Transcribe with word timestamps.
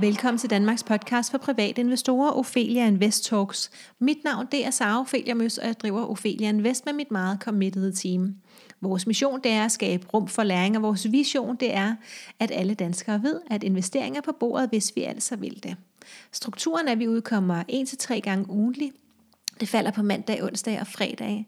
Velkommen 0.00 0.38
til 0.38 0.50
Danmarks 0.50 0.82
podcast 0.82 1.30
for 1.30 1.38
private 1.38 1.80
investorer, 1.80 2.30
Ophelia 2.30 2.86
Invest 2.86 3.24
Talks. 3.24 3.70
Mit 3.98 4.24
navn 4.24 4.46
det 4.52 4.66
er 4.66 4.70
Sara 4.70 5.00
Ophelia 5.00 5.34
Møs, 5.34 5.58
og 5.58 5.66
jeg 5.66 5.80
driver 5.80 6.10
Ophelia 6.10 6.48
Invest 6.48 6.86
med 6.86 6.92
mit 6.92 7.10
meget 7.10 7.38
committed 7.40 7.92
team. 7.92 8.34
Vores 8.80 9.06
mission 9.06 9.40
det 9.42 9.52
er 9.52 9.64
at 9.64 9.72
skabe 9.72 10.06
rum 10.14 10.28
for 10.28 10.42
læring, 10.42 10.76
og 10.76 10.82
vores 10.82 11.12
vision 11.12 11.56
det 11.56 11.74
er, 11.74 11.94
at 12.40 12.50
alle 12.50 12.74
danskere 12.74 13.22
ved, 13.22 13.40
at 13.50 13.62
investeringer 13.62 14.20
er 14.20 14.24
på 14.24 14.32
bordet, 14.40 14.68
hvis 14.68 14.92
vi 14.96 15.02
altså 15.02 15.36
vil 15.36 15.62
det. 15.62 15.76
Strukturen 16.32 16.88
er, 16.88 16.92
at 16.92 16.98
vi 16.98 17.08
udkommer 17.08 17.62
1-3 18.12 18.18
gange 18.20 18.50
ugentlig. 18.50 18.92
Det 19.60 19.68
falder 19.68 19.90
på 19.90 20.02
mandag, 20.02 20.44
onsdag 20.44 20.80
og 20.80 20.86
fredag. 20.86 21.46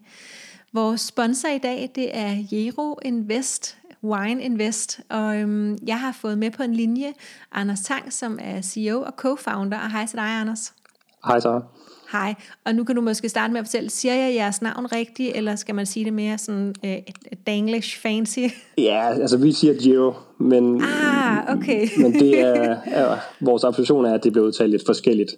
Vores 0.73 1.01
sponsor 1.01 1.49
i 1.49 1.59
dag, 1.59 1.91
det 1.95 2.17
er 2.17 2.45
Jero 2.53 2.99
Invest, 3.05 3.78
Wine 4.05 4.43
Invest, 4.43 5.01
og 5.09 5.37
øhm, 5.37 5.79
jeg 5.87 6.01
har 6.01 6.13
fået 6.13 6.39
med 6.39 6.51
på 6.51 6.63
en 6.63 6.75
linje 6.75 7.13
Anders 7.53 7.81
Tang, 7.81 8.13
som 8.13 8.39
er 8.43 8.63
CEO 8.63 9.01
og 9.01 9.13
co-founder, 9.21 9.85
og 9.85 9.93
hej 9.93 10.07
til 10.07 10.17
dig, 10.17 10.41
Anders. 10.41 10.73
Hej 11.27 11.41
så. 11.41 11.61
Hej, 12.13 12.35
og 12.65 12.75
nu 12.75 12.85
kan 12.85 12.97
du 12.97 13.03
måske 13.03 13.29
starte 13.29 13.53
med 13.53 13.61
at 13.61 13.67
fortælle, 13.67 13.91
siger 13.91 14.15
jeg 14.15 14.35
jeres 14.35 14.63
navn 14.63 14.93
rigtigt, 14.93 15.37
eller 15.37 15.57
skal 15.57 15.75
man 15.75 15.87
sige 15.87 16.05
det 16.05 16.13
mere 16.13 16.39
sådan 16.39 16.75
øh, 16.85 16.97
danglish 17.47 18.01
fancy? 18.03 18.39
Ja, 18.79 19.21
altså 19.21 19.37
vi 19.37 19.53
siger 19.53 19.75
Giro, 19.75 20.13
men, 20.39 20.83
ah, 20.83 21.57
okay. 21.57 21.89
men 22.03 22.13
det 22.13 22.41
er, 22.41 22.77
er, 22.85 23.17
vores 23.41 23.65
observation 23.65 24.05
er, 24.05 24.15
at 24.15 24.25
det 24.25 24.33
bliver 24.33 24.47
udtalt 24.47 24.71
lidt 24.71 24.83
forskelligt. 24.87 25.35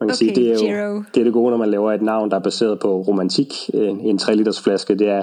Man 0.00 0.08
kan 0.08 0.14
okay, 0.14 0.18
sige, 0.18 0.34
det 0.34 0.48
er 0.48 0.52
jo 0.52 0.58
Giro. 0.58 1.02
det, 1.14 1.20
er 1.20 1.24
det 1.24 1.32
gode, 1.32 1.50
når 1.50 1.58
man 1.58 1.70
laver 1.70 1.92
et 1.92 2.02
navn, 2.02 2.30
der 2.30 2.36
er 2.36 2.40
baseret 2.40 2.80
på 2.80 3.00
romantik. 3.00 3.52
En, 3.74 4.00
en 4.00 4.18
3 4.18 4.34
liters 4.34 4.60
flaske, 4.60 4.94
det 4.94 5.08
er 5.08 5.22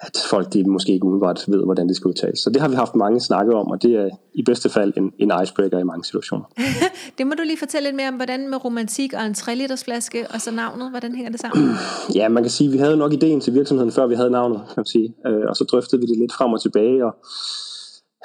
at 0.00 0.16
folk 0.30 0.52
de 0.52 0.64
måske 0.70 0.92
ikke 0.92 1.04
umiddelbart 1.04 1.44
ved, 1.48 1.64
hvordan 1.64 1.88
det 1.88 1.96
skal 1.96 2.08
udtales. 2.08 2.38
Så 2.38 2.50
det 2.50 2.62
har 2.62 2.68
vi 2.68 2.74
haft 2.74 2.94
mange 2.94 3.20
snakke 3.20 3.54
om, 3.54 3.66
og 3.66 3.82
det 3.82 3.92
er 3.94 4.08
i 4.34 4.42
bedste 4.42 4.68
fald 4.68 4.92
en, 4.96 5.12
en 5.18 5.32
icebreaker 5.42 5.78
i 5.78 5.84
mange 5.84 6.04
situationer. 6.04 6.44
det 7.18 7.26
må 7.26 7.32
du 7.38 7.42
lige 7.42 7.58
fortælle 7.58 7.88
lidt 7.88 7.96
mere 7.96 8.08
om, 8.08 8.14
hvordan 8.14 8.50
med 8.50 8.64
romantik 8.64 9.12
og 9.12 9.26
en 9.26 9.34
3 9.34 9.54
liters 9.54 9.84
flaske, 9.84 10.26
og 10.34 10.40
så 10.40 10.50
navnet, 10.50 10.90
hvordan 10.90 11.14
hænger 11.14 11.30
det 11.30 11.40
sammen? 11.40 11.70
ja, 12.18 12.28
man 12.28 12.42
kan 12.42 12.50
sige, 12.50 12.68
at 12.68 12.72
vi 12.72 12.78
havde 12.78 12.96
nok 12.96 13.12
ideen 13.12 13.40
til 13.40 13.54
virksomheden, 13.54 13.92
før 13.92 14.06
vi 14.06 14.14
havde 14.14 14.30
navnet, 14.30 14.58
kan 14.58 14.74
man 14.76 14.86
sige. 14.86 15.14
Øh, 15.26 15.44
og 15.48 15.56
så 15.56 15.64
drøftede 15.64 16.00
vi 16.00 16.06
det 16.06 16.18
lidt 16.18 16.32
frem 16.32 16.52
og 16.52 16.62
tilbage, 16.62 17.04
og 17.06 17.12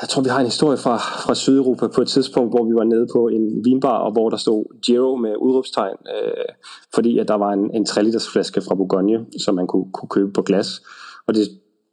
jeg 0.01 0.09
tror, 0.09 0.21
vi 0.21 0.29
har 0.29 0.39
en 0.39 0.45
historie 0.45 0.77
fra, 0.77 0.97
fra 0.97 1.35
Sydeuropa 1.35 1.87
på 1.87 2.01
et 2.01 2.07
tidspunkt, 2.07 2.51
hvor 2.51 2.63
vi 2.65 2.75
var 2.75 2.83
nede 2.83 3.07
på 3.13 3.27
en 3.27 3.65
vinbar, 3.65 3.97
og 3.97 4.11
hvor 4.11 4.29
der 4.29 4.37
stod 4.37 4.81
Giro 4.85 5.15
med 5.15 5.33
udråbstegn, 5.39 5.97
øh, 6.15 6.45
fordi 6.95 7.19
at 7.19 7.27
der 7.27 7.35
var 7.35 7.51
en, 7.53 7.71
en 7.73 7.85
3 7.85 8.03
liters 8.03 8.29
flaske 8.29 8.61
fra 8.61 8.75
Bourgogne, 8.75 9.25
som 9.45 9.55
man 9.55 9.67
kunne, 9.67 9.91
kunne 9.93 10.09
købe 10.09 10.31
på 10.31 10.41
glas. 10.41 10.81
Og 11.27 11.35
det, 11.35 11.47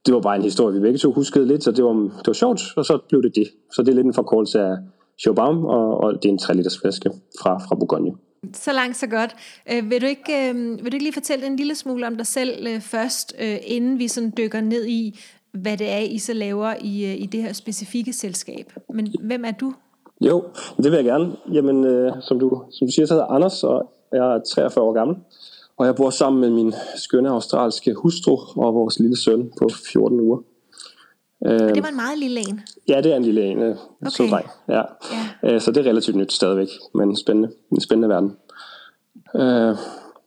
det 0.06 0.14
var 0.14 0.20
bare 0.20 0.36
en 0.36 0.42
historie, 0.42 0.74
vi 0.74 0.80
begge 0.80 0.98
to 0.98 1.12
huskede 1.12 1.46
lidt, 1.46 1.64
så 1.64 1.72
det 1.72 1.84
var, 1.84 1.92
det 1.92 2.26
var 2.26 2.32
sjovt, 2.32 2.60
og 2.76 2.84
så 2.84 2.98
blev 3.08 3.22
det 3.22 3.34
det. 3.34 3.48
Så 3.72 3.82
det 3.82 3.88
er 3.88 3.94
lidt 3.94 4.06
en 4.06 4.14
forkortelse 4.14 4.60
af 4.60 4.76
Chaubaum, 5.22 5.64
og, 5.64 5.96
og 6.00 6.12
det 6.14 6.24
er 6.24 6.32
en 6.32 6.38
3 6.38 6.54
liters 6.54 6.78
flaske 6.78 7.10
fra, 7.42 7.58
fra 7.58 7.74
Bourgogne. 7.74 8.12
Så 8.52 8.72
langt, 8.72 8.96
så 8.96 9.06
godt. 9.06 9.36
Øh, 9.72 9.90
vil, 9.90 10.00
du 10.00 10.06
ikke, 10.06 10.48
øh, 10.48 10.54
vil 10.54 10.92
du 10.92 10.94
ikke 10.94 11.04
lige 11.04 11.12
fortælle 11.12 11.46
en 11.46 11.56
lille 11.56 11.74
smule 11.74 12.06
om 12.06 12.16
dig 12.16 12.26
selv 12.26 12.66
øh, 12.66 12.80
først, 12.80 13.34
øh, 13.40 13.56
inden 13.66 13.98
vi 13.98 14.08
sådan 14.08 14.32
dykker 14.36 14.60
ned 14.60 14.86
i, 14.86 15.20
hvad 15.52 15.76
det 15.76 15.90
er, 15.90 15.98
I 15.98 16.18
så 16.18 16.32
laver 16.32 16.74
i, 16.80 17.04
øh, 17.04 17.20
i 17.22 17.26
det 17.26 17.42
her 17.42 17.52
specifikke 17.52 18.12
selskab? 18.12 18.72
Men 18.94 19.14
hvem 19.20 19.44
er 19.44 19.50
du? 19.50 19.74
Jo, 20.20 20.44
det 20.76 20.84
vil 20.84 20.92
jeg 20.92 21.04
gerne. 21.04 21.36
Jamen, 21.52 21.84
øh, 21.84 22.12
som, 22.20 22.40
du, 22.40 22.62
som 22.70 22.86
du 22.86 22.92
siger, 22.92 23.06
så 23.06 23.14
hedder 23.14 23.26
Anders, 23.26 23.64
og 23.64 23.92
jeg 24.12 24.34
er 24.34 24.40
43 24.54 24.84
år 24.84 24.92
gammel. 24.92 25.16
Og 25.80 25.86
jeg 25.86 25.94
bor 25.94 26.10
sammen 26.10 26.40
med 26.40 26.50
min 26.50 26.74
skønne 26.96 27.28
australske 27.28 27.94
hustru 27.94 28.36
og 28.56 28.74
vores 28.74 28.98
lille 28.98 29.16
søn 29.16 29.52
på 29.58 29.68
14 29.92 30.20
uger. 30.20 30.38
Og 31.40 31.50
det 31.50 31.82
var 31.82 31.88
en 31.88 31.96
meget 31.96 32.18
lille 32.18 32.40
en? 32.40 32.60
Ja, 32.88 33.00
det 33.00 33.12
er 33.12 33.16
en 33.16 33.22
lille 33.22 33.44
en. 33.44 33.62
Øh, 33.62 33.76
okay. 34.06 34.30
dreng. 34.30 34.46
Ja. 34.68 34.82
ja. 35.42 35.54
Øh, 35.54 35.60
så 35.60 35.72
det 35.72 35.86
er 35.86 35.90
relativt 35.90 36.16
nyt 36.16 36.32
stadigvæk, 36.32 36.68
men 36.94 37.16
spændende. 37.16 37.50
En 37.72 37.80
spændende 37.80 38.08
verden. 38.08 38.36
Øh, 39.36 39.76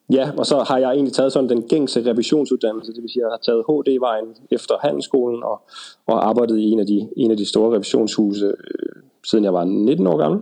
ja, 0.10 0.32
og 0.38 0.46
så 0.46 0.64
har 0.68 0.78
jeg 0.78 0.92
egentlig 0.92 1.14
taget 1.14 1.34
sådan 1.34 1.50
den 1.50 1.62
gængse 1.62 2.12
revisionsuddannelse, 2.12 2.94
det 2.94 3.02
vil 3.02 3.10
sige, 3.10 3.24
at 3.24 3.26
jeg 3.26 3.32
har 3.32 3.42
taget 3.46 3.64
HD-vejen 3.68 4.36
efter 4.52 4.76
handelsskolen 4.82 5.44
og, 5.44 5.62
og 6.08 6.28
arbejdet 6.28 6.58
i 6.60 6.64
en 6.64 6.80
af 6.80 6.86
de, 6.86 7.10
en 7.18 7.32
af 7.32 7.38
de 7.38 7.46
store 7.46 7.76
revisionshuse, 7.76 8.46
øh, 8.46 9.02
siden 9.24 9.44
jeg 9.44 9.54
var 9.54 9.64
19 9.64 10.08
år 10.08 10.18
gammel. 10.18 10.42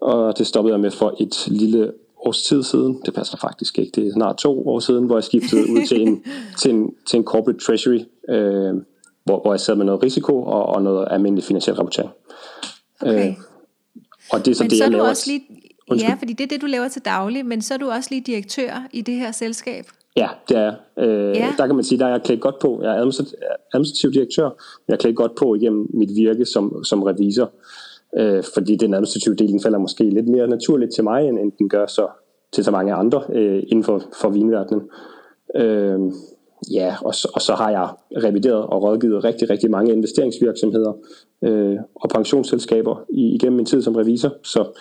Og 0.00 0.38
det 0.38 0.46
stoppede 0.46 0.72
jeg 0.72 0.80
med 0.80 0.90
for 0.90 1.14
et 1.20 1.48
lille 1.48 1.92
års 2.26 2.42
tid 2.42 2.62
siden. 2.62 3.00
Det 3.06 3.14
passer 3.14 3.36
faktisk 3.36 3.78
ikke. 3.78 3.92
Det 3.94 4.06
er 4.06 4.12
snart 4.12 4.36
to 4.36 4.68
år 4.68 4.78
siden, 4.78 5.04
hvor 5.04 5.16
jeg 5.16 5.24
skiftede 5.24 5.62
ud 5.70 5.86
til 5.86 6.02
en, 6.02 6.24
til 6.60 6.70
en, 6.70 6.94
til 7.06 7.16
en 7.16 7.24
corporate 7.24 7.58
treasury, 7.58 8.00
øh, 8.28 8.74
hvor, 9.24 9.40
hvor 9.42 9.52
jeg 9.52 9.60
sad 9.60 9.76
med 9.76 9.84
noget 9.84 10.02
risiko 10.02 10.42
og, 10.42 10.66
og 10.66 10.82
noget 10.82 11.08
almindelig 11.10 11.44
finansiel 11.44 11.76
rapportering. 11.76 12.10
Okay. 13.00 13.28
Øh, 13.28 13.34
og 14.32 14.44
det 14.44 14.50
er 14.50 14.54
så 14.54 14.64
men 14.64 14.70
det, 14.70 14.78
så 14.78 14.84
jeg 14.84 14.88
er 14.88 14.90
du 14.90 14.96
laver. 14.96 15.08
også 15.08 15.30
lige, 15.30 15.42
ja, 15.98 16.16
fordi 16.18 16.32
det 16.32 16.44
er 16.44 16.48
det, 16.48 16.60
du 16.60 16.66
laver 16.66 16.88
til 16.88 17.02
daglig, 17.04 17.46
men 17.46 17.62
så 17.62 17.74
er 17.74 17.78
du 17.78 17.90
også 17.90 18.08
lige 18.10 18.20
direktør 18.20 18.86
i 18.92 19.00
det 19.00 19.14
her 19.14 19.32
selskab. 19.32 19.84
Ja, 20.16 20.28
det 20.48 20.56
er 20.56 20.74
øh, 20.98 21.36
Ja. 21.36 21.54
Der 21.58 21.66
kan 21.66 21.74
man 21.74 21.84
sige, 21.84 21.98
der 21.98 22.06
er 22.06 22.10
jeg 22.10 22.22
klædt 22.22 22.40
godt 22.40 22.58
på. 22.58 22.80
Jeg 22.82 22.90
er 22.90 22.94
administrativ, 22.94 23.38
administrativ 23.74 24.12
direktør, 24.12 24.44
men 24.44 24.84
jeg 24.88 24.94
er 24.94 24.98
klædt 24.98 25.16
godt 25.16 25.34
på 25.34 25.54
igennem 25.54 25.86
mit 25.94 26.10
virke 26.16 26.44
som, 26.44 26.84
som 26.84 27.02
revisor. 27.02 27.50
Øh, 28.18 28.42
fordi 28.54 28.76
den 28.76 28.94
administrative 28.94 29.34
del, 29.34 29.48
den 29.48 29.60
falder 29.60 29.78
måske 29.78 30.04
lidt 30.10 30.28
mere 30.28 30.46
naturligt 30.46 30.94
til 30.94 31.04
mig, 31.04 31.28
end, 31.28 31.38
end 31.38 31.52
den 31.58 31.68
gør 31.68 31.86
så 31.86 32.08
til 32.52 32.64
så 32.64 32.70
mange 32.70 32.92
andre 32.92 33.22
øh, 33.32 33.62
inden 33.68 33.84
for, 33.84 34.02
for 34.20 34.28
vinverdenen. 34.28 34.82
Øh, 35.56 36.00
ja, 36.72 36.94
og 37.04 37.14
så, 37.14 37.30
og 37.34 37.42
så 37.42 37.54
har 37.54 37.70
jeg 37.70 37.88
revideret 38.24 38.62
og 38.62 38.82
rådgivet 38.82 39.24
rigtig, 39.24 39.50
rigtig 39.50 39.70
mange 39.70 39.92
investeringsvirksomheder 39.92 40.92
øh, 41.42 41.76
og 41.94 42.08
pensionsselskaber 42.08 43.04
i, 43.10 43.34
igennem 43.34 43.56
min 43.56 43.66
tid 43.66 43.82
som 43.82 43.96
revisor. 43.96 44.30
Så, 44.42 44.78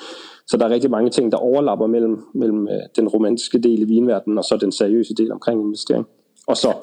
så 0.48 0.58
der 0.58 0.66
er 0.66 0.70
rigtig 0.70 0.92
mange 0.92 1.10
ting, 1.10 1.32
der 1.32 1.38
overlapper 1.38 1.88
mellem, 1.88 2.24
mellem 2.34 2.68
øh, 2.68 2.80
den 2.96 3.08
romantiske 3.08 3.60
del 3.60 3.82
i 3.82 3.86
vinverdenen 3.86 4.38
og 4.38 4.44
så 4.44 4.58
den 4.62 4.72
seriøse 4.72 5.14
del 5.14 5.32
omkring 5.32 5.62
investering. 5.62 6.06
Og 6.48 6.58
så 6.58 6.74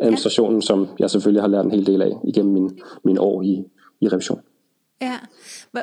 administrationen, 0.00 0.62
som 0.62 0.88
jeg 0.98 1.10
selvfølgelig 1.10 1.42
har 1.42 1.48
lært 1.48 1.64
en 1.64 1.70
hel 1.70 1.86
del 1.86 2.02
af 2.02 2.12
igennem 2.24 2.52
min, 2.52 2.78
min 3.04 3.18
år 3.18 3.42
i, 3.42 3.64
i 4.00 4.08
revision. 4.08 4.40
Ja. 5.02 5.16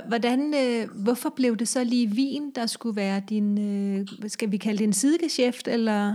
Hvordan, 0.08 0.54
øh, 0.54 1.04
hvorfor 1.04 1.30
blev 1.36 1.58
det 1.58 1.68
så 1.68 1.84
lige 1.84 2.08
vin, 2.12 2.52
der 2.56 2.66
skulle 2.66 2.96
være 2.96 3.22
din, 3.30 3.58
øh, 3.58 4.08
skal 4.28 4.52
vi 4.52 4.58
kalde 4.58 4.78
det 4.78 4.84
en 4.84 4.94
sidegeschæft, 4.94 5.68
eller 5.68 6.08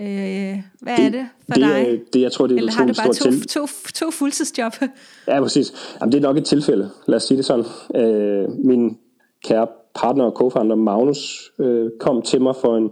øh, 0.00 0.06
hvad 0.80 0.98
er 0.98 1.10
det 1.10 1.26
for 1.46 1.54
det, 1.54 1.62
dig? 1.62 1.86
er- 1.88 1.98
det, 2.12 2.20
jeg 2.20 2.32
tror, 2.32 2.46
det 2.46 2.54
er 2.54 2.58
eller 2.58 2.72
har 2.72 2.86
du 2.86 2.94
bare 2.96 3.12
to, 3.14 3.30
til, 3.30 3.46
to, 3.48 3.66
to 3.94 4.10
fuldtidsjob? 4.10 4.72
Ja, 5.28 5.40
præcis. 5.40 5.72
Jamen, 6.00 6.12
det 6.12 6.18
er 6.18 6.22
nok 6.22 6.36
et 6.36 6.44
tilfælde. 6.44 6.90
Lad 7.06 7.16
os 7.16 7.22
sige 7.22 7.38
det 7.38 7.44
sådan. 7.44 7.64
Øh, 7.94 8.48
min 8.64 8.98
kære 9.44 9.66
partner 9.94 10.24
og 10.24 10.32
co-founder 10.42 10.74
Magnus 10.74 11.52
øh, 11.58 11.90
kom 12.00 12.22
til 12.22 12.42
mig 12.42 12.54
for 12.56 12.76
en 12.76 12.90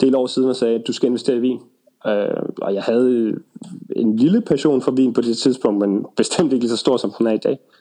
del 0.00 0.14
år 0.14 0.26
siden 0.26 0.48
og 0.48 0.56
sagde, 0.56 0.74
at 0.74 0.82
du 0.86 0.92
skal 0.92 1.06
investere 1.06 1.36
i 1.36 1.40
vin. 1.40 1.60
Øh, 2.06 2.42
og 2.62 2.74
jeg 2.74 2.82
havde 2.82 3.34
en 3.96 4.16
lille 4.16 4.40
passion 4.40 4.82
for 4.82 4.90
vin 4.90 5.12
på 5.12 5.20
det 5.20 5.38
tidspunkt, 5.38 5.88
men 5.88 6.06
bestemt 6.16 6.52
ikke 6.52 6.62
lige 6.64 6.70
så 6.70 6.76
stor, 6.76 6.96
som 6.96 7.12
den 7.18 7.26
er 7.26 7.32
i 7.32 7.38
dag. 7.38 7.52
Øh, 7.52 7.77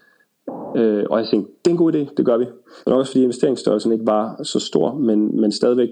og 1.10 1.20
jeg 1.20 1.28
tænkte, 1.32 1.52
det 1.66 1.72
er 1.72 1.74
en 1.74 1.78
god 1.78 1.94
idé, 1.94 2.14
det 2.18 2.26
gør 2.26 2.38
vi. 2.38 2.46
Men 2.86 2.94
også 2.96 3.12
fordi 3.12 3.24
investeringsstørrelsen 3.24 3.92
ikke 3.92 4.06
var 4.08 4.44
så 4.44 4.60
stor, 4.60 4.94
men, 4.94 5.42
men 5.42 5.52
stadigvæk 5.52 5.90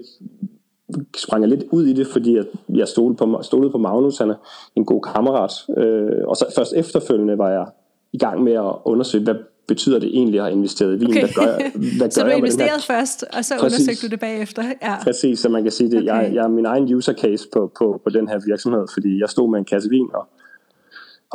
sprang 1.16 1.42
jeg 1.42 1.48
lidt 1.50 1.64
ud 1.70 1.86
i 1.86 1.92
det, 1.92 2.06
fordi 2.06 2.36
jeg, 2.36 2.44
jeg 2.68 2.88
stolede, 2.88 3.16
på, 3.16 3.38
stolede 3.42 3.70
på 3.70 3.78
Magnus, 3.78 4.18
han 4.18 4.30
er 4.30 4.34
en 4.76 4.84
god 4.84 5.02
kammerat. 5.14 5.52
Øh, 5.76 6.28
og 6.28 6.36
så 6.36 6.52
først 6.56 6.72
efterfølgende 6.76 7.38
var 7.38 7.50
jeg 7.50 7.66
i 8.12 8.18
gang 8.18 8.42
med 8.42 8.52
at 8.52 8.72
undersøge, 8.84 9.24
hvad 9.24 9.34
betyder 9.68 9.98
det 9.98 10.08
egentlig 10.08 10.40
at 10.40 10.44
have 10.46 10.56
investeret 10.56 10.94
i 10.94 10.98
vin? 10.98 11.08
Okay. 11.10 11.20
Hvad 11.20 11.28
gør 11.34 11.42
jeg, 11.42 11.72
hvad 11.98 12.10
så 12.16 12.20
gør 12.20 12.24
du 12.24 12.30
jeg 12.30 12.36
den 12.36 12.42
her- 12.42 12.46
investerede 12.46 12.82
først, 12.82 13.24
og 13.38 13.44
så 13.44 13.54
Præcis. 13.60 13.78
undersøgte 13.78 14.06
du 14.06 14.10
det 14.10 14.20
bagefter? 14.20 14.62
Ja. 14.82 14.94
Præcis, 15.02 15.38
så 15.40 15.48
man 15.48 15.62
kan 15.62 15.72
sige 15.72 15.90
det. 15.90 15.98
Okay. 15.98 16.06
Jeg, 16.06 16.34
jeg 16.34 16.44
er 16.44 16.48
min 16.48 16.66
egen 16.66 16.94
user 16.94 17.12
case 17.12 17.48
på, 17.52 17.72
på, 17.78 18.00
på 18.04 18.10
den 18.10 18.28
her 18.28 18.38
virksomhed, 18.46 18.84
fordi 18.94 19.20
jeg 19.20 19.28
stod 19.28 19.50
med 19.50 19.58
en 19.58 19.64
kasse 19.64 19.88
vin 19.90 20.06
og, 20.14 20.26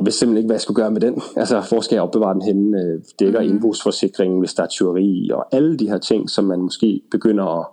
og 0.02 0.06
vidste 0.06 0.20
simpelthen 0.20 0.38
ikke, 0.38 0.48
hvad 0.48 0.56
jeg 0.56 0.62
skulle 0.62 0.82
gøre 0.82 0.92
med 0.92 1.02
den. 1.02 1.22
Altså, 1.42 1.64
hvor 1.70 1.82
skal 1.82 1.96
jeg 1.96 2.04
opbevare 2.04 2.34
den 2.34 2.42
henne? 2.42 2.82
Øh, 2.82 3.00
Dækker 3.20 3.42
mm. 3.42 3.48
indbrugsforsikringen, 3.48 4.40
hvis 4.40 4.54
der 4.54 4.64
er 4.64 4.68
tyveri 4.68 5.30
og 5.34 5.56
alle 5.56 5.78
de 5.78 5.90
her 5.90 5.98
ting, 5.98 6.30
som 6.30 6.46
man 6.46 6.60
måske 6.60 7.02
begynder 7.12 7.60
at, 7.60 7.66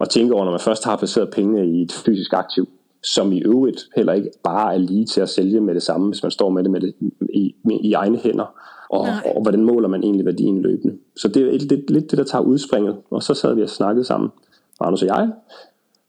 at 0.00 0.08
tænke 0.08 0.34
over, 0.34 0.44
når 0.44 0.50
man 0.50 0.60
først 0.60 0.84
har 0.84 0.96
placeret 0.96 1.30
pengene 1.30 1.66
i 1.66 1.82
et 1.82 1.92
fysisk 1.92 2.32
aktiv, 2.32 2.68
som 3.02 3.32
i 3.32 3.42
øvrigt 3.42 3.80
heller 3.96 4.12
ikke 4.12 4.30
bare 4.42 4.74
er 4.74 4.78
lige 4.78 5.06
til 5.06 5.20
at 5.20 5.28
sælge 5.28 5.60
med 5.60 5.74
det 5.74 5.82
samme, 5.82 6.08
hvis 6.08 6.22
man 6.22 6.30
står 6.30 6.50
med 6.50 6.62
det, 6.62 6.70
med 6.70 6.80
det 6.80 6.94
i, 7.34 7.54
med, 7.64 7.78
i 7.80 7.92
egne 7.92 8.18
hænder. 8.18 8.54
Og, 8.90 9.04
Nej. 9.04 9.32
og 9.36 9.42
hvordan 9.42 9.64
måler 9.64 9.88
man 9.88 10.02
egentlig 10.02 10.26
værdien 10.26 10.62
løbende. 10.62 10.94
Så 11.16 11.28
det 11.28 11.42
er 11.42 11.58
lidt, 11.58 11.90
lidt 11.90 12.10
det, 12.10 12.18
der 12.18 12.24
tager 12.24 12.42
udspringet. 12.42 12.96
Og 13.10 13.22
så 13.22 13.34
sad 13.34 13.54
vi 13.54 13.62
og 13.62 13.70
snakkede 13.70 14.04
sammen, 14.04 14.30
Magnus 14.80 15.02
og 15.02 15.08
jeg, 15.08 15.30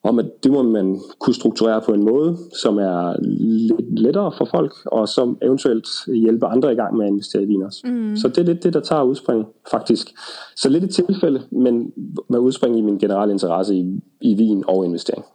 om 0.06 0.19
at 0.19 0.25
det 0.44 0.52
må 0.52 0.63
man 0.63 1.00
kunne 1.19 1.34
strukturere 1.34 1.81
på 1.81 1.94
en 1.94 2.04
måde, 2.04 2.38
som 2.62 2.78
er 2.78 3.16
lidt 3.22 4.00
lettere 4.00 4.31
for 4.38 4.46
folk, 4.46 4.74
og 4.86 5.10
som 5.10 5.38
eventuelt 5.42 5.88
hjælper 6.07 6.48
andre 6.48 6.72
i 6.74 6.75
gang 6.75 6.98
med 6.98 7.06
at 7.06 7.12
investere 7.12 7.44
i 7.44 7.46
vin 7.46 7.63
også. 7.63 7.88
Mm. 7.88 8.18
Så 8.18 8.28
det 8.28 8.38
er 8.38 8.44
lidt 8.44 8.63
det, 8.63 8.74
der 8.74 8.80
tager 8.80 9.04
udspring, 9.04 9.46
faktisk. 9.72 10.07
Så 10.56 10.69
lidt 10.69 10.84
et 10.84 10.90
tilfælde, 10.90 11.42
men 11.52 11.92
med 12.30 12.40
udspring 12.40 12.78
i 12.78 12.81
min 12.81 12.98
generelle 12.98 13.34
interesse 13.34 13.75
i, 13.75 14.00
i 14.22 14.34
vin 14.34 14.63
og 14.68 14.86
investering. 14.86 15.25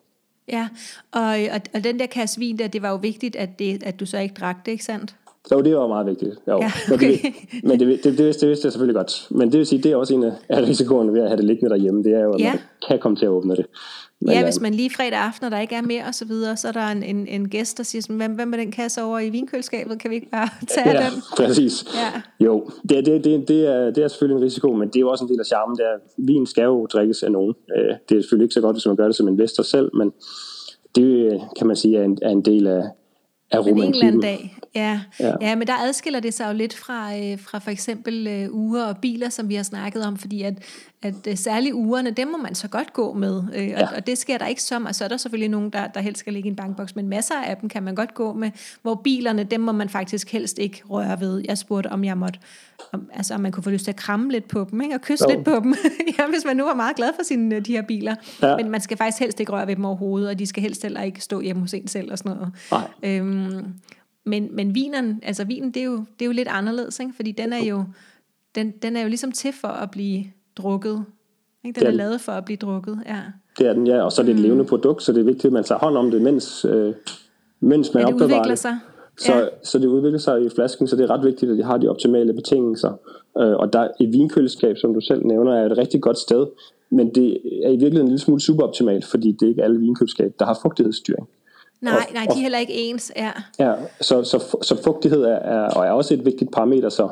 Ja, 0.48 0.68
og, 1.12 1.22
og, 1.22 1.60
og 1.74 1.84
den 1.84 1.98
der 1.98 2.06
kasse 2.06 2.38
vin 2.38 2.58
der, 2.58 2.68
det 2.68 2.82
var 2.82 2.90
jo 2.90 2.96
vigtigt, 2.96 3.36
at, 3.36 3.58
det, 3.58 3.82
at 3.82 4.00
du 4.00 4.06
så 4.06 4.18
ikke 4.18 4.34
drak 4.40 4.66
det, 4.66 4.72
ikke 4.72 4.84
sandt? 4.84 5.16
Jo, 5.52 5.60
det 5.60 5.76
var 5.76 5.86
meget 5.88 6.06
vigtigt. 6.06 6.30
Jo. 6.48 6.58
Ja, 6.62 6.72
okay. 6.94 7.08
Men, 7.08 7.22
det, 7.22 7.64
men 7.64 7.80
det, 7.80 8.04
det, 8.04 8.18
det, 8.18 8.24
vidste, 8.26 8.40
det 8.40 8.48
vidste 8.48 8.66
jeg 8.66 8.72
selvfølgelig 8.72 8.94
godt. 8.96 9.26
Men 9.30 9.52
det 9.52 9.58
vil 9.58 9.66
sige, 9.66 9.82
det 9.82 9.92
er 9.92 9.96
også 9.96 10.14
en 10.14 10.24
af 10.48 10.62
risikoerne 10.62 11.12
ved 11.12 11.20
at 11.20 11.28
have 11.28 11.36
det 11.36 11.44
liggende 11.44 11.70
derhjemme. 11.70 12.02
Det 12.02 12.12
er 12.14 12.20
jo, 12.20 12.32
at 12.32 12.40
Ja. 12.40 12.50
man 12.52 12.60
kan 12.88 12.98
komme 12.98 13.16
til 13.16 13.24
at 13.24 13.30
åbne 13.30 13.56
det. 13.56 13.66
Men, 14.20 14.30
ja, 14.30 14.38
øh, 14.38 14.44
hvis 14.44 14.60
man 14.60 14.74
lige 14.74 14.90
fredag 14.96 15.18
aften, 15.18 15.44
og 15.44 15.50
der 15.50 15.60
ikke 15.60 15.74
er 15.74 15.82
mere 15.82 16.02
og 16.08 16.14
så 16.14 16.24
videre, 16.24 16.56
så 16.56 16.68
er 16.68 16.72
der 16.72 16.86
en, 16.88 17.02
en, 17.02 17.26
en 17.26 17.48
gæst, 17.48 17.78
der 17.78 17.84
siger 17.84 18.02
sådan, 18.02 18.16
hvem, 18.16 18.32
hvem 18.32 18.52
er 18.52 18.56
den 18.56 18.72
kasse 18.72 19.02
over 19.02 19.18
i 19.18 19.30
vinkøleskabet? 19.30 19.98
Kan 19.98 20.10
vi 20.10 20.14
ikke 20.14 20.30
bare 20.30 20.48
tage 20.74 20.90
Ja, 20.90 21.04
den? 21.10 21.22
præcis. 21.36 21.84
Ja. 21.94 22.44
Jo, 22.46 22.70
det, 22.88 23.06
det, 23.06 23.24
det, 23.24 23.48
det, 23.48 23.66
er, 23.66 23.90
det 23.90 24.04
er 24.04 24.08
selvfølgelig 24.08 24.36
en 24.38 24.44
risiko, 24.44 24.72
men 24.72 24.88
det 24.88 24.96
er 24.96 25.00
jo 25.00 25.08
også 25.10 25.24
en 25.24 25.30
del 25.30 25.40
af 25.40 25.46
charmen. 25.46 25.76
Det 25.76 25.84
er, 25.84 25.96
vin 26.18 26.46
skal 26.46 26.64
jo 26.64 26.86
drikkes 26.86 27.22
af 27.22 27.32
nogen. 27.32 27.54
Øh, 27.78 27.84
Det 28.08 28.16
er 28.16 28.20
selvfølgelig 28.22 28.44
ikke 28.44 28.54
så 28.54 28.60
godt, 28.60 28.76
hvis 28.76 28.86
man 28.86 28.96
gør 28.96 29.06
det 29.06 29.14
som 29.16 29.28
investor 29.28 29.62
selv, 29.62 29.90
men 29.96 30.12
det 30.94 31.40
kan 31.58 31.66
man 31.66 31.76
sige 31.76 31.96
er 31.98 32.04
en, 32.04 32.18
er 32.22 32.30
en 32.30 32.42
del 32.42 32.66
af, 32.66 32.82
af 33.50 33.64
Men 33.64 33.78
en 33.78 33.82
eller 33.94 34.06
anden 34.06 34.14
romantikken. 34.14 34.20
dag. 34.22 34.56
Ja. 34.74 35.00
Ja. 35.20 35.26
Ja. 35.26 35.34
ja, 35.40 35.54
men 35.54 35.66
der 35.66 35.72
adskiller 35.82 36.20
det 36.20 36.34
sig 36.34 36.48
jo 36.48 36.52
lidt 36.56 36.74
fra, 36.74 37.16
øh, 37.18 37.38
fra 37.40 37.58
for 37.58 37.70
eksempel 37.70 38.26
øh, 38.26 38.48
uger 38.54 38.84
og 38.84 38.96
biler, 38.98 39.28
som 39.28 39.48
vi 39.48 39.54
har 39.54 39.62
snakket 39.62 40.06
om, 40.06 40.16
fordi 40.16 40.42
at, 40.42 40.54
at 41.02 41.14
øh, 41.28 41.36
særligt 41.36 41.74
ugerne, 41.74 42.10
dem 42.10 42.28
må 42.28 42.36
man 42.38 42.54
så 42.54 42.68
godt 42.68 42.92
gå 42.92 43.12
med, 43.12 43.36
øh, 43.36 43.42
og, 43.54 43.60
Ja. 43.80 43.86
og 43.96 44.06
det 44.06 44.18
sker 44.18 44.38
der 44.38 44.46
ikke 44.46 44.62
som, 44.62 44.84
og 44.86 44.94
så 44.94 45.04
er 45.04 45.08
der 45.08 45.16
selvfølgelig 45.16 45.48
nogen, 45.48 45.70
der, 45.70 45.86
der 45.86 46.00
helst 46.00 46.18
skal 46.20 46.32
ligge 46.32 46.46
i 46.46 46.50
en 46.50 46.56
bankboks, 46.56 46.96
men 46.96 47.08
masser 47.08 47.34
af 47.34 47.56
dem 47.56 47.68
kan 47.68 47.82
man 47.82 47.94
godt 47.94 48.14
gå 48.14 48.32
med, 48.32 48.50
hvor 48.82 48.94
bilerne, 48.94 49.44
dem 49.44 49.60
må 49.60 49.72
man 49.72 49.88
faktisk 49.88 50.32
helst 50.32 50.58
ikke 50.58 50.82
røre 50.90 51.20
ved. 51.20 51.42
Jeg 51.48 51.58
spurgte, 51.58 51.88
om 51.88 52.04
jeg 52.04 52.18
måtte, 52.18 52.38
om, 52.92 53.10
altså 53.14 53.34
om 53.34 53.40
man 53.40 53.52
kunne 53.52 53.64
få 53.64 53.70
lyst 53.70 53.84
til 53.84 53.90
at 53.92 53.96
kramme 53.96 54.30
lidt 54.32 54.48
på 54.48 54.66
dem, 54.70 54.80
ikke? 54.80 54.94
og 54.94 55.00
kysse 55.00 55.24
Jo. 55.30 55.36
lidt 55.36 55.44
på 55.44 55.54
dem, 55.64 55.74
ja, 56.18 56.26
hvis 56.26 56.44
man 56.46 56.56
nu 56.56 56.64
var 56.64 56.74
meget 56.74 56.96
glad 56.96 57.08
for 57.16 57.24
sine, 57.24 57.54
øh, 57.56 57.66
de 57.66 57.72
her 57.72 57.82
biler. 57.82 58.14
Ja. 58.42 58.56
Men 58.56 58.70
man 58.70 58.80
skal 58.80 58.96
faktisk 58.96 59.20
helst 59.20 59.40
ikke 59.40 59.52
røre 59.52 59.66
ved 59.66 59.76
dem 59.76 59.84
overhovedet, 59.84 60.28
og 60.28 60.38
de 60.38 60.46
skal 60.46 60.62
helst 60.62 60.82
heller 60.82 61.02
ikke 61.02 61.20
stå 61.20 61.40
hjemme 61.40 61.62
hos 61.62 61.74
en 61.74 61.88
selv 61.88 62.12
og 62.12 62.18
sådan 62.18 62.32
noget. 62.36 62.52
Nej. 62.70 62.88
Øhm, 63.02 63.39
men, 64.24 64.56
men 64.56 64.74
vinen, 64.74 65.20
altså 65.22 65.44
vinen, 65.44 65.70
det 65.70 65.80
er, 65.80 65.84
jo, 65.84 65.96
det 65.96 66.22
er 66.22 66.26
jo 66.26 66.32
lidt 66.32 66.48
anderledes, 66.48 67.00
ikke? 67.00 67.12
fordi 67.16 67.32
den 67.32 67.52
er 67.52 67.64
jo, 67.64 67.84
den, 68.54 68.70
den 68.82 68.96
er 68.96 69.02
jo 69.02 69.08
ligesom 69.08 69.32
til 69.32 69.52
for 69.52 69.68
at 69.68 69.90
blive 69.90 70.24
drukket. 70.56 71.04
Ikke? 71.64 71.80
Den 71.80 71.86
er 71.86 71.90
er 71.90 71.94
lavet 71.94 72.20
for 72.20 72.32
at 72.32 72.44
blive 72.44 72.56
drukket, 72.56 72.98
ja. 73.06 73.20
Det 73.58 73.66
er 73.66 73.72
den, 73.72 73.86
ja. 73.86 74.02
Og 74.02 74.12
så 74.12 74.22
er 74.22 74.26
det 74.26 74.34
et 74.34 74.40
levende 74.40 74.64
produkt, 74.64 75.02
så 75.02 75.12
det 75.12 75.20
er 75.20 75.24
vigtigt, 75.24 75.44
at 75.44 75.52
man 75.52 75.64
tager 75.64 75.78
hånd 75.78 75.96
om 75.96 76.10
det, 76.10 76.22
mens, 76.22 76.64
øh, 76.64 76.94
mens 77.60 77.94
man 77.94 78.00
Ja, 78.02 78.06
det 78.06 78.14
opbevarer 78.14 78.48
det. 78.48 78.58
sig. 78.58 78.78
Så, 79.18 79.34
ja. 79.34 79.46
så 79.62 79.78
det 79.78 79.86
udvikler 79.86 80.18
sig 80.18 80.44
i 80.44 80.48
flasken, 80.48 80.86
så 80.86 80.96
det 80.96 81.04
er 81.04 81.10
ret 81.10 81.24
vigtigt, 81.24 81.52
at 81.52 81.58
de 81.58 81.62
har 81.62 81.78
de 81.78 81.88
optimale 81.88 82.32
betingelser. 82.32 82.92
Øh, 83.38 83.56
og 83.56 83.72
der 83.72 83.88
et 84.00 84.12
vinkøleskab, 84.12 84.76
som 84.76 84.94
du 84.94 85.00
selv 85.00 85.26
nævner, 85.26 85.52
er 85.52 85.66
et 85.66 85.78
rigtig 85.78 86.00
godt 86.00 86.18
sted, 86.18 86.46
men 86.90 87.14
det 87.14 87.30
er 87.64 87.68
i 87.68 87.76
virkeligheden 87.76 88.06
en 88.06 88.08
lille 88.08 88.18
smule 88.18 88.40
suboptimalt, 88.40 89.04
fordi 89.04 89.32
det 89.32 89.42
er 89.42 89.48
ikke 89.48 89.62
alle 89.62 89.78
vinkøleskab, 89.78 90.34
der 90.38 90.44
har 90.44 90.58
fugtighedsstyring. 90.62 91.28
Nej, 91.80 91.94
Og- 91.94 92.14
nej, 92.14 92.24
de 92.24 92.38
er 92.38 92.42
heller 92.42 92.58
ikke 92.58 92.72
ens, 92.72 93.12
ja. 93.16 93.30
Ja, 93.58 93.74
så, 94.00 94.24
så, 94.24 94.56
så 94.62 94.82
fugtighed 94.84 95.22
er, 95.22 95.36
er, 95.36 95.68
og 95.70 95.86
er 95.86 95.90
også 95.90 96.14
et 96.14 96.24
vigtigt 96.24 96.52
parameter, 96.52 96.88
så, 96.88 97.08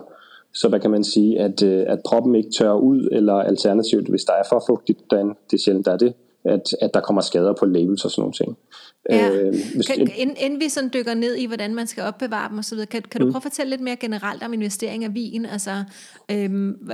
så 0.55 0.69
hvad 0.69 0.81
kan 0.81 0.91
man 0.91 1.05
sige, 1.05 1.41
at, 1.41 1.62
øh, 1.62 1.85
at 1.88 1.99
proppen 2.06 2.35
ikke 2.35 2.50
tørrer 2.59 2.79
ud, 2.79 3.09
eller 3.12 3.35
alternativt, 3.35 4.09
hvis 4.09 4.25
der 4.25 4.32
er 4.32 4.43
for 4.49 4.65
fugtigt, 4.67 4.99
den, 5.11 5.29
det 5.29 5.53
er 5.53 5.62
sjældent, 5.65 5.87
der 5.87 5.93
er 5.93 5.97
det, 5.97 6.15
at, 6.44 6.75
at 6.81 6.94
der 6.94 7.00
kommer 7.00 7.23
skader 7.23 7.53
på 7.53 7.67
labels 7.67 8.05
og 8.05 8.11
sådan 8.11 8.23
nogle 8.23 8.32
ting. 8.32 8.59
Ja. 9.11 9.31
Øh, 9.31 9.55
hvis, 9.75 9.87
Kan, 9.87 10.11
inden, 10.17 10.37
inden 10.41 10.61
vi 10.61 10.69
sådan 10.69 10.91
dykker 10.94 11.14
ned 11.14 11.35
i, 11.35 11.47
hvordan 11.47 11.75
man 11.75 11.87
skal 11.87 12.03
opbevare 12.05 12.49
dem 12.50 12.59
osv., 12.59 12.79
kan, 12.91 13.03
kan 13.03 13.21
du 13.21 13.26
prøve 13.26 13.37
at 13.37 13.43
fortælle 13.43 13.71
lidt 13.71 13.81
mere 13.81 13.97
generelt 13.97 14.43
om 14.43 14.53
investering 14.53 15.05
af 15.05 15.14
vin? 15.14 15.47
Altså, 15.47 15.85
øhm, 16.31 16.91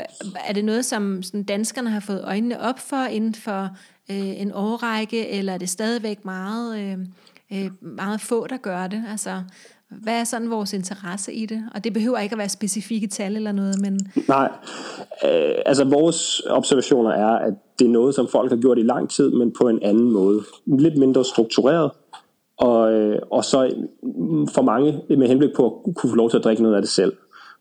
er 0.47 0.53
det 0.53 0.65
noget, 0.65 0.85
som 0.85 1.23
sådan 1.23 1.43
danskerne 1.43 1.91
har 1.91 2.01
fået 2.01 2.25
øjnene 2.25 2.61
op 2.61 2.79
for 2.79 3.05
inden 3.11 3.35
for 3.35 3.69
øh, 4.11 4.41
en 4.41 4.53
årrække, 4.55 5.29
eller 5.29 5.53
er 5.53 5.59
det 5.59 5.69
stadigvæk 5.69 6.25
meget, 6.25 6.79
øh, 6.79 6.99
øh, 7.53 7.71
meget 7.81 8.21
få, 8.21 8.47
der 8.47 8.57
gør 8.57 8.87
det? 8.87 9.05
Altså, 9.11 9.43
hvad 10.03 10.21
er 10.21 10.25
sådan 10.25 10.51
vores 10.51 10.73
interesse 10.73 11.33
i 11.33 11.47
det? 11.47 11.65
Og 11.75 11.85
det 11.85 11.93
behøver 11.93 12.19
ikke 12.19 12.33
at 12.33 12.39
være 12.39 12.49
specifikke 12.49 13.07
tal 13.07 13.37
eller 13.37 13.53
noget, 13.53 13.81
men 13.81 14.01
Nej, 14.29 14.51
øh, 15.25 15.55
altså 15.67 15.85
vores 15.85 16.43
observationer 16.51 17.11
er, 17.11 17.39
at 17.39 17.55
det 17.79 17.85
er 17.85 17.91
noget, 17.91 18.15
som 18.15 18.29
folk 18.29 18.51
har 18.51 18.59
gjort 18.59 18.79
i 18.79 18.83
lang 18.83 19.11
tid, 19.11 19.31
men 19.31 19.53
på 19.59 19.69
en 19.69 19.79
anden 19.83 20.11
måde. 20.11 20.41
Lidt 20.67 20.99
mindre 20.99 21.25
struktureret, 21.25 21.91
og, 22.57 22.93
øh, 22.93 23.19
og 23.31 23.45
så 23.45 23.75
for 24.55 24.63
mange 24.63 25.01
med 25.09 25.29
henblik 25.29 25.51
på 25.57 25.67
at 25.67 25.95
kunne 25.95 26.11
få 26.11 26.17
lov 26.17 26.31
til 26.31 26.37
at 26.37 26.45
drikke 26.45 26.63
noget 26.63 26.77
af 26.77 26.83
det 26.83 26.91
selv. 26.91 27.13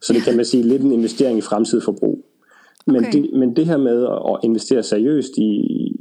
Så 0.02 0.14
det 0.14 0.24
kan 0.24 0.36
man 0.36 0.46
sige 0.46 0.64
lidt 0.64 0.82
en 0.82 0.92
investering 0.92 1.38
i 1.38 1.42
fremtidig 1.42 1.84
forbrug. 1.84 2.26
Men, 2.88 2.96
Okay. 2.96 3.12
det, 3.12 3.30
men 3.34 3.56
det 3.56 3.66
her 3.66 3.78
med 3.78 4.08
at 4.30 4.40
investere 4.44 4.84
seriøst 4.84 5.38
i, 5.38 5.42
i 5.42 5.96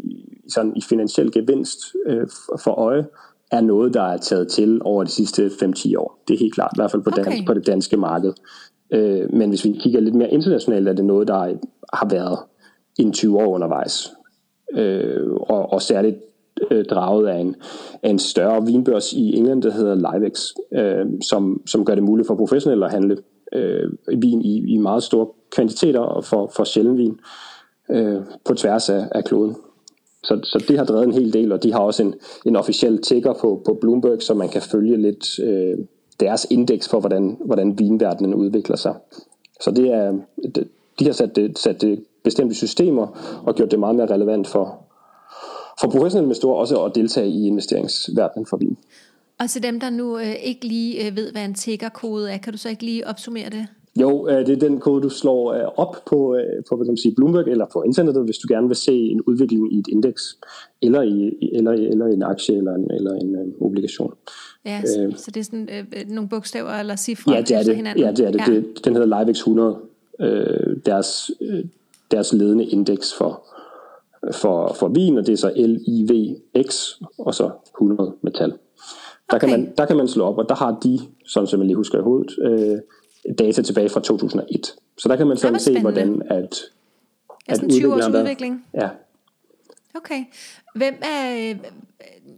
sådan 0.49 0.73
i 0.77 0.81
finansiel 0.89 1.33
gevinst 1.33 1.79
øh, 2.07 2.27
for 2.65 2.71
øje, 2.71 3.07
er 3.53 3.61
noget, 3.61 3.95
der 3.95 4.03
er 4.03 4.17
taget 4.17 4.49
til 4.49 4.81
over 4.85 5.05
de 5.05 5.11
sidste 5.11 5.47
5-10 5.47 5.99
år. 5.99 6.23
Det 6.29 6.35
er 6.35 6.39
helt 6.39 6.55
klart, 6.55 6.71
i 6.75 6.79
hvert 6.79 6.91
fald 6.91 7.03
på, 7.03 7.11
Okay. 7.11 7.27
okay. 7.27 7.47
på 7.47 7.55
det 7.55 7.67
danske 7.67 7.97
marked. 7.97 8.33
Øh, 8.93 9.33
men 9.33 9.49
hvis 9.49 9.65
vi 9.65 9.73
kigger 9.81 10.01
lidt 10.01 10.15
mere 10.15 10.31
internationalt, 10.31 10.89
er 10.89 10.93
det 10.93 11.05
noget, 11.05 11.29
der 11.29 11.35
har 11.93 12.09
været 12.11 12.39
en 12.99 13.13
20 13.13 13.39
år 13.39 13.55
undervejs. 13.55 14.13
Øh, 14.75 15.33
og, 15.33 15.73
og 15.73 15.83
særligt 15.83 16.17
øh, 16.71 16.85
draget 16.85 17.29
af 17.29 17.39
en, 17.39 17.57
af 18.03 18.11
en 18.11 18.19
større 18.19 18.67
vinbørs 18.67 19.13
i 19.13 19.37
England, 19.37 19.63
der 19.63 19.73
hedder 19.73 19.95
Livex, 19.95 20.41
øh, 20.73 21.07
som, 21.23 21.63
som 21.67 21.85
gør 21.85 21.95
det 21.95 22.05
muligt 22.05 22.27
for 22.27 22.35
professionelle 22.35 22.85
at 22.85 22.93
handle 22.93 23.17
øh, 23.53 23.91
vin 24.09 24.43
i, 24.43 24.75
i 24.75 24.77
meget 24.77 25.03
store 25.03 25.27
kvantiteter 25.51 26.01
og 26.01 26.25
for, 26.25 26.53
for 26.57 26.65
sjælden 26.65 26.99
vin 26.99 27.21
øh, 27.91 28.21
på 28.45 28.55
tværs 28.55 28.91
af, 28.91 29.09
af 29.11 29.25
kloden. 29.25 29.57
Så, 30.25 30.41
så 30.43 30.65
det 30.69 30.79
har 30.79 30.85
drevet 30.85 31.05
en 31.05 31.13
hel 31.13 31.33
del, 31.33 31.53
og 31.53 31.63
de 31.63 31.73
har 31.73 31.79
også 31.81 32.03
en, 32.03 32.15
en 32.47 32.57
officiel 32.57 33.03
tigger 33.03 33.33
på, 33.33 33.63
på 33.65 33.79
Bloomberg, 33.81 34.23
så 34.23 34.35
man 34.35 34.49
kan 34.49 34.63
følge 34.63 34.97
lidt 34.97 35.39
øh, 35.39 35.79
deres 36.21 36.47
indeks 36.51 36.89
for, 36.89 37.01
hvordan, 37.01 37.37
hvordan 37.45 37.79
vinverdenen 37.79 38.35
udvikler 38.35 38.77
sig. 38.77 38.95
Så 39.61 39.71
det 39.71 39.93
er, 39.93 40.13
de, 40.99 41.05
har 41.05 41.13
sat 41.13 41.37
det, 41.37 41.59
sat 41.59 41.81
det 41.83 42.05
bestemte 42.25 42.55
systemer 42.55 43.07
og 43.47 43.55
gjort 43.55 43.71
det 43.71 43.79
meget 43.79 43.97
mere 43.97 44.07
relevant 44.07 44.47
for, 44.47 44.79
for 45.81 45.91
professionelle 45.91 46.27
investorer 46.27 46.61
også 46.61 46.85
at 46.85 46.95
deltage 46.95 47.29
i 47.29 47.47
investeringsverdenen 47.47 48.47
for 48.47 48.57
vin. 48.57 48.77
og 49.39 49.51
til 49.51 49.63
dem, 49.63 49.81
der 49.81 49.91
nu 49.91 50.19
øh, 50.19 50.35
ikke 50.43 50.67
lige 50.67 51.07
øh, 51.07 51.17
ved, 51.17 51.33
hvad 51.33 51.45
en 51.45 51.55
tiggerkode 51.55 52.31
er, 52.31 52.39
kan 52.39 52.53
du 52.53 52.59
så 52.59 52.69
ikke 52.69 52.85
lige 52.85 53.07
opsummere 53.07 53.51
det? 53.51 53.67
Jo, 54.01 54.29
øh, 54.29 54.47
det 54.47 54.49
er 54.49 54.57
den 54.69 54.81
kode, 54.81 55.03
du 55.03 55.09
slår 55.09 55.53
øh, 55.53 55.65
op 55.77 55.97
på, 56.07 56.35
øh, 56.37 56.65
på 56.69 56.77
hvad 56.77 56.87
kan 56.87 56.91
man 56.93 56.97
sige, 56.97 57.15
Bloomberg 57.15 57.49
eller 57.49 57.67
på 57.73 57.83
internettet, 57.83 58.25
hvis 58.25 58.39
du 58.39 58.47
gerne 58.55 58.67
vil 58.67 58.77
se 58.77 58.93
en 58.93 59.21
udvikling 59.23 59.73
i 59.75 59.79
et 59.79 59.89
indeks, 59.89 60.39
eller 60.83 61.03
i, 61.03 61.49
eller, 61.53 61.73
eller 61.73 62.07
en 62.07 62.23
aktie 62.23 62.57
eller 62.57 62.75
en, 62.75 62.91
eller 62.91 63.13
en 63.15 63.35
øh, 63.37 63.67
obligation. 63.67 64.15
Ja, 64.65 64.81
så, 64.85 65.03
Øh. 65.03 65.17
så 65.17 65.31
det 65.31 65.41
er 65.41 65.45
sådan 65.45 65.69
øh, 65.73 66.09
nogle 66.11 66.29
bogstaver 66.29 66.71
eller 66.71 66.97
cifre 66.97 67.33
Ja, 67.33 67.41
det 67.41 67.57
er 67.57 67.63
det. 67.63 67.77
hinanden? 67.77 68.05
Ja, 68.05 68.11
det 68.13 68.27
er 68.27 68.31
det. 68.31 68.41
Ja. 68.49 68.55
det 68.55 68.85
den 68.85 68.93
hedder 68.97 69.25
LiveX 69.25 69.37
100, 69.39 69.77
øh, 70.21 70.77
deres, 70.87 71.31
øh, 71.41 71.65
deres 72.11 72.33
ledende 72.33 72.65
indeks 72.65 73.15
for, 73.15 73.43
for, 74.33 74.73
for 74.79 74.89
vin, 74.89 75.19
og 75.19 75.27
det 75.27 75.33
er 75.33 75.37
så 75.37 75.53
LIVX, 75.57 76.89
og 77.19 77.35
så 77.35 77.51
100 77.77 78.13
metal. 78.23 78.53
Der, 79.31 79.39
kan 79.39 79.49
Okay. 79.49 79.59
man, 79.59 79.73
der 79.79 79.87
kan 79.87 79.97
man 79.97 80.09
slå 80.09 80.25
op, 80.25 80.39
og 80.39 80.49
der 80.49 80.55
har 80.55 80.79
de, 80.85 80.99
sådan 81.27 81.47
som 81.47 81.61
jeg 81.61 81.67
lige 81.67 81.77
husker 81.77 81.99
i 81.99 82.03
hovedet, 82.03 82.33
øh, 82.43 82.79
data 83.39 83.63
tilbage 83.63 83.89
fra 83.89 84.01
2001. 84.01 84.75
Så 84.99 85.09
der 85.09 85.17
kan 85.17 85.27
man 85.27 85.37
sådan 85.37 85.61
se, 85.61 85.81
hvordan 85.81 86.23
at, 86.31 86.61
Ja, 87.49 87.55
sådan 87.55 87.71
20 87.71 87.95
års 87.95 88.09
udvikling. 88.09 88.67
Ja, 88.75 88.89
Okay. 89.95 90.25
Hvem 90.75 90.95
er, 91.03 91.51
øh, 91.51 91.59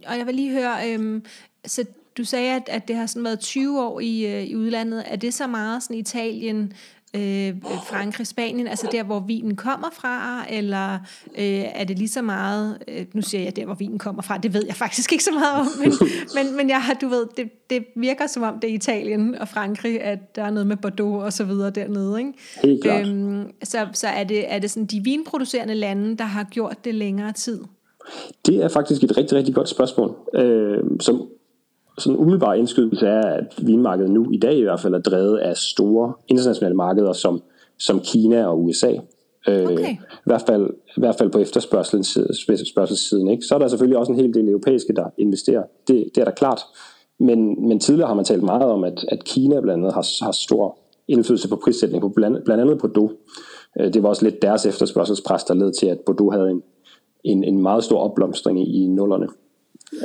og 0.07 0.17
jeg 0.17 0.25
vil 0.25 0.35
lige 0.35 0.51
høre, 0.51 0.91
øh, 0.91 1.21
så 1.65 1.85
du 2.17 2.23
sagde, 2.23 2.55
at, 2.55 2.63
at 2.67 2.87
det 2.87 2.95
har 2.95 3.05
sådan 3.05 3.23
været 3.23 3.39
20 3.39 3.81
år 3.81 3.99
i, 3.99 4.25
øh, 4.25 4.43
i 4.43 4.55
udlandet. 4.55 5.03
Er 5.05 5.15
det 5.15 5.33
så 5.33 5.47
meget 5.47 5.83
sådan 5.83 5.97
Italien, 5.97 6.73
øh, 7.15 7.55
Frankrig, 7.89 8.27
Spanien, 8.27 8.67
altså 8.67 8.87
der, 8.91 9.03
hvor 9.03 9.19
vinen 9.19 9.55
kommer 9.55 9.87
fra, 9.93 10.45
eller 10.49 10.93
øh, 11.37 11.63
er 11.75 11.83
det 11.83 11.97
lige 11.97 12.09
så 12.09 12.21
meget, 12.21 12.77
øh, 12.87 13.05
nu 13.13 13.21
siger 13.21 13.43
jeg 13.43 13.55
der, 13.55 13.65
hvor 13.65 13.73
vinen 13.73 13.99
kommer 13.99 14.21
fra, 14.21 14.37
det 14.37 14.53
ved 14.53 14.63
jeg 14.65 14.75
faktisk 14.75 15.11
ikke 15.11 15.23
så 15.23 15.31
meget 15.31 15.59
om, 15.59 15.67
men, 15.79 15.93
men, 16.35 16.57
men 16.57 16.69
jeg 16.69 16.81
har, 16.81 16.93
du 16.93 17.07
ved, 17.07 17.25
det, 17.37 17.49
det 17.69 17.85
virker 17.95 18.27
som 18.27 18.43
om 18.43 18.59
det 18.59 18.69
er 18.69 18.73
Italien 18.73 19.35
og 19.35 19.47
Frankrig, 19.47 20.01
at 20.01 20.35
der 20.35 20.43
er 20.43 20.49
noget 20.49 20.67
med 20.67 20.77
Bordeaux 20.77 21.23
og 21.23 21.33
så 21.33 21.43
videre 21.43 21.69
dernede, 21.69 22.19
ikke? 22.19 22.33
Helt 22.63 22.83
klart. 22.83 23.07
Øhm, 23.07 23.51
så 23.63 23.87
så 23.93 24.07
er, 24.07 24.23
det, 24.23 24.53
er 24.53 24.59
det 24.59 24.71
sådan 24.71 24.85
de 24.85 25.03
vinproducerende 25.03 25.75
lande, 25.75 26.17
der 26.17 26.23
har 26.23 26.43
gjort 26.43 26.85
det 26.85 26.95
længere 26.95 27.31
tid? 27.31 27.59
Det 28.45 28.63
er 28.63 28.67
faktisk 28.67 29.03
et 29.03 29.17
rigtig, 29.17 29.37
rigtig 29.37 29.55
godt 29.55 29.69
spørgsmål, 29.69 30.15
øh, 30.35 30.77
som 30.99 31.27
sådan 31.97 32.19
umiddelbar 32.19 32.53
indskydelse 32.53 33.07
er, 33.07 33.21
at 33.21 33.53
vinmarkedet 33.61 34.11
nu 34.11 34.31
i 34.31 34.37
dag 34.37 34.57
i 34.57 34.61
hvert 34.61 34.79
fald 34.79 34.93
er 34.93 34.99
drevet 34.99 35.37
af 35.37 35.57
store 35.57 36.13
internationale 36.27 36.75
markeder 36.75 37.13
som, 37.13 37.41
som 37.79 37.99
Kina 37.99 38.45
og 38.45 38.63
USA. 38.63 38.91
Øh, 39.47 39.63
Okay. 39.63 39.93
i, 39.93 39.97
hvert 40.25 40.43
fald, 40.47 40.69
I 40.97 40.99
hvert 40.99 41.15
fald 41.15 41.29
på 41.29 41.39
efterspørgselssiden. 41.39 43.27
Ikke? 43.27 43.43
Så 43.45 43.55
er 43.55 43.59
der 43.59 43.67
selvfølgelig 43.67 43.97
også 43.97 44.11
en 44.11 44.17
hel 44.19 44.33
del 44.33 44.49
europæiske, 44.49 44.93
der 44.95 45.05
investerer. 45.17 45.63
Det, 45.87 46.05
det 46.15 46.21
er 46.21 46.25
da 46.25 46.31
klart. 46.31 46.61
Men, 47.19 47.67
men 47.67 47.79
tidligere 47.79 48.07
har 48.07 48.15
man 48.15 48.25
talt 48.25 48.43
meget 48.43 48.63
om, 48.63 48.83
at, 48.83 49.05
at 49.07 49.23
Kina 49.23 49.61
blandt 49.61 49.83
andet 49.83 49.93
har, 49.93 50.23
har 50.25 50.31
stor 50.31 50.77
indflydelse 51.07 51.49
på 51.49 51.55
prissætning, 51.63 52.01
på 52.01 52.09
blandt, 52.09 52.43
blandt 52.45 52.61
andet 52.61 52.77
Bordeaux. 52.77 53.11
Øh, 53.79 53.93
Det 53.93 54.03
var 54.03 54.09
også 54.09 54.25
lidt 54.25 54.41
deres 54.41 54.65
efterspørgselspres, 54.65 55.43
der 55.43 55.53
led 55.53 55.71
til, 55.79 55.87
at 55.87 55.99
Bordeaux 56.05 56.33
havde 56.35 56.49
en, 56.51 56.61
en, 57.23 57.43
en 57.43 57.61
meget 57.61 57.83
stor 57.83 57.99
opblomstring 57.99 58.61
i, 58.67 58.83
i 58.83 58.87
nullerne. 58.87 59.27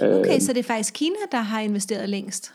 Okay, 0.03 0.39
så 0.41 0.53
det 0.53 0.59
er 0.59 0.63
faktisk 0.63 0.95
Kina, 0.95 1.17
der 1.33 1.39
har 1.39 1.61
investeret 1.61 2.09
længst? 2.09 2.53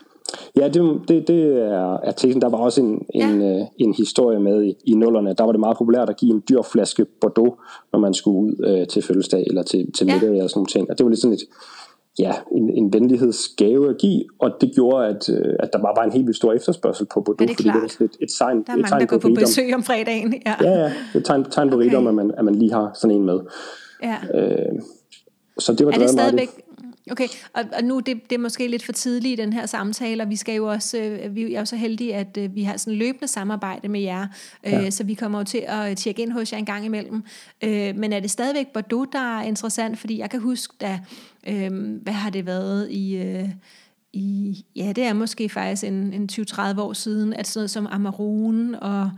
Ja, 0.56 0.68
det, 0.68 1.00
det, 1.08 1.28
det 1.28 1.62
er, 1.62 1.96
er 2.02 2.12
tesen. 2.12 2.42
Der 2.42 2.48
var 2.48 2.58
også 2.58 2.80
en, 2.80 3.06
ja. 3.14 3.30
en, 3.30 3.42
øh, 3.42 3.66
en 3.78 3.94
historie 3.94 4.40
med 4.40 4.64
i, 4.64 4.74
i 4.84 4.94
nullerne. 4.94 5.34
Der 5.34 5.44
var 5.44 5.52
det 5.52 5.60
meget 5.60 5.76
populært 5.76 6.10
at 6.10 6.16
give 6.16 6.30
en 6.30 6.42
dyr 6.48 6.62
flaske 6.62 7.06
Bordeaux, 7.20 7.54
når 7.92 7.98
man 7.98 8.14
skulle 8.14 8.38
ud 8.38 8.66
øh, 8.66 8.86
til 8.86 9.02
fødselsdag 9.02 9.44
eller 9.46 9.62
til, 9.62 9.92
til 9.92 10.06
middag 10.06 10.34
ja. 10.36 10.42
og 10.42 10.50
sådan 10.50 10.58
nogle 10.58 10.66
ting. 10.66 10.90
Og 10.90 10.98
det 10.98 11.04
var 11.04 11.10
lidt 11.10 11.20
sådan 11.20 11.34
et, 11.34 11.42
ja, 12.18 12.32
en, 12.52 12.70
en 12.70 12.92
venlighedsgave 12.92 13.90
at 13.90 13.98
give, 13.98 14.24
og 14.38 14.50
det 14.60 14.72
gjorde, 14.74 15.06
at, 15.06 15.28
øh, 15.28 15.54
at 15.60 15.68
der 15.72 15.78
bare 15.78 15.94
var 15.96 16.04
en 16.04 16.12
helt 16.12 16.26
vildt 16.26 16.36
stor 16.36 16.52
efterspørgsel 16.52 17.06
på 17.06 17.20
Bordeaux, 17.20 17.40
ja, 17.40 17.46
det 17.46 17.56
fordi 17.56 17.68
det 17.68 18.00
var 18.00 18.04
et, 18.04 18.16
et 18.20 18.30
sign, 18.30 18.48
der 18.48 18.72
er 18.72 18.76
mange, 18.76 18.80
et 18.80 18.88
tegn 18.88 19.00
der 19.00 19.06
går 19.06 19.18
på 19.18 19.28
rigdom. 19.28 19.42
besøg 19.42 19.74
om 19.74 19.82
fredagen. 19.82 20.34
Ja, 20.46 20.54
ja, 20.60 20.70
ja 20.70 20.92
et 21.14 21.24
tegn, 21.24 21.44
tegn 21.44 21.70
på 21.70 21.76
okay. 21.76 21.84
rigdom, 21.84 22.06
at 22.06 22.14
man, 22.14 22.30
at 22.38 22.44
man 22.44 22.54
lige 22.54 22.72
har 22.72 22.90
sådan 22.94 23.16
en 23.16 23.24
med. 23.24 23.40
Ja. 24.02 24.16
Øh, 24.34 24.80
så 25.58 25.72
det 25.72 25.86
var 25.86 25.92
er 25.92 25.98
det 25.98 26.10
stadigvæk, 26.10 26.48
Okay, 27.10 27.28
og, 27.52 27.64
og 27.76 27.84
nu 27.84 28.00
det, 28.00 28.30
det 28.30 28.36
er 28.36 28.40
måske 28.40 28.68
lidt 28.68 28.84
for 28.84 28.92
tidligt 28.92 29.40
i 29.40 29.42
den 29.42 29.52
her 29.52 29.66
samtale, 29.66 30.22
og 30.22 30.30
vi 30.30 30.36
skal 30.36 30.54
jo 30.54 30.66
også, 30.66 30.98
øh, 30.98 31.34
vi 31.34 31.54
er 31.54 31.58
jo 31.58 31.64
så 31.64 31.76
heldige, 31.76 32.14
at 32.14 32.36
øh, 32.36 32.54
vi 32.54 32.62
har 32.62 32.76
sådan 32.76 32.98
løbende 32.98 33.28
samarbejde 33.28 33.88
med 33.88 34.00
jer, 34.00 34.26
øh, 34.66 34.72
ja. 34.72 34.90
så 34.90 35.04
vi 35.04 35.14
kommer 35.14 35.38
jo 35.38 35.44
til 35.44 35.64
at 35.66 35.96
tjekke 35.96 36.22
ind 36.22 36.32
hos 36.32 36.52
jer 36.52 36.58
en 36.58 36.64
gang 36.64 36.84
imellem. 36.84 37.22
Øh, 37.64 37.96
men 37.96 38.12
er 38.12 38.20
det 38.20 38.30
stadigvæk 38.30 38.66
Bordeaux, 38.66 39.08
der 39.12 39.38
er 39.38 39.42
interessant? 39.42 39.98
Fordi 39.98 40.18
jeg 40.18 40.30
kan 40.30 40.40
huske, 40.40 40.74
da, 40.80 41.00
øh, 41.48 41.70
hvad 42.02 42.12
har 42.12 42.30
det 42.30 42.46
været 42.46 42.90
i... 42.90 43.16
Øh, 43.16 43.48
i, 44.12 44.64
ja, 44.76 44.92
det 44.96 45.04
er 45.04 45.12
måske 45.12 45.48
faktisk 45.48 45.84
en, 45.84 46.12
en 46.12 46.28
20-30 46.32 46.80
år 46.80 46.92
siden, 46.92 47.34
at 47.34 47.46
sådan 47.46 47.60
noget 47.60 47.70
som 47.70 47.86
Amarone 47.90 48.82
og 48.82 49.10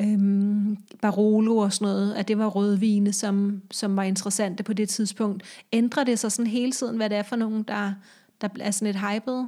øhm, 0.00 0.76
Barolo 1.02 1.56
og 1.56 1.72
sådan 1.72 1.92
noget, 1.92 2.14
at 2.14 2.28
det 2.28 2.38
var 2.38 2.46
rødvine, 2.46 3.12
som, 3.12 3.62
som 3.70 3.96
var 3.96 4.02
interessante 4.02 4.62
på 4.62 4.72
det 4.72 4.88
tidspunkt. 4.88 5.42
Ændrer 5.72 6.04
det 6.04 6.18
sig 6.18 6.32
sådan 6.32 6.50
hele 6.50 6.72
tiden, 6.72 6.96
hvad 6.96 7.10
det 7.10 7.18
er 7.18 7.22
for 7.22 7.36
nogen, 7.36 7.62
der, 7.62 7.92
der 8.40 8.48
er 8.60 8.70
sådan 8.70 8.86
lidt 8.86 8.96
hyped? 8.96 9.44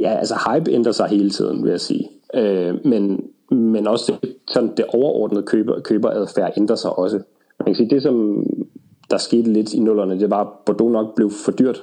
Ja, 0.00 0.18
altså 0.18 0.34
hype 0.34 0.70
ændrer 0.70 0.92
sig 0.92 1.08
hele 1.08 1.30
tiden, 1.30 1.62
vil 1.62 1.70
jeg 1.70 1.80
sige. 1.80 2.08
Øh, 2.34 2.86
men, 2.86 3.24
men 3.50 3.86
også 3.86 4.18
det, 4.22 4.36
sådan 4.48 4.76
det 4.76 4.84
overordnede 4.84 5.42
køber, 5.42 5.80
køberadfærd 5.80 6.52
ændrer 6.56 6.76
sig 6.76 6.98
også. 6.98 7.16
Man 7.58 7.66
kan 7.66 7.74
sige, 7.74 7.90
det 7.90 8.02
som 8.02 8.46
der 9.10 9.18
skete 9.18 9.52
lidt 9.52 9.74
i 9.74 9.80
nullerne, 9.80 10.20
det 10.20 10.30
var, 10.30 10.40
at 10.40 10.48
Bordeaux 10.66 10.92
nok 10.92 11.14
blev 11.14 11.30
for 11.44 11.52
dyrt 11.52 11.82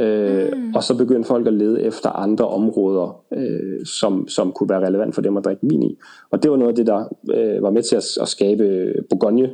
Øh, 0.00 0.52
mm. 0.56 0.74
Og 0.74 0.82
så 0.82 0.96
begyndte 0.96 1.28
folk 1.28 1.46
at 1.46 1.52
lede 1.52 1.82
efter 1.82 2.10
andre 2.10 2.48
områder, 2.48 3.24
øh, 3.32 3.86
som, 3.86 4.28
som 4.28 4.52
kunne 4.52 4.68
være 4.68 4.86
relevant 4.86 5.14
for 5.14 5.22
dem 5.22 5.36
at 5.36 5.44
drikke 5.44 5.66
vin 5.68 5.82
i. 5.82 5.98
Og 6.30 6.42
det 6.42 6.50
var 6.50 6.56
noget 6.56 6.70
af 6.70 6.76
det, 6.76 6.86
der 6.86 7.04
øh, 7.34 7.62
var 7.62 7.70
med 7.70 7.82
til 7.82 7.96
at, 7.96 8.04
at 8.22 8.28
skabe 8.28 8.94
Bourgogne 9.10 9.50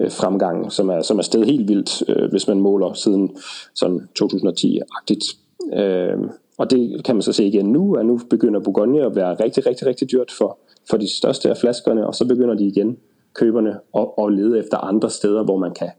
fremgang, 0.00 0.72
som 0.72 0.88
er, 0.88 1.02
som 1.02 1.18
er 1.18 1.22
sted 1.22 1.44
helt 1.44 1.68
vildt, 1.68 2.02
øh, 2.08 2.30
hvis 2.30 2.48
man 2.48 2.60
måler 2.60 2.92
siden 2.92 3.36
sådan 3.74 4.08
2010-agtigt. 4.22 5.36
Øh, 5.78 6.18
og 6.58 6.70
det 6.70 7.04
kan 7.04 7.14
man 7.14 7.22
så 7.22 7.32
se 7.32 7.44
igen 7.44 7.66
nu, 7.66 7.94
at 7.94 8.06
nu 8.06 8.20
begynder 8.30 8.60
Bourgogne 8.60 9.06
at 9.06 9.16
være 9.16 9.34
rigtig, 9.34 9.66
rigtig, 9.66 9.86
rigtig 9.86 10.10
dyrt 10.12 10.30
for, 10.38 10.58
for 10.90 10.96
de 10.96 11.16
største 11.16 11.50
af 11.50 11.56
flaskerne, 11.56 12.06
og 12.06 12.14
så 12.14 12.26
begynder 12.28 12.54
de 12.54 12.66
igen, 12.66 12.96
køberne, 13.34 13.78
at, 13.96 14.06
at 14.24 14.32
lede 14.32 14.58
efter 14.58 14.78
andre 14.78 15.10
steder, 15.10 15.44
hvor 15.44 15.56
man 15.56 15.74
kan, 15.74 15.90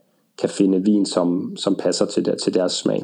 kan 0.42 0.50
finde 0.50 0.84
vin, 0.84 1.06
som, 1.06 1.56
som 1.58 1.76
passer 1.76 2.06
til, 2.06 2.26
der, 2.26 2.36
til 2.36 2.54
deres 2.54 2.72
smag. 2.72 3.04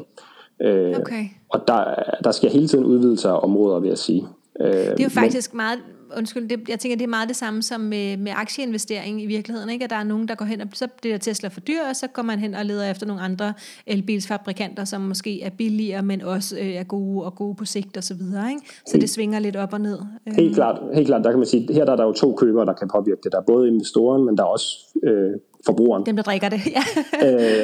Øh, 0.62 0.96
okay. 1.00 1.24
Og 1.48 1.64
der, 1.68 1.94
der 2.24 2.30
skal 2.30 2.50
hele 2.50 2.68
tiden 2.68 2.84
udvidelse 2.84 3.28
af 3.28 3.42
områder, 3.42 3.80
vil 3.80 3.88
jeg 3.88 3.98
sige. 3.98 4.26
Øh, 4.60 4.70
det 4.70 5.00
er 5.00 5.04
jo 5.04 5.08
faktisk 5.08 5.52
men, 5.52 5.56
meget, 5.56 5.78
undskyld, 6.16 6.48
det, 6.48 6.68
jeg 6.68 6.78
tænker, 6.78 6.96
det 6.96 7.04
er 7.04 7.08
meget 7.08 7.28
det 7.28 7.36
samme 7.36 7.62
som 7.62 7.80
med, 7.80 8.16
med 8.16 8.32
aktieinvestering 8.34 9.22
i 9.22 9.26
virkeligheden, 9.26 9.70
ikke? 9.70 9.84
at 9.84 9.90
der 9.90 9.96
er 9.96 10.04
nogen, 10.04 10.28
der 10.28 10.34
går 10.34 10.44
hen, 10.44 10.60
og 10.60 10.66
så 10.72 10.88
bliver 11.00 11.18
Tesla 11.18 11.48
for 11.48 11.60
dyr, 11.60 11.80
og 11.90 11.96
så 11.96 12.06
går 12.06 12.22
man 12.22 12.38
hen 12.38 12.54
og 12.54 12.64
leder 12.64 12.90
efter 12.90 13.06
nogle 13.06 13.22
andre 13.22 13.52
elbilsfabrikanter, 13.86 14.84
som 14.84 15.00
måske 15.00 15.42
er 15.42 15.50
billigere, 15.50 16.02
men 16.02 16.22
også 16.22 16.56
øh, 16.56 16.66
er 16.66 16.84
gode 16.84 17.24
og 17.24 17.34
gode 17.34 17.54
på 17.54 17.64
sigt 17.64 17.96
og 17.96 18.04
så 18.04 18.14
videre. 18.14 18.50
Ikke? 18.50 18.62
Så 18.86 18.98
det 18.98 19.10
svinger 19.10 19.38
lidt 19.38 19.56
op 19.56 19.72
og 19.72 19.80
ned. 19.80 19.98
Helt 20.26 20.54
klart, 20.54 20.80
helt 20.94 21.06
klart, 21.06 21.24
der 21.24 21.30
kan 21.30 21.38
man 21.38 21.46
sige, 21.46 21.72
her 21.72 21.84
der 21.84 21.92
er 21.92 21.96
der 21.96 22.04
jo 22.04 22.12
to 22.12 22.34
købere, 22.34 22.66
der 22.66 22.72
kan 22.72 22.88
påvirke 22.88 23.20
det. 23.24 23.32
Der 23.32 23.38
er 23.38 23.44
både 23.46 23.68
investoren, 23.68 24.24
men 24.24 24.36
der 24.36 24.42
er 24.42 24.48
også 24.48 24.66
øh, 25.02 25.30
forbrugeren. 25.66 26.06
Dem, 26.06 26.16
der 26.16 26.22
drikker 26.22 26.48
det, 26.48 26.60
ja. 26.76 26.84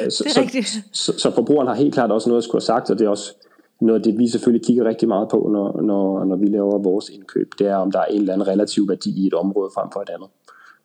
øh, 0.05 0.11
så, 0.11 0.23
det 0.23 0.37
er 0.37 0.41
rigtigt. 0.41 0.67
Så, 0.67 0.81
så, 0.91 1.19
så 1.19 1.31
forbrugeren 1.31 1.67
har 1.67 1.75
helt 1.75 1.93
klart 1.93 2.11
også 2.11 2.29
noget 2.29 2.37
at 2.37 2.43
skulle 2.43 2.61
have 2.61 2.65
sagt, 2.65 2.89
og 2.89 2.99
det 2.99 3.05
er 3.05 3.09
også 3.09 3.33
noget 3.81 3.99
af 3.99 4.03
det, 4.03 4.19
vi 4.19 4.27
selvfølgelig 4.27 4.65
kigger 4.65 4.85
rigtig 4.85 5.07
meget 5.07 5.29
på, 5.29 5.49
når, 5.53 5.81
når, 5.81 6.25
når 6.25 6.35
vi 6.35 6.45
laver 6.45 6.77
vores 6.77 7.09
indkøb, 7.09 7.53
det 7.59 7.67
er, 7.67 7.75
om 7.75 7.91
der 7.91 7.99
er 7.99 8.05
en 8.05 8.19
eller 8.19 8.33
anden 8.33 8.47
relativ 8.47 8.89
værdi 8.89 9.23
i 9.23 9.27
et 9.27 9.33
område 9.33 9.71
frem 9.75 9.87
for 9.93 10.01
et 10.01 10.09
andet. 10.09 10.29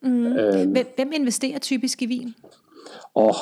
Mm. 0.03 0.27
Øhm, 0.27 0.71
hvem, 0.71 0.87
hvem 0.97 1.11
investerer 1.15 1.59
typisk 1.59 2.03
i 2.03 2.07
vin? 2.07 2.35
Og 3.15 3.35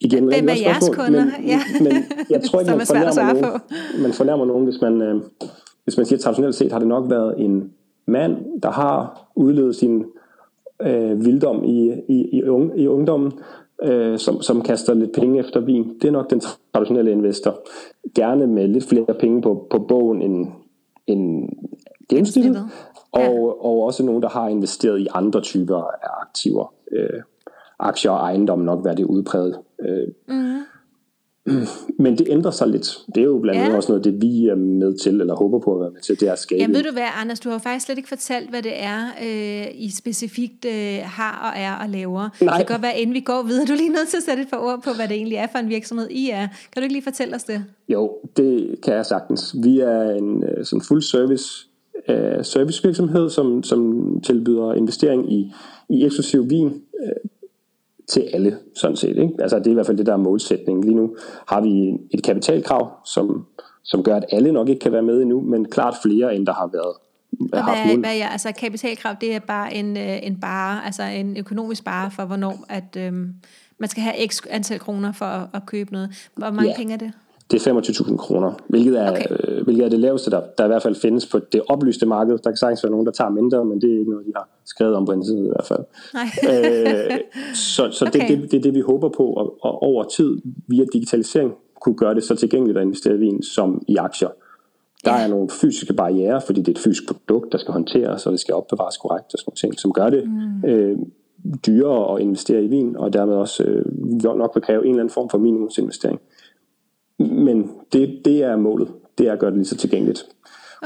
igen, 0.00 0.24
hvem 0.24 0.48
er 0.48 0.54
jeres 0.54 0.88
kunder? 0.92 1.24
Men, 1.24 1.46
ja. 1.46 1.60
men 1.80 1.92
jeg 2.30 2.42
tror 2.42 2.60
ikke, 2.60 2.76
man 2.76 2.86
fornærmer, 2.86 3.32
nogen, 3.32 3.60
man 4.02 4.12
fornærmer 4.12 4.44
nogen, 4.44 4.64
hvis 4.64 4.80
man, 4.80 5.02
øh, 5.02 5.22
hvis 5.84 5.96
man 5.96 6.06
siger, 6.06 6.18
traditionelt 6.18 6.54
set 6.54 6.72
har 6.72 6.78
det 6.78 6.88
nok 6.88 7.10
været 7.10 7.34
en 7.38 7.72
mand, 8.06 8.60
der 8.62 8.70
har 8.70 9.28
udlevet 9.36 9.76
sin 9.76 10.04
øh, 10.86 11.24
vilddom 11.24 11.64
i, 11.64 11.92
i, 12.08 12.28
i, 12.32 12.42
ung, 12.42 12.80
i 12.80 12.86
ungdommen, 12.86 13.32
øh, 13.82 14.18
som, 14.18 14.42
som 14.42 14.62
kaster 14.62 14.94
lidt 14.94 15.12
penge 15.12 15.40
efter 15.40 15.60
vin. 15.60 15.98
Det 16.02 16.08
er 16.08 16.12
nok 16.12 16.30
den 16.30 16.40
traditionelle 16.74 17.10
investor. 17.10 17.60
Gerne 18.14 18.46
med 18.46 18.68
lidt 18.68 18.84
flere 18.84 19.14
penge 19.20 19.42
på, 19.42 19.66
på 19.70 19.78
bogen 19.78 20.22
end, 20.22 20.46
end 21.06 21.48
gennemsnittet. 22.08 22.54
Ja. 23.16 23.28
Og, 23.28 23.64
og 23.64 23.82
også 23.82 24.04
nogen, 24.04 24.22
der 24.22 24.28
har 24.28 24.48
investeret 24.48 25.00
i 25.00 25.06
andre 25.14 25.40
typer 25.40 25.76
af 25.76 26.08
aktiver. 26.20 26.74
Øh, 26.92 27.22
aktier 27.78 28.10
og 28.10 28.18
ejendom 28.18 28.58
nok 28.58 28.84
være 28.84 28.94
det 28.94 29.04
udpræget. 29.04 29.58
Øh, 29.80 30.08
mm. 30.28 30.58
Men 31.98 32.18
det 32.18 32.26
ændrer 32.30 32.50
sig 32.50 32.68
lidt. 32.68 32.98
Det 33.14 33.20
er 33.20 33.24
jo 33.24 33.38
blandt 33.38 33.60
andet 33.60 33.72
ja. 33.72 33.76
også 33.76 33.92
noget, 33.92 34.04
det 34.04 34.22
vi 34.22 34.46
er 34.46 34.54
med 34.54 34.98
til, 34.98 35.20
eller 35.20 35.34
håber 35.34 35.58
på 35.58 35.74
at 35.74 35.80
være 35.80 35.90
med 35.90 36.00
til, 36.00 36.20
det 36.20 36.28
er 36.28 36.32
at 36.32 36.38
skabe. 36.38 36.60
Jamen 36.60 36.76
ved 36.76 36.82
du 36.82 36.92
hvad, 36.92 37.02
Anders, 37.20 37.40
du 37.40 37.48
har 37.48 37.54
jo 37.54 37.58
faktisk 37.58 37.86
slet 37.86 37.96
ikke 37.96 38.08
fortalt, 38.08 38.50
hvad 38.50 38.62
det 38.62 38.72
er, 38.74 39.00
øh, 39.22 39.66
I 39.74 39.90
specifikt 39.90 40.64
øh, 40.64 40.98
har 41.04 41.52
og 41.52 41.60
er 41.62 41.74
og 41.74 41.88
laver. 41.88 42.28
Nej. 42.40 42.58
Det 42.58 42.66
kan 42.66 42.74
godt 42.74 42.82
være, 42.82 42.98
inden 43.00 43.14
vi 43.14 43.20
går 43.20 43.42
videre, 43.42 43.66
du 43.66 43.72
er 43.72 43.76
lige 43.76 43.88
nødt 43.88 44.08
til 44.08 44.16
at 44.16 44.22
sætte 44.22 44.42
et 44.42 44.48
par 44.50 44.58
ord 44.58 44.82
på, 44.82 44.90
hvad 44.96 45.08
det 45.08 45.16
egentlig 45.16 45.36
er 45.36 45.46
for 45.52 45.58
en 45.58 45.68
virksomhed, 45.68 46.08
I 46.10 46.30
er. 46.30 46.46
Kan 46.72 46.80
du 46.80 46.80
ikke 46.80 46.94
lige 46.94 47.04
fortælle 47.04 47.34
os 47.34 47.44
det? 47.44 47.64
Jo, 47.88 48.10
det 48.36 48.80
kan 48.82 48.94
jeg 48.94 49.06
sagtens. 49.06 49.54
Vi 49.62 49.80
er 49.80 50.10
en 50.10 50.44
øh, 50.44 50.64
sådan 50.64 50.82
fuld 50.82 51.02
service 51.02 51.68
øh, 52.08 52.44
servicevirksomhed, 52.44 53.30
som, 53.30 53.62
som 53.62 54.20
tilbyder 54.20 54.74
investering 54.74 55.32
i, 55.32 55.52
i 55.88 56.04
eksklusiv 56.04 56.50
vin, 56.50 56.66
øh, 56.66 57.30
til 58.08 58.20
alle, 58.32 58.58
sådan 58.76 58.96
set. 58.96 59.16
Ikke? 59.16 59.32
Altså, 59.38 59.58
det 59.58 59.66
er 59.66 59.70
i 59.70 59.74
hvert 59.74 59.86
fald 59.86 59.96
det, 59.96 60.06
der 60.06 60.12
er 60.12 60.16
målsætningen. 60.16 60.84
Lige 60.84 60.96
nu 60.96 61.16
har 61.48 61.60
vi 61.60 61.98
et 62.10 62.22
kapitalkrav, 62.24 62.92
som, 63.04 63.46
som 63.84 64.02
gør, 64.02 64.16
at 64.16 64.24
alle 64.32 64.52
nok 64.52 64.68
ikke 64.68 64.80
kan 64.80 64.92
være 64.92 65.02
med 65.02 65.22
endnu, 65.22 65.40
men 65.40 65.64
klart 65.64 65.94
flere, 66.02 66.36
end 66.36 66.46
der 66.46 66.54
har 66.54 66.66
været. 66.72 66.94
Og 67.52 67.64
hvad, 67.64 67.98
hvad 67.98 68.16
er, 68.16 68.28
altså 68.28 68.52
kapitalkrav, 68.52 69.14
det 69.20 69.34
er 69.34 69.38
bare 69.38 69.74
en, 69.74 69.96
øh, 69.96 70.26
en 70.26 70.40
bare, 70.40 70.84
altså 70.84 71.02
en 71.02 71.36
økonomisk 71.36 71.84
bare 71.84 72.10
for, 72.10 72.24
hvornår 72.24 72.64
at, 72.68 72.96
øhm, 72.96 73.34
man 73.78 73.88
skal 73.88 74.02
have 74.02 74.28
x 74.28 74.40
antal 74.50 74.78
kroner 74.78 75.12
for 75.12 75.24
at, 75.24 75.48
at 75.54 75.66
købe 75.66 75.92
noget. 75.92 76.30
Hvor 76.36 76.50
mange 76.50 76.70
ja. 76.70 76.76
penge 76.76 76.94
er 76.94 76.98
det? 76.98 77.12
Det 77.52 77.66
er 77.66 77.80
25.000 77.80 78.16
kroner, 78.16 78.52
hvilket 78.68 79.00
er, 79.00 79.10
okay. 79.10 79.26
øh, 79.30 79.64
hvilket 79.64 79.84
er 79.84 79.88
det 79.88 80.00
laveste, 80.00 80.30
der, 80.30 80.40
der 80.58 80.64
i 80.64 80.66
hvert 80.66 80.82
fald 80.82 80.94
findes 80.94 81.26
på 81.26 81.38
det 81.38 81.62
oplyste 81.68 82.06
marked. 82.06 82.38
Der 82.38 82.50
kan 82.50 82.56
sagtens 82.56 82.84
være 82.84 82.90
nogen, 82.90 83.06
der 83.06 83.12
tager 83.12 83.30
mindre, 83.30 83.64
men 83.64 83.80
det 83.80 83.94
er 83.94 83.98
ikke 83.98 84.10
noget, 84.10 84.26
de 84.26 84.32
har 84.36 84.48
skrevet 84.64 84.94
om 84.94 85.06
på 85.06 85.12
internettet 85.12 85.46
i 85.46 85.48
hvert 85.48 85.66
fald. 85.66 85.84
Nej. 86.14 86.24
øh, 86.50 87.18
så 87.54 87.88
så 87.90 88.04
okay. 88.06 88.28
det, 88.28 88.42
det, 88.42 88.50
det 88.50 88.58
er 88.58 88.62
det, 88.62 88.74
vi 88.74 88.80
håber 88.80 89.08
på, 89.08 89.24
og, 89.24 89.56
og 89.60 89.82
over 89.82 90.04
tid 90.04 90.38
via 90.68 90.84
digitalisering 90.92 91.52
kunne 91.80 91.96
gøre 91.96 92.14
det 92.14 92.24
så 92.24 92.34
tilgængeligt 92.34 92.78
at 92.78 92.84
investere 92.84 93.14
i 93.14 93.18
vin 93.18 93.42
som 93.42 93.82
i 93.88 93.96
aktier. 93.96 94.28
Der 95.04 95.12
er 95.12 95.28
nogle 95.28 95.48
fysiske 95.60 95.94
barriere, 95.94 96.40
fordi 96.46 96.60
det 96.60 96.68
er 96.68 96.72
et 96.72 96.78
fysisk 96.78 97.06
produkt, 97.06 97.52
der 97.52 97.58
skal 97.58 97.72
håndteres, 97.72 98.26
og 98.26 98.32
det 98.32 98.40
skal 98.40 98.54
opbevares 98.54 98.96
korrekt 98.96 99.34
og 99.34 99.38
sådan 99.38 99.54
ting, 99.54 99.80
som 99.80 99.92
gør 99.92 100.10
det 100.10 100.24
mm. 100.28 100.68
øh, 100.70 100.98
dyrere 101.66 102.14
at 102.14 102.22
investere 102.22 102.64
i 102.64 102.66
vin, 102.66 102.96
og 102.96 103.12
dermed 103.12 103.34
også 103.34 103.62
øh, 103.62 103.84
nok 104.22 104.50
vil 104.54 104.62
kræve 104.62 104.84
en 104.84 104.90
eller 104.90 105.02
anden 105.02 105.14
form 105.14 105.28
for 105.28 105.38
minimumsinvestering. 105.38 106.20
Men 107.30 107.70
det, 107.92 108.20
det 108.24 108.42
er 108.42 108.56
målet. 108.56 108.88
Det 109.18 109.28
er 109.28 109.32
at 109.32 109.38
gøre 109.38 109.50
det 109.50 109.58
lige 109.58 109.66
så 109.66 109.76
tilgængeligt. 109.76 110.26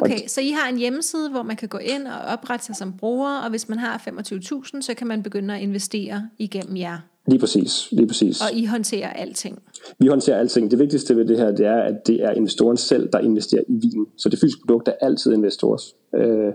Okay, 0.03 0.27
så 0.27 0.41
I 0.41 0.51
har 0.51 0.69
en 0.69 0.79
hjemmeside, 0.79 1.31
hvor 1.31 1.43
man 1.43 1.57
kan 1.57 1.69
gå 1.69 1.79
ind 1.79 2.07
og 2.07 2.33
oprette 2.33 2.67
sig 2.67 2.77
som 2.77 2.93
bruger, 2.93 3.39
og 3.39 3.51
hvis 3.51 3.69
man 3.69 3.79
har 3.79 4.03
25.000, 4.09 4.81
så 4.81 4.95
kan 4.97 5.07
man 5.07 5.23
begynde 5.23 5.55
at 5.55 5.63
investere 5.63 6.29
igennem 6.39 6.77
jer. 6.77 6.99
Lige 7.29 7.39
præcis, 7.39 7.89
lige 7.93 8.07
præcis. 8.07 8.41
Og 8.41 8.53
I 8.53 8.65
håndterer 8.65 9.09
alting. 9.09 9.63
Vi 9.99 10.07
håndterer 10.07 10.39
alting. 10.39 10.71
Det 10.71 10.79
vigtigste 10.79 11.17
ved 11.17 11.25
det 11.25 11.37
her, 11.39 11.51
det 11.51 11.67
er, 11.67 11.77
at 11.77 12.07
det 12.07 12.25
er 12.25 12.31
investoren 12.31 12.77
selv, 12.77 13.09
der 13.13 13.19
investerer 13.19 13.63
i 13.69 13.73
vin. 13.73 14.07
Så 14.19 14.29
det 14.29 14.39
fysiske 14.39 14.61
produkt 14.67 14.89
er 14.89 14.93
altid 15.01 15.33
investors 15.33 15.95
øh, 16.15 16.53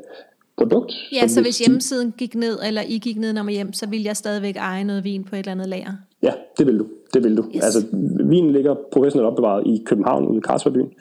produkt. 0.57 0.93
Ja, 1.11 1.27
så 1.27 1.41
hvis 1.41 1.59
hjemmesiden 1.59 2.13
gik 2.17 2.35
ned, 2.35 2.59
eller 2.65 2.81
I 2.81 2.97
gik 2.97 3.17
ned 3.17 3.33
når 3.33 3.43
man 3.43 3.53
hjem, 3.53 3.73
så 3.73 3.87
vil 3.87 4.03
jeg 4.03 4.17
stadigvæk 4.17 4.55
eje 4.55 4.83
noget 4.83 5.03
vin 5.03 5.23
på 5.23 5.35
et 5.35 5.39
eller 5.39 5.51
andet 5.51 5.69
lager. 5.69 5.93
Ja, 6.23 6.33
det 6.57 6.67
vil 6.67 6.79
du. 6.79 6.85
Det 7.13 7.23
vil 7.23 7.37
du. 7.37 7.43
Yes. 7.55 7.63
Altså, 7.63 7.85
vinen 8.25 8.51
ligger 8.51 8.75
professionelt 8.91 9.27
opbevaret 9.27 9.67
i 9.67 9.83
København, 9.85 10.27
ude 10.27 10.37
i 10.37 10.41
Karlsbergbyen, 10.41 10.91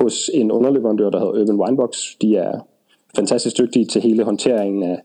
hos 0.00 0.30
en 0.34 0.50
underleverandør, 0.50 1.10
der 1.10 1.18
hedder 1.18 1.42
Urban 1.42 1.60
Winebox. 1.60 1.98
De 2.22 2.36
er 2.36 2.60
fantastisk 3.16 3.58
dygtige 3.58 3.84
til 3.84 4.02
hele 4.02 4.24
håndteringen 4.24 4.82
af, 4.82 5.02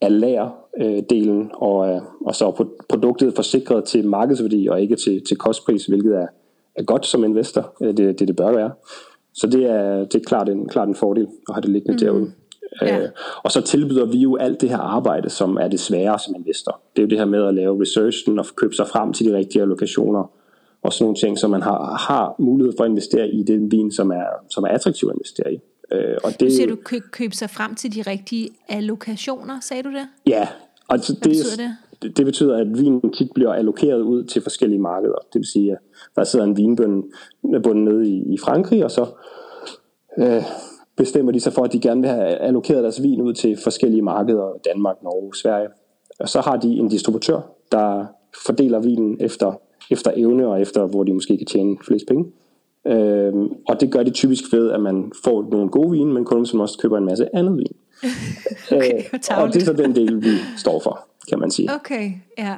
af 0.00 0.20
lagerdelen, 0.20 1.50
og, 1.54 1.88
øh, 1.88 2.00
og 2.20 2.34
så 2.34 2.46
er 2.46 2.66
produktet 2.88 3.34
forsikret 3.34 3.84
til 3.84 4.08
markedsværdi 4.08 4.68
og 4.68 4.80
ikke 4.80 4.96
til, 4.96 5.24
til 5.24 5.36
kostpris, 5.36 5.86
hvilket 5.86 6.16
er, 6.16 6.26
er 6.76 6.82
godt 6.82 7.06
som 7.06 7.24
investor. 7.24 7.74
Det 7.80 8.00
er 8.00 8.12
det, 8.12 8.18
det 8.28 8.36
bør 8.36 8.52
være. 8.52 8.70
Så 9.34 9.46
det 9.46 9.64
er, 9.64 10.04
det 10.04 10.14
er 10.14 10.24
klart, 10.26 10.48
en, 10.48 10.68
klart 10.68 10.88
en 10.88 10.94
fordel 10.94 11.26
at 11.48 11.54
have 11.54 11.62
det 11.62 11.70
liggende 11.70 11.92
mm. 11.92 11.98
derude. 11.98 12.32
Ja. 12.82 12.98
Øh, 12.98 13.08
og 13.42 13.52
så 13.52 13.60
tilbyder 13.60 14.04
vi 14.04 14.18
jo 14.18 14.36
alt 14.36 14.60
det 14.60 14.68
her 14.68 14.78
arbejde, 14.78 15.30
som 15.30 15.56
er 15.56 15.68
det 15.68 15.80
svære 15.80 16.18
som 16.18 16.34
investor. 16.34 16.80
Det 16.96 17.02
er 17.02 17.06
jo 17.06 17.08
det 17.08 17.18
her 17.18 17.24
med 17.24 17.44
at 17.44 17.54
lave 17.54 17.82
researchen 17.82 18.38
og 18.38 18.46
købe 18.56 18.74
sig 18.74 18.86
frem 18.88 19.12
til 19.12 19.26
de 19.26 19.36
rigtige 19.36 19.62
allokationer 19.62 20.30
og 20.82 20.92
sådan 20.92 21.04
nogle 21.04 21.16
ting, 21.16 21.38
så 21.38 21.48
man 21.48 21.62
har, 21.62 21.96
har 22.08 22.34
mulighed 22.38 22.74
for 22.78 22.84
at 22.84 22.90
investere 22.90 23.28
i 23.28 23.42
den 23.42 23.72
vin, 23.72 23.92
som 23.92 24.10
er, 24.10 24.26
som 24.50 24.64
er 24.64 24.68
attraktiv 24.68 25.08
at 25.08 25.14
investere 25.14 25.54
i. 25.54 25.60
Øh, 25.92 26.16
og 26.24 26.30
det, 26.30 26.40
du 26.40 26.50
siger 26.50 26.68
du 26.68 26.76
køb, 26.76 27.02
købe 27.12 27.34
sig 27.34 27.50
frem 27.50 27.74
til 27.74 27.94
de 27.94 28.10
rigtige 28.10 28.48
allokationer, 28.68 29.60
sagde 29.60 29.82
du 29.82 29.88
det? 29.88 30.08
Ja, 30.26 30.48
og 30.88 30.94
altså, 30.94 31.12
det, 31.12 31.22
betyder 31.22 31.56
det? 32.02 32.16
det 32.16 32.24
betyder, 32.24 32.56
at 32.56 32.78
vinen 32.78 33.12
tit 33.12 33.28
bliver 33.34 33.52
allokeret 33.52 34.00
ud 34.00 34.24
til 34.24 34.42
forskellige 34.42 34.80
markeder. 34.80 35.18
Det 35.32 35.38
vil 35.38 35.46
sige, 35.46 35.72
at 35.72 35.78
der 36.16 36.24
sidder 36.24 36.44
en 36.44 36.56
vinbønd 36.56 37.84
nede 37.84 38.08
i, 38.08 38.34
i 38.34 38.38
Frankrig, 38.38 38.84
og 38.84 38.90
så 38.90 39.06
øh, 40.18 40.42
bestemmer 41.00 41.32
de 41.32 41.40
sig 41.40 41.52
for, 41.52 41.64
at 41.64 41.72
de 41.72 41.80
gerne 41.80 42.00
vil 42.00 42.10
have 42.10 42.26
allokeret 42.26 42.82
deres 42.82 43.02
vin 43.02 43.20
ud 43.20 43.34
til 43.34 43.58
forskellige 43.62 44.02
markeder, 44.02 44.52
Danmark, 44.64 44.96
Norge, 45.02 45.34
Sverige. 45.34 45.68
Og 46.18 46.28
så 46.28 46.40
har 46.40 46.56
de 46.56 46.68
en 46.68 46.88
distributør, 46.88 47.40
der 47.72 48.06
fordeler 48.46 48.80
vinen 48.80 49.16
efter, 49.20 49.60
efter 49.90 50.10
evne 50.16 50.46
og 50.46 50.60
efter, 50.60 50.86
hvor 50.86 51.04
de 51.04 51.12
måske 51.12 51.36
kan 51.36 51.46
tjene 51.46 51.76
flest 51.86 52.06
penge. 52.08 52.24
Øhm, 52.86 53.48
og 53.68 53.80
det 53.80 53.92
gør 53.92 54.02
de 54.02 54.10
typisk 54.10 54.44
ved, 54.52 54.70
at 54.70 54.80
man 54.80 55.12
får 55.24 55.48
nogle 55.50 55.68
gode 55.68 55.90
vine, 55.90 56.12
men 56.12 56.24
kunden 56.24 56.46
som 56.46 56.60
også 56.60 56.78
køber 56.78 56.98
en 56.98 57.04
masse 57.04 57.36
andet 57.36 57.56
vin. 57.56 57.76
okay, 58.72 58.98
øh, 59.14 59.38
og 59.42 59.54
det 59.54 59.62
er 59.62 59.66
så 59.66 59.72
den 59.72 59.94
del, 59.94 60.22
vi 60.22 60.34
står 60.56 60.80
for, 60.80 61.08
kan 61.28 61.38
man 61.38 61.50
sige. 61.50 61.70
Okay, 61.74 62.10
ja. 62.38 62.54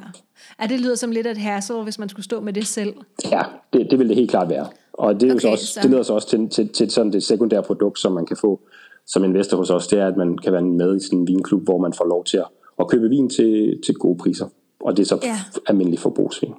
Ja, 0.61 0.67
det 0.67 0.79
lyder 0.79 0.95
som 0.95 1.11
lidt 1.11 1.27
af 1.27 1.31
et 1.31 1.37
hassle, 1.37 1.83
hvis 1.83 1.99
man 1.99 2.09
skulle 2.09 2.25
stå 2.25 2.41
med 2.41 2.53
det 2.53 2.67
selv. 2.67 2.93
Ja, 3.31 3.41
det, 3.73 3.87
det 3.91 3.99
vil 3.99 4.07
det 4.09 4.15
helt 4.15 4.29
klart 4.29 4.49
være. 4.49 4.67
Og 4.93 5.21
det, 5.21 5.29
er 5.29 5.33
okay, 5.33 5.35
jo 5.35 5.39
så 5.39 5.47
også, 5.47 5.65
så. 5.65 5.79
det 5.83 5.89
leder 5.89 6.03
så 6.03 6.13
også 6.13 6.27
til, 6.27 6.49
til, 6.49 6.69
til 6.69 6.91
sådan 6.91 7.11
det 7.11 7.23
sekundære 7.23 7.63
produkt, 7.63 7.99
som 7.99 8.11
man 8.11 8.25
kan 8.25 8.37
få 8.37 8.59
som 9.05 9.23
investor 9.23 9.57
hos 9.57 9.69
os, 9.69 9.87
det 9.87 9.99
er, 9.99 10.07
at 10.07 10.17
man 10.17 10.37
kan 10.37 10.53
være 10.53 10.61
med 10.61 10.95
i 10.95 10.99
sådan 10.99 11.19
en 11.19 11.27
vinklub, 11.27 11.63
hvor 11.63 11.77
man 11.77 11.93
får 11.93 12.05
lov 12.05 12.23
til 12.23 12.37
at, 12.37 12.47
at 12.79 12.87
købe 12.87 13.09
vin 13.09 13.29
til, 13.29 13.79
til 13.85 13.95
gode 13.95 14.17
priser. 14.17 14.47
Og 14.79 14.97
det 14.97 15.03
er 15.03 15.07
så 15.07 15.19
ja. 15.23 15.39
almindelig 15.67 15.99
forbrugsvin. 15.99 16.53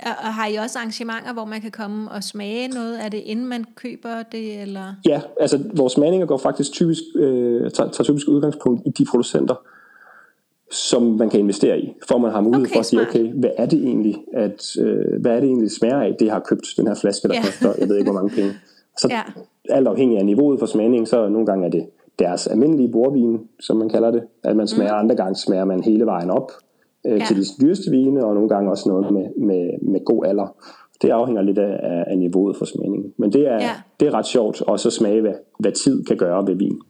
Og 0.00 0.34
har 0.34 0.46
I 0.46 0.54
også 0.54 0.78
arrangementer, 0.78 1.32
hvor 1.32 1.44
man 1.44 1.60
kan 1.60 1.70
komme 1.70 2.10
og 2.10 2.24
smage 2.24 2.68
noget 2.68 2.96
af 2.96 3.10
det, 3.10 3.18
inden 3.18 3.46
man 3.46 3.64
køber 3.76 4.22
det? 4.22 4.62
Eller? 4.62 4.94
Ja, 5.06 5.20
altså 5.40 5.62
vores 5.76 5.92
smagninger 5.92 6.26
går 6.26 6.38
faktisk 6.38 6.72
typisk, 6.72 7.02
øh, 7.14 7.70
tager, 7.70 7.90
tager 7.90 8.04
typisk 8.04 8.28
udgangspunkt 8.28 8.82
i 8.86 8.90
de 8.90 9.04
producenter, 9.04 9.54
som 10.72 11.02
man 11.02 11.30
kan 11.30 11.40
investere 11.40 11.80
i, 11.80 11.94
for 12.08 12.18
man 12.18 12.30
har 12.30 12.40
mulighed 12.40 12.66
okay, 12.66 12.74
for 12.74 12.80
at 12.80 12.86
sige, 12.86 13.02
okay, 13.02 13.32
hvad 13.32 13.50
er 13.56 13.66
det 13.66 13.78
egentlig, 13.78 14.16
at, 14.32 14.76
øh, 14.80 15.20
hvad 15.20 15.32
er 15.32 15.40
det 15.40 15.46
egentlig, 15.46 15.68
det 15.68 15.76
smager 15.76 16.00
af, 16.00 16.16
det 16.18 16.30
har 16.30 16.40
købt 16.40 16.66
den 16.76 16.86
her 16.86 16.94
flaske, 16.94 17.28
der 17.28 17.34
ja. 17.34 17.40
koster, 17.40 17.72
jeg 17.78 17.88
ved 17.88 17.96
ikke, 17.96 18.10
hvor 18.10 18.20
mange 18.20 18.34
penge. 18.34 18.52
Så 18.98 19.08
ja. 19.10 19.22
alt 19.68 19.88
afhængig 19.88 20.18
af 20.18 20.26
niveauet 20.26 20.58
for 20.58 20.66
smagning, 20.66 21.08
så 21.08 21.28
nogle 21.28 21.46
gange 21.46 21.66
er 21.66 21.70
det 21.70 21.86
deres 22.18 22.46
almindelige 22.46 22.92
bordvin, 22.92 23.38
som 23.60 23.76
man 23.76 23.88
kalder 23.88 24.10
det, 24.10 24.22
at 24.44 24.56
man 24.56 24.66
smager, 24.68 24.92
mm. 24.92 24.98
andre 24.98 25.16
gange 25.16 25.34
smager 25.34 25.64
man 25.64 25.82
hele 25.82 26.06
vejen 26.06 26.30
op 26.30 26.52
øh, 27.06 27.18
ja. 27.18 27.24
til 27.24 27.36
de 27.36 27.44
dyreste 27.62 27.90
vine, 27.90 28.24
og 28.24 28.34
nogle 28.34 28.48
gange 28.48 28.70
også 28.70 28.88
noget 28.88 29.12
med, 29.12 29.46
med, 29.46 29.70
med 29.82 30.04
god 30.04 30.26
alder. 30.26 30.56
Det 31.02 31.10
afhænger 31.10 31.42
lidt 31.42 31.58
af, 31.58 32.04
af 32.06 32.18
niveauet 32.18 32.56
for 32.56 32.64
smagningen. 32.64 33.12
Men 33.16 33.32
det 33.32 33.48
er, 33.48 33.54
ja. 33.54 33.70
det 34.00 34.08
er 34.08 34.14
ret 34.14 34.26
sjovt 34.26 34.62
også 34.62 34.88
at 34.88 34.92
smage, 34.92 35.20
hvad, 35.20 35.34
hvad 35.58 35.72
tid 35.72 36.04
kan 36.04 36.16
gøre 36.16 36.46
ved 36.46 36.54
vin. 36.54 36.80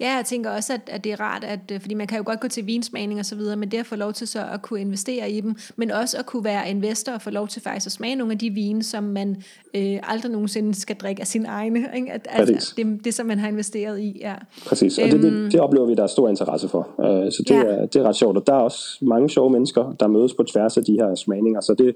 Ja, 0.00 0.16
jeg 0.16 0.24
tænker 0.24 0.50
også, 0.50 0.72
at, 0.72 0.80
at 0.86 1.04
det 1.04 1.12
er 1.12 1.20
rart, 1.20 1.44
at, 1.44 1.60
øh, 1.72 1.80
fordi 1.80 1.94
man 1.94 2.06
kan 2.06 2.18
jo 2.18 2.24
godt 2.26 2.40
gå 2.40 2.48
til 2.48 2.66
vinsmagning 2.66 3.20
og 3.20 3.26
så 3.26 3.36
videre, 3.36 3.56
men 3.56 3.70
det 3.70 3.78
at 3.78 3.86
få 3.86 3.96
lov 3.96 4.12
til 4.12 4.28
så 4.28 4.38
at 4.54 4.62
kunne 4.62 4.80
investere 4.80 5.30
i 5.30 5.40
dem, 5.40 5.54
men 5.76 5.90
også 5.90 6.18
at 6.18 6.26
kunne 6.26 6.44
være 6.44 6.70
investor 6.70 7.12
og 7.12 7.22
få 7.22 7.30
lov 7.30 7.48
til 7.48 7.62
faktisk 7.62 7.86
at 7.86 7.92
smage 7.92 8.14
nogle 8.14 8.32
af 8.32 8.38
de 8.38 8.50
vine, 8.50 8.82
som 8.82 9.04
man 9.04 9.42
øh, 9.74 9.98
aldrig 10.02 10.32
nogensinde 10.32 10.74
skal 10.74 10.96
drikke 10.96 11.20
af 11.20 11.26
sin 11.26 11.46
egne. 11.46 11.86
Ikke? 11.96 12.12
At, 12.12 12.26
altså, 12.30 12.74
det, 12.76 13.04
det, 13.04 13.14
som 13.14 13.26
man 13.26 13.38
har 13.38 13.48
investeret 13.48 14.00
i. 14.00 14.18
Ja. 14.20 14.34
Præcis, 14.66 14.98
og 14.98 15.04
det, 15.04 15.22
det, 15.22 15.32
øhm. 15.32 15.50
det 15.50 15.60
oplever 15.60 15.86
vi, 15.86 15.94
der 15.94 16.02
er 16.02 16.06
stor 16.06 16.28
interesse 16.28 16.68
for. 16.68 16.88
Uh, 16.98 17.04
så 17.04 17.44
det, 17.48 17.54
ja. 17.54 17.62
er, 17.62 17.86
det 17.86 17.96
er 17.96 18.02
ret 18.02 18.16
sjovt, 18.16 18.36
og 18.36 18.46
der 18.46 18.52
er 18.52 18.60
også 18.60 18.98
mange 19.00 19.30
sjove 19.30 19.50
mennesker, 19.50 19.92
der 20.00 20.06
mødes 20.06 20.34
på 20.34 20.42
tværs 20.42 20.76
af 20.76 20.84
de 20.84 20.92
her 20.92 21.14
smagninger, 21.14 21.60
så 21.60 21.74
det, 21.74 21.94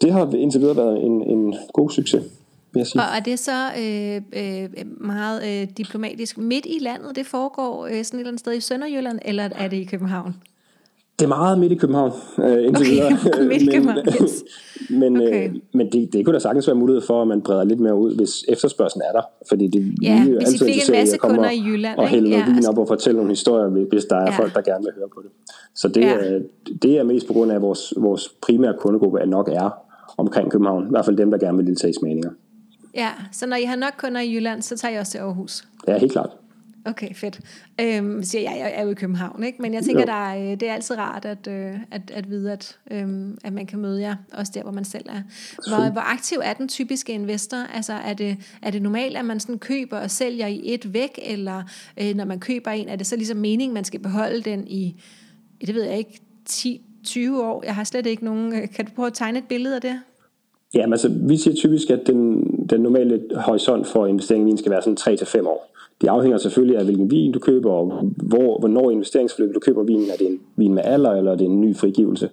det 0.00 0.12
har 0.12 0.32
indtil 0.34 0.60
videre 0.60 0.76
været 0.76 1.04
en, 1.04 1.22
en 1.22 1.54
god 1.72 1.90
succes 1.90 2.22
vil 2.72 2.80
jeg 2.80 2.86
sige. 2.86 3.02
Og 3.02 3.16
er 3.16 3.20
det 3.20 3.38
så 3.38 3.66
øh, 3.78 4.22
øh, 4.32 4.86
meget 5.00 5.62
øh, 5.62 5.68
diplomatisk 5.76 6.38
midt 6.38 6.66
i 6.66 6.78
landet, 6.80 7.16
det 7.16 7.26
foregår 7.26 7.86
øh, 7.86 8.04
sådan 8.04 8.18
et 8.18 8.20
eller 8.20 8.28
andet 8.28 8.40
sted 8.40 8.54
i 8.54 8.60
Sønderjylland, 8.60 9.18
eller 9.24 9.48
er 9.54 9.68
det 9.68 9.76
i 9.76 9.84
København? 9.84 10.34
Det 11.18 11.24
er 11.24 11.28
meget 11.28 11.58
midt 11.58 11.72
i 11.72 11.74
København, 11.74 12.12
øh, 12.38 12.64
indtil 12.66 12.86
okay, 12.86 12.90
videre. 12.90 13.48
midt 13.52 13.62
i 13.62 13.66
København, 13.66 14.06
yes. 14.22 14.44
men, 14.90 15.16
øh, 15.16 15.28
okay. 15.28 15.48
øh, 15.48 15.54
men 15.74 15.92
det, 15.92 16.12
det 16.12 16.24
kunne 16.24 16.34
da 16.34 16.38
sagtens 16.38 16.66
være 16.66 16.76
mulighed 16.76 17.02
for, 17.02 17.22
at 17.22 17.28
man 17.28 17.42
breder 17.42 17.64
lidt 17.64 17.80
mere 17.80 17.94
ud, 17.94 18.14
hvis 18.16 18.44
efterspørgselen 18.48 19.02
er 19.08 19.12
der. 19.12 19.22
Fordi 19.48 19.66
det 19.66 19.94
ja, 20.02 20.24
vi 20.24 20.30
hvis 20.30 20.54
I 20.54 20.58
fik 20.58 20.88
en 20.88 20.94
masse 20.94 21.18
kunder 21.18 21.50
i 21.50 21.62
Jylland. 21.66 21.98
Og 21.98 22.08
hælde 22.08 22.28
ja, 22.30 22.44
vin 22.46 22.66
op 22.66 22.78
og 22.78 22.88
fortælle 22.88 23.16
nogle 23.16 23.30
historier, 23.30 23.68
hvis 23.68 24.04
der 24.04 24.16
er 24.16 24.32
ja. 24.32 24.38
folk, 24.38 24.54
der 24.54 24.60
gerne 24.60 24.84
vil 24.84 24.92
høre 24.96 25.08
på 25.14 25.22
det. 25.22 25.30
Så 25.74 25.88
det, 25.88 26.00
ja. 26.00 26.14
er, 26.14 26.40
det 26.82 26.98
er 26.98 27.02
mest 27.02 27.26
på 27.26 27.32
grund 27.32 27.50
af, 27.50 27.56
at 27.56 27.62
vores, 27.62 27.94
vores 27.96 28.28
primære 28.42 28.74
kundegruppe 28.78 29.26
nok 29.26 29.48
er 29.52 29.70
omkring 30.18 30.50
København. 30.50 30.86
I 30.86 30.90
hvert 30.90 31.04
fald 31.04 31.16
dem, 31.16 31.30
der 31.30 31.38
gerne 31.38 31.56
vil 31.56 31.66
deltage 31.66 31.90
i 31.90 31.94
smagninger. 31.94 32.30
Ja, 32.98 33.12
så 33.32 33.46
når 33.46 33.56
I 33.56 33.64
har 33.64 33.76
nok 33.76 33.92
kunder 33.98 34.20
i 34.20 34.34
Jylland, 34.34 34.62
så 34.62 34.76
tager 34.76 34.94
I 34.94 34.98
også 34.98 35.12
til 35.12 35.18
Aarhus? 35.18 35.68
Ja, 35.88 35.98
helt 35.98 36.12
klart. 36.12 36.30
Okay, 36.84 37.14
fedt. 37.14 37.40
Øhm, 37.80 38.22
siger 38.22 38.42
jeg, 38.42 38.58
jeg 38.58 38.72
er 38.74 38.82
jo 38.82 38.90
i 38.90 38.94
København, 38.94 39.42
ikke? 39.42 39.62
men 39.62 39.74
jeg 39.74 39.84
tænker, 39.84 40.04
der 40.04 40.30
er, 40.30 40.38
øh, 40.38 40.60
det 40.60 40.68
er 40.68 40.74
altid 40.74 40.98
rart 40.98 41.24
at, 41.24 41.46
øh, 41.46 41.74
at, 41.90 42.10
at 42.10 42.30
vide, 42.30 42.52
at, 42.52 42.78
øhm, 42.90 43.38
at 43.44 43.52
man 43.52 43.66
kan 43.66 43.78
møde 43.78 44.00
jer, 44.00 44.16
også 44.32 44.52
der, 44.54 44.62
hvor 44.62 44.72
man 44.72 44.84
selv 44.84 45.08
er. 45.08 45.22
Hvor, 45.68 45.90
hvor 45.90 46.00
aktiv 46.00 46.38
er 46.42 46.52
den 46.52 46.68
typiske 46.68 47.12
investor? 47.12 47.56
Altså, 47.56 47.92
er 47.92 48.14
det, 48.14 48.36
er 48.62 48.70
det 48.70 48.82
normalt, 48.82 49.16
at 49.16 49.24
man 49.24 49.40
sådan 49.40 49.58
køber 49.58 49.98
og 49.98 50.10
sælger 50.10 50.46
i 50.46 50.60
et 50.64 50.92
væk, 50.92 51.18
eller 51.22 51.62
øh, 52.00 52.14
når 52.14 52.24
man 52.24 52.40
køber 52.40 52.70
en, 52.70 52.88
er 52.88 52.96
det 52.96 53.06
så 53.06 53.16
ligesom 53.16 53.36
meningen, 53.36 53.74
man 53.74 53.84
skal 53.84 54.00
beholde 54.00 54.42
den 54.42 54.68
i, 54.68 55.02
det 55.60 55.74
ved 55.74 55.82
jeg 55.82 55.98
ikke, 55.98 56.20
10-20 56.50 57.40
år? 57.40 57.62
Jeg 57.64 57.74
har 57.74 57.84
slet 57.84 58.06
ikke 58.06 58.24
nogen... 58.24 58.54
Øh, 58.54 58.68
kan 58.68 58.84
du 58.84 58.92
prøve 58.92 59.06
at 59.06 59.14
tegne 59.14 59.38
et 59.38 59.44
billede 59.48 59.74
af 59.74 59.80
det? 59.80 60.00
Ja, 60.74 60.80
altså 60.90 61.10
vi 61.28 61.36
siger 61.36 61.54
typisk, 61.54 61.90
at 61.90 62.06
den, 62.06 62.44
den 62.70 62.80
normale 62.80 63.20
horisont 63.34 63.86
for 63.86 64.06
investering 64.06 64.42
i 64.42 64.46
vin 64.46 64.56
skal 64.56 64.72
være 64.72 64.82
sådan 64.82 65.16
3-5 65.44 65.48
år. 65.48 65.74
Det 66.00 66.08
afhænger 66.08 66.38
selvfølgelig 66.38 66.78
af, 66.78 66.84
hvilken 66.84 67.10
vin 67.10 67.32
du 67.32 67.38
køber, 67.38 67.70
og 67.70 68.12
hvor, 68.16 68.58
hvornår 68.58 68.90
investeringsforløbet 68.90 69.54
du 69.54 69.60
køber 69.60 69.82
vinen. 69.82 70.10
Er 70.10 70.16
det 70.16 70.26
en 70.26 70.40
vin 70.56 70.74
med 70.74 70.82
alder, 70.84 71.10
eller 71.10 71.32
er 71.32 71.36
det 71.36 71.44
en 71.44 71.60
ny 71.60 71.76
frigivelse? 71.76 72.30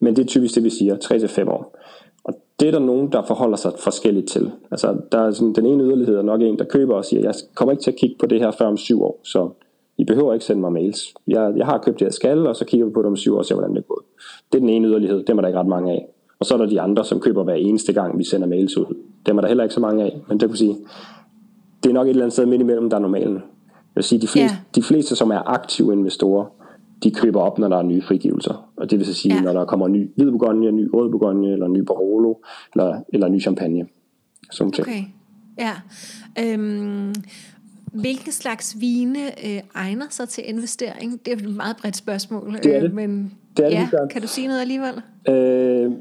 Men 0.00 0.16
det 0.16 0.22
er 0.22 0.26
typisk 0.26 0.54
det, 0.54 0.64
vi 0.64 0.70
siger, 0.70 0.96
3-5 0.96 1.50
år. 1.50 1.76
Og 2.24 2.34
det 2.60 2.68
er 2.68 2.72
der 2.72 2.78
nogen, 2.78 3.12
der 3.12 3.22
forholder 3.22 3.56
sig 3.56 3.72
forskelligt 3.78 4.28
til. 4.28 4.50
Altså, 4.70 4.96
der 5.12 5.18
er 5.18 5.30
sådan, 5.30 5.52
den 5.52 5.66
ene 5.66 5.84
yderlighed 5.84 6.16
er 6.16 6.22
nok 6.22 6.40
en, 6.42 6.58
der 6.58 6.64
køber 6.64 6.94
og 6.94 7.04
siger, 7.04 7.22
jeg 7.22 7.34
kommer 7.54 7.72
ikke 7.72 7.82
til 7.82 7.90
at 7.90 7.96
kigge 7.96 8.16
på 8.18 8.26
det 8.26 8.40
her 8.40 8.50
før 8.50 8.66
om 8.66 8.76
syv 8.76 9.02
år, 9.02 9.20
så 9.22 9.50
I 9.98 10.04
behøver 10.04 10.32
ikke 10.32 10.44
sende 10.44 10.60
mig 10.60 10.72
mails. 10.72 11.14
Jeg, 11.28 11.52
jeg 11.56 11.66
har 11.66 11.78
købt 11.78 11.98
det, 11.98 12.04
jeg 12.04 12.12
skal, 12.12 12.46
og 12.46 12.56
så 12.56 12.64
kigger 12.64 12.86
vi 12.86 12.92
på 12.92 13.02
det 13.02 13.06
om 13.06 13.16
syv 13.16 13.34
år 13.34 13.38
og 13.38 13.44
ser, 13.44 13.54
hvordan 13.54 13.76
det 13.76 13.88
går. 13.88 14.02
Det 14.52 14.58
er 14.58 14.60
den 14.60 14.68
ene 14.68 14.88
yderlighed, 14.88 15.18
det 15.18 15.30
er 15.30 15.34
der 15.34 15.48
ikke 15.48 15.60
ret 15.60 15.66
mange 15.66 15.92
af. 15.92 16.08
Og 16.38 16.46
så 16.46 16.54
er 16.54 16.58
der 16.58 16.66
de 16.66 16.80
andre, 16.80 17.04
som 17.04 17.20
køber 17.20 17.44
hver 17.44 17.54
eneste 17.54 17.92
gang, 17.92 18.18
vi 18.18 18.24
sender 18.24 18.46
mails 18.46 18.76
ud. 18.76 18.96
Dem 19.26 19.36
er 19.36 19.40
der 19.40 19.48
heller 19.48 19.64
ikke 19.64 19.74
så 19.74 19.80
mange 19.80 20.04
af, 20.04 20.20
men 20.28 20.40
det 20.40 20.48
kan 20.48 20.56
sige, 20.56 20.76
det 21.82 21.90
er 21.90 21.94
nok 21.94 22.06
et 22.06 22.10
eller 22.10 22.22
andet 22.22 22.32
sted 22.32 22.46
midt 22.46 22.60
imellem, 22.60 22.90
der 22.90 22.96
er 22.96 23.00
normalen. 23.00 23.34
Jeg 23.34 23.42
vil 23.94 24.04
sige, 24.04 24.20
de 24.20 24.28
fleste, 24.28 24.56
yeah. 24.56 24.64
de 24.74 24.82
fleste, 24.82 25.16
som 25.16 25.30
er 25.30 25.48
aktive 25.48 25.92
investorer, 25.92 26.46
de 27.02 27.10
køber 27.10 27.40
op, 27.40 27.58
når 27.58 27.68
der 27.68 27.76
er 27.76 27.82
nye 27.82 28.02
frigivelser. 28.02 28.70
Og 28.76 28.90
det 28.90 28.98
vil 28.98 29.06
så 29.06 29.14
sige, 29.14 29.34
yeah. 29.34 29.44
når 29.44 29.52
der 29.52 29.64
kommer 29.64 29.88
ny 29.88 30.10
hvid 30.16 30.30
Bourgogne, 30.30 30.72
ny 30.72 30.88
rød 30.94 31.10
Bourgogne, 31.10 31.52
eller 31.52 31.68
ny 31.68 31.80
Barolo, 31.80 32.34
eller, 32.74 33.00
eller 33.08 33.28
ny 33.28 33.40
champagne. 33.40 33.86
Sådan 34.50 34.72
okay, 34.80 35.02
ja. 35.58 35.72
Øhm, 36.38 37.14
hvilken 37.92 38.32
slags 38.32 38.76
vine 38.80 39.18
øh, 39.46 39.60
egner 39.74 40.06
sig 40.10 40.28
til 40.28 40.44
investering? 40.48 41.24
Det 41.24 41.32
er 41.32 41.36
et 41.36 41.56
meget 41.56 41.76
bredt 41.76 41.96
spørgsmål. 41.96 42.52
Det 42.62 42.76
er 42.76 42.80
det. 42.80 42.88
Øh, 42.88 42.94
men 42.94 43.32
det 43.56 43.64
er 43.64 43.68
det, 43.68 43.76
ja, 43.76 44.06
kan 44.06 44.22
du 44.22 44.28
sige 44.28 44.46
noget 44.46 44.60
alligevel? 44.60 45.02
Øh, 45.28 45.92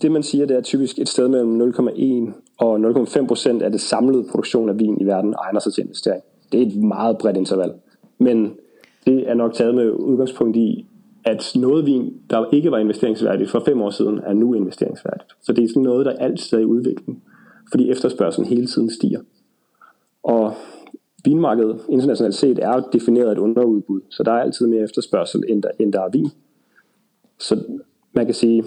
det 0.00 0.12
man 0.12 0.22
siger, 0.22 0.46
det 0.46 0.56
er 0.56 0.60
typisk 0.60 0.98
et 0.98 1.08
sted 1.08 1.28
mellem 1.28 1.60
0,1 1.60 2.32
og 2.58 2.76
0,5 2.76 3.26
procent 3.26 3.62
af 3.62 3.70
det 3.70 3.80
samlede 3.80 4.24
produktion 4.30 4.68
af 4.68 4.78
vin 4.78 5.00
i 5.00 5.04
verden 5.04 5.34
egner 5.38 5.60
sig 5.60 5.72
til 5.72 5.84
investering. 5.84 6.22
Det 6.52 6.62
er 6.62 6.66
et 6.66 6.76
meget 6.76 7.18
bredt 7.18 7.36
interval. 7.36 7.72
Men 8.18 8.54
det 9.06 9.30
er 9.30 9.34
nok 9.34 9.54
taget 9.54 9.74
med 9.74 9.90
udgangspunkt 9.90 10.56
i, 10.56 10.86
at 11.24 11.52
noget 11.54 11.86
vin, 11.86 12.14
der 12.30 12.44
ikke 12.52 12.70
var 12.70 12.78
investeringsværdigt 12.78 13.50
for 13.50 13.62
fem 13.64 13.82
år 13.82 13.90
siden, 13.90 14.18
er 14.18 14.32
nu 14.32 14.54
investeringsværdigt. 14.54 15.30
Så 15.42 15.52
det 15.52 15.64
er 15.64 15.68
sådan 15.68 15.82
noget, 15.82 16.06
der 16.06 16.12
altid 16.12 16.58
er 16.58 16.62
i 16.62 16.64
udvikling, 16.64 17.22
fordi 17.70 17.90
efterspørgselen 17.90 18.48
hele 18.48 18.66
tiden 18.66 18.90
stiger. 18.90 19.20
Og 20.22 20.54
vinmarkedet 21.24 21.80
internationalt 21.88 22.34
set 22.34 22.58
er 22.58 22.80
defineret 22.92 23.26
af 23.26 23.32
et 23.32 23.38
underudbud, 23.38 24.00
så 24.10 24.22
der 24.22 24.32
er 24.32 24.40
altid 24.40 24.66
mere 24.66 24.82
efterspørgsel, 24.82 25.44
end 25.48 25.62
der, 25.62 25.70
end 25.78 25.92
der 25.92 26.00
er 26.00 26.08
vin. 26.08 26.28
Så 27.38 27.64
man 28.12 28.24
kan 28.24 28.34
sige, 28.34 28.64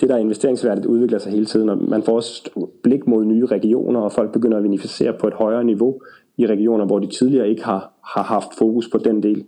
det 0.00 0.08
der 0.08 0.14
er 0.14 0.18
investeringsværdigt 0.18 0.86
udvikler 0.86 1.18
sig 1.18 1.32
hele 1.32 1.46
tiden, 1.46 1.68
og 1.68 1.78
man 1.82 2.02
får 2.02 2.16
også 2.16 2.50
blik 2.82 3.06
mod 3.06 3.24
nye 3.24 3.46
regioner, 3.46 4.00
og 4.00 4.12
folk 4.12 4.32
begynder 4.32 4.56
at 4.56 4.62
vinificere 4.62 5.12
på 5.20 5.26
et 5.26 5.34
højere 5.34 5.64
niveau 5.64 6.00
i 6.36 6.46
regioner, 6.46 6.84
hvor 6.84 6.98
de 6.98 7.06
tidligere 7.06 7.48
ikke 7.48 7.64
har, 7.64 7.92
har 8.04 8.22
haft 8.22 8.48
fokus 8.58 8.88
på 8.88 8.98
den 8.98 9.22
del. 9.22 9.44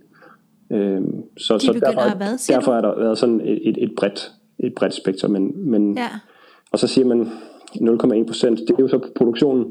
Øhm, 0.71 1.23
så 1.37 1.53
de 1.53 1.59
så 1.59 1.73
derfor, 1.73 2.17
hvad, 2.17 2.53
derfor 2.55 2.73
er 2.73 2.81
der 2.81 2.99
været 2.99 3.17
sådan 3.17 3.41
et, 3.41 3.69
et, 3.69 3.83
et, 3.83 3.91
bredt, 3.97 4.31
et 4.59 4.73
bredt 4.75 4.93
spektrum. 4.93 5.31
Men, 5.31 5.69
men, 5.71 5.97
ja. 5.97 6.07
Og 6.71 6.79
så 6.79 6.87
siger 6.87 7.05
man 7.05 7.21
0,1 7.21 8.25
procent, 8.27 8.59
det 8.59 8.69
er 8.69 8.75
jo 8.79 8.87
så 8.87 8.99
produktionen 9.15 9.65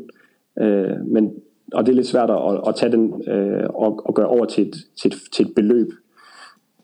Øh, 0.61 1.07
men, 1.07 1.33
og 1.73 1.87
det 1.87 1.93
er 1.93 1.97
lidt 1.97 2.07
svært 2.07 2.31
at, 2.31 2.61
at 2.69 2.75
tage 2.77 2.93
den 2.93 3.29
øh, 3.29 3.67
og, 3.75 4.07
og 4.07 4.15
gøre 4.15 4.27
over 4.27 4.45
til 4.45 4.69
et, 4.69 4.77
til 5.01 5.13
et, 5.13 5.19
til 5.33 5.47
et 5.47 5.55
beløb. 5.55 5.89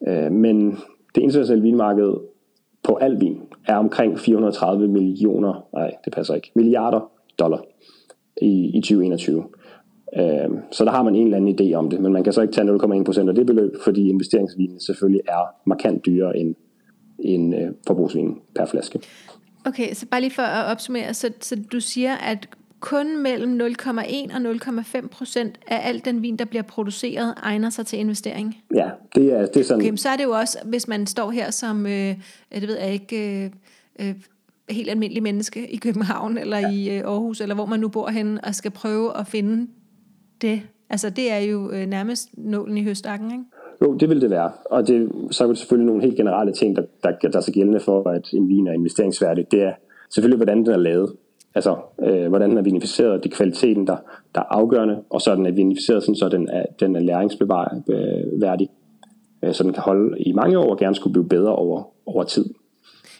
Øh, 0.09 0.33
men 0.33 0.71
det 1.15 1.21
internationale 1.21 1.63
vinmarked 1.63 2.15
på 2.85 2.95
al 2.95 3.21
vin 3.21 3.41
er 3.67 3.77
omkring 3.77 4.19
430 4.19 4.89
millioner, 4.89 5.67
nej 5.75 5.95
det 6.05 6.13
passer 6.13 6.35
ikke, 6.35 6.53
milliarder 6.55 7.11
dollar 7.39 7.63
i, 8.43 8.71
i 8.75 8.81
2021. 8.81 9.45
Øh, 10.17 10.49
så 10.71 10.85
der 10.85 10.91
har 10.91 11.03
man 11.03 11.15
en 11.15 11.25
eller 11.25 11.37
anden 11.37 11.59
idé 11.61 11.75
om 11.75 11.91
det, 11.91 12.01
men 12.01 12.13
man 12.13 12.25
kan 12.25 12.33
så 12.33 12.43
ikke 12.43 12.55
tage 12.55 12.69
0,1% 12.77 13.29
af 13.29 13.35
det 13.35 13.47
beløb, 13.47 13.73
fordi 13.85 14.09
investeringsvinen 14.09 14.81
selvfølgelig 14.81 15.21
er 15.29 15.55
markant 15.67 16.07
dyrere 16.07 16.39
end, 16.39 16.55
end 17.19 17.55
øh, 17.55 17.69
forbrugsvinen 17.87 18.41
per 18.55 18.67
flaske. 18.67 19.01
Okay, 19.67 19.93
så 19.95 20.07
bare 20.11 20.21
lige 20.21 20.31
for 20.31 20.43
at 20.43 20.73
opsummere, 20.73 21.15
så, 21.15 21.33
så 21.41 21.57
du 21.73 21.81
siger, 21.81 22.15
at 22.15 22.49
kun 22.83 23.23
mellem 23.23 23.61
0,1 23.61 24.37
og 24.37 24.53
0,5 24.53 25.09
procent 25.09 25.59
af 25.67 25.89
al 25.89 26.05
den 26.05 26.23
vin, 26.23 26.37
der 26.37 26.45
bliver 26.45 26.63
produceret, 26.63 27.35
egner 27.43 27.71
sig 27.71 27.87
til 27.87 27.99
investering? 27.99 28.57
Ja, 28.75 28.91
det 29.15 29.33
er, 29.33 29.47
det 29.47 29.57
er 29.57 29.65
sådan. 29.65 29.83
Okay, 29.83 29.97
så 29.97 30.09
er 30.09 30.17
det 30.17 30.25
jo 30.25 30.31
også, 30.31 30.59
hvis 30.65 30.89
man 30.89 31.07
står 31.07 31.31
her 31.31 31.51
som, 31.51 31.87
øh, 31.87 32.15
det 32.55 32.69
ved 32.69 32.79
jeg 32.79 32.93
ikke, 32.93 33.45
øh, 33.45 33.51
øh, 34.01 34.15
helt 34.71 34.91
almindelig 34.91 35.23
menneske 35.23 35.71
i 35.71 35.77
København, 35.77 36.39
eller 36.39 36.59
ja. 36.59 36.71
i 36.71 36.99
øh, 36.99 37.05
Aarhus, 37.05 37.41
eller 37.41 37.55
hvor 37.55 37.67
man 37.67 37.81
nu 37.81 37.89
bor 37.89 38.09
henne, 38.09 38.41
og 38.45 38.55
skal 38.55 38.71
prøve 38.71 39.17
at 39.17 39.27
finde 39.27 39.67
det. 40.43 40.63
Altså, 40.91 41.11
det 41.11 41.33
er 41.33 41.39
jo 41.39 41.71
øh, 41.71 41.87
nærmest 41.87 42.29
nålen 42.39 42.79
i 42.79 42.85
høstakken, 42.85 43.31
ikke? 43.31 43.45
Jo, 43.83 43.95
det 43.95 44.09
vil 44.09 44.21
det 44.21 44.31
være. 44.31 44.51
Og 44.65 44.87
det, 44.87 45.13
så 45.31 45.45
er 45.45 45.49
det 45.49 45.59
selvfølgelig 45.59 45.87
nogle 45.87 46.03
helt 46.03 46.17
generelle 46.17 46.53
ting, 46.53 46.77
der, 46.77 46.83
der, 47.03 47.39
er 47.39 47.41
så 47.41 47.53
gældende 47.53 47.81
for, 47.81 48.11
at 48.11 48.33
en 48.33 48.49
vin 48.49 48.67
er 48.67 48.73
investeringsværdig. 48.73 49.51
Det 49.51 49.63
er 49.63 49.73
selvfølgelig, 50.15 50.37
hvordan 50.37 50.59
den 50.59 50.73
er 50.73 50.77
lavet. 50.77 51.13
Altså, 51.55 51.77
øh, 52.03 52.29
hvordan 52.29 52.51
den 52.51 52.59
er 52.59 52.63
vinificeret, 52.63 53.25
det 53.25 53.33
er 53.33 53.37
kvaliteten, 53.37 53.87
der, 53.87 53.97
der 54.35 54.41
er 54.41 54.45
afgørende, 54.51 55.03
og 55.11 55.21
så 55.21 55.31
er 55.31 55.35
den 55.35 55.47
er 55.47 55.51
vinificeret, 55.51 56.03
sådan, 56.03 56.15
så 56.15 56.29
den 56.29 56.49
er, 56.49 56.67
den 56.81 56.97
er 56.97 57.01
læringsværdig, 57.01 58.69
øh, 59.43 59.55
så 59.55 59.63
den 59.63 59.73
kan 59.73 59.83
holde 59.83 60.19
i 60.21 60.33
mange 60.33 60.59
år 60.59 60.71
og 60.71 60.79
gerne 60.79 60.95
skulle 60.95 61.13
blive 61.13 61.29
bedre 61.29 61.57
over, 61.57 61.83
over 62.07 62.25
tid. 62.25 62.45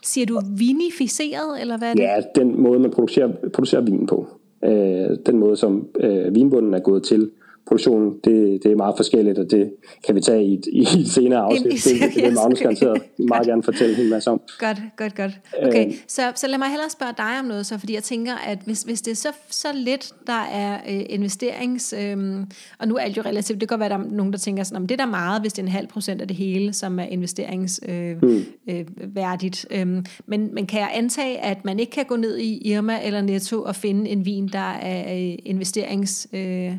Siger 0.03 0.27
du 0.27 0.41
vinificeret, 0.59 1.61
eller 1.61 1.79
hvad 1.79 1.89
er 1.91 1.95
det? 1.95 2.03
Ja, 2.03 2.23
den 2.35 2.63
måde, 2.63 2.79
man 2.79 2.91
producerer, 2.91 3.33
producerer 3.55 3.81
vin 3.81 4.07
på. 4.07 4.27
Øh, 4.65 5.17
den 5.27 5.39
måde, 5.39 5.57
som 5.57 5.89
øh, 6.01 6.35
vinbunden 6.35 6.75
er 6.75 6.79
gået 6.79 7.03
til, 7.03 7.31
produktionen, 7.67 8.13
det, 8.25 8.63
det 8.63 8.73
er 8.73 8.77
meget 8.77 8.95
forskelligt, 8.97 9.39
og 9.39 9.51
det 9.51 9.73
kan 10.07 10.15
vi 10.15 10.21
tage 10.21 10.45
i 10.45 10.55
et, 10.55 10.67
i 10.73 10.81
et 10.81 11.09
senere 11.09 11.41
afsnit. 11.41 11.73
Det, 11.73 11.85
det, 11.85 12.15
det 12.15 12.25
vil 12.25 12.35
Magnus 12.35 12.61
garanteret 12.61 13.03
meget 13.29 13.47
gerne 13.47 13.63
fortælle 13.63 14.05
en 14.05 14.11
masse 14.11 14.31
om. 14.31 14.41
Godt, 14.59 14.79
godt, 14.97 15.15
godt. 15.15 15.33
Okay, 15.63 15.87
øh, 15.87 15.93
så, 16.09 16.23
så 16.35 16.47
lad 16.47 16.59
mig 16.59 16.69
hellere 16.69 16.91
spørge 16.91 17.13
dig 17.17 17.39
om 17.39 17.45
noget 17.45 17.67
så, 17.67 17.79
fordi 17.79 17.95
jeg 17.95 18.03
tænker, 18.03 18.35
at 18.35 18.59
hvis, 18.65 18.83
hvis 18.83 19.03
det 19.03 19.11
er 19.11 19.17
så, 19.17 19.29
så 19.51 19.69
lidt, 19.75 20.13
der 20.27 20.43
er 20.53 20.81
øh, 20.89 21.03
investerings... 21.09 21.95
Øh, 21.99 22.41
og 22.79 22.89
nu 22.89 22.97
er 22.97 23.01
alt 23.01 23.17
jo 23.17 23.23
relativt, 23.23 23.61
det 23.61 23.69
kan 23.69 23.79
godt 23.79 23.91
være, 23.91 23.95
at 23.95 24.01
der 24.01 24.07
er 24.07 24.11
nogen, 24.17 24.33
der 24.33 24.39
tænker 24.39 24.63
sådan, 24.63 24.77
om 24.77 24.87
det 24.87 25.01
er 25.01 25.05
der 25.05 25.11
meget, 25.11 25.41
hvis 25.41 25.53
det 25.53 25.63
er 25.63 25.67
en 25.67 25.73
halv 25.73 25.87
procent 25.87 26.21
af 26.21 26.29
det 26.29 26.37
hele, 26.37 26.73
som 26.73 26.99
er 26.99 27.05
investeringsværdigt. 27.05 29.67
Øh, 29.71 29.87
mm. 29.87 29.95
øh, 29.95 30.03
men, 30.27 30.55
men 30.55 30.67
kan 30.67 30.81
jeg 30.81 30.91
antage, 30.95 31.45
at 31.45 31.65
man 31.65 31.79
ikke 31.79 31.93
kan 31.93 32.05
gå 32.05 32.17
ned 32.17 32.39
i 32.39 32.73
Irma 32.73 33.01
eller 33.05 33.21
Netto 33.21 33.63
og 33.63 33.77
finde 33.77 34.11
en 34.11 34.27
vin, 34.27 34.49
der 34.49 34.73
er 34.73 35.15
øh, 35.15 35.39
investerings... 35.45 36.29
Øh, 36.33 36.73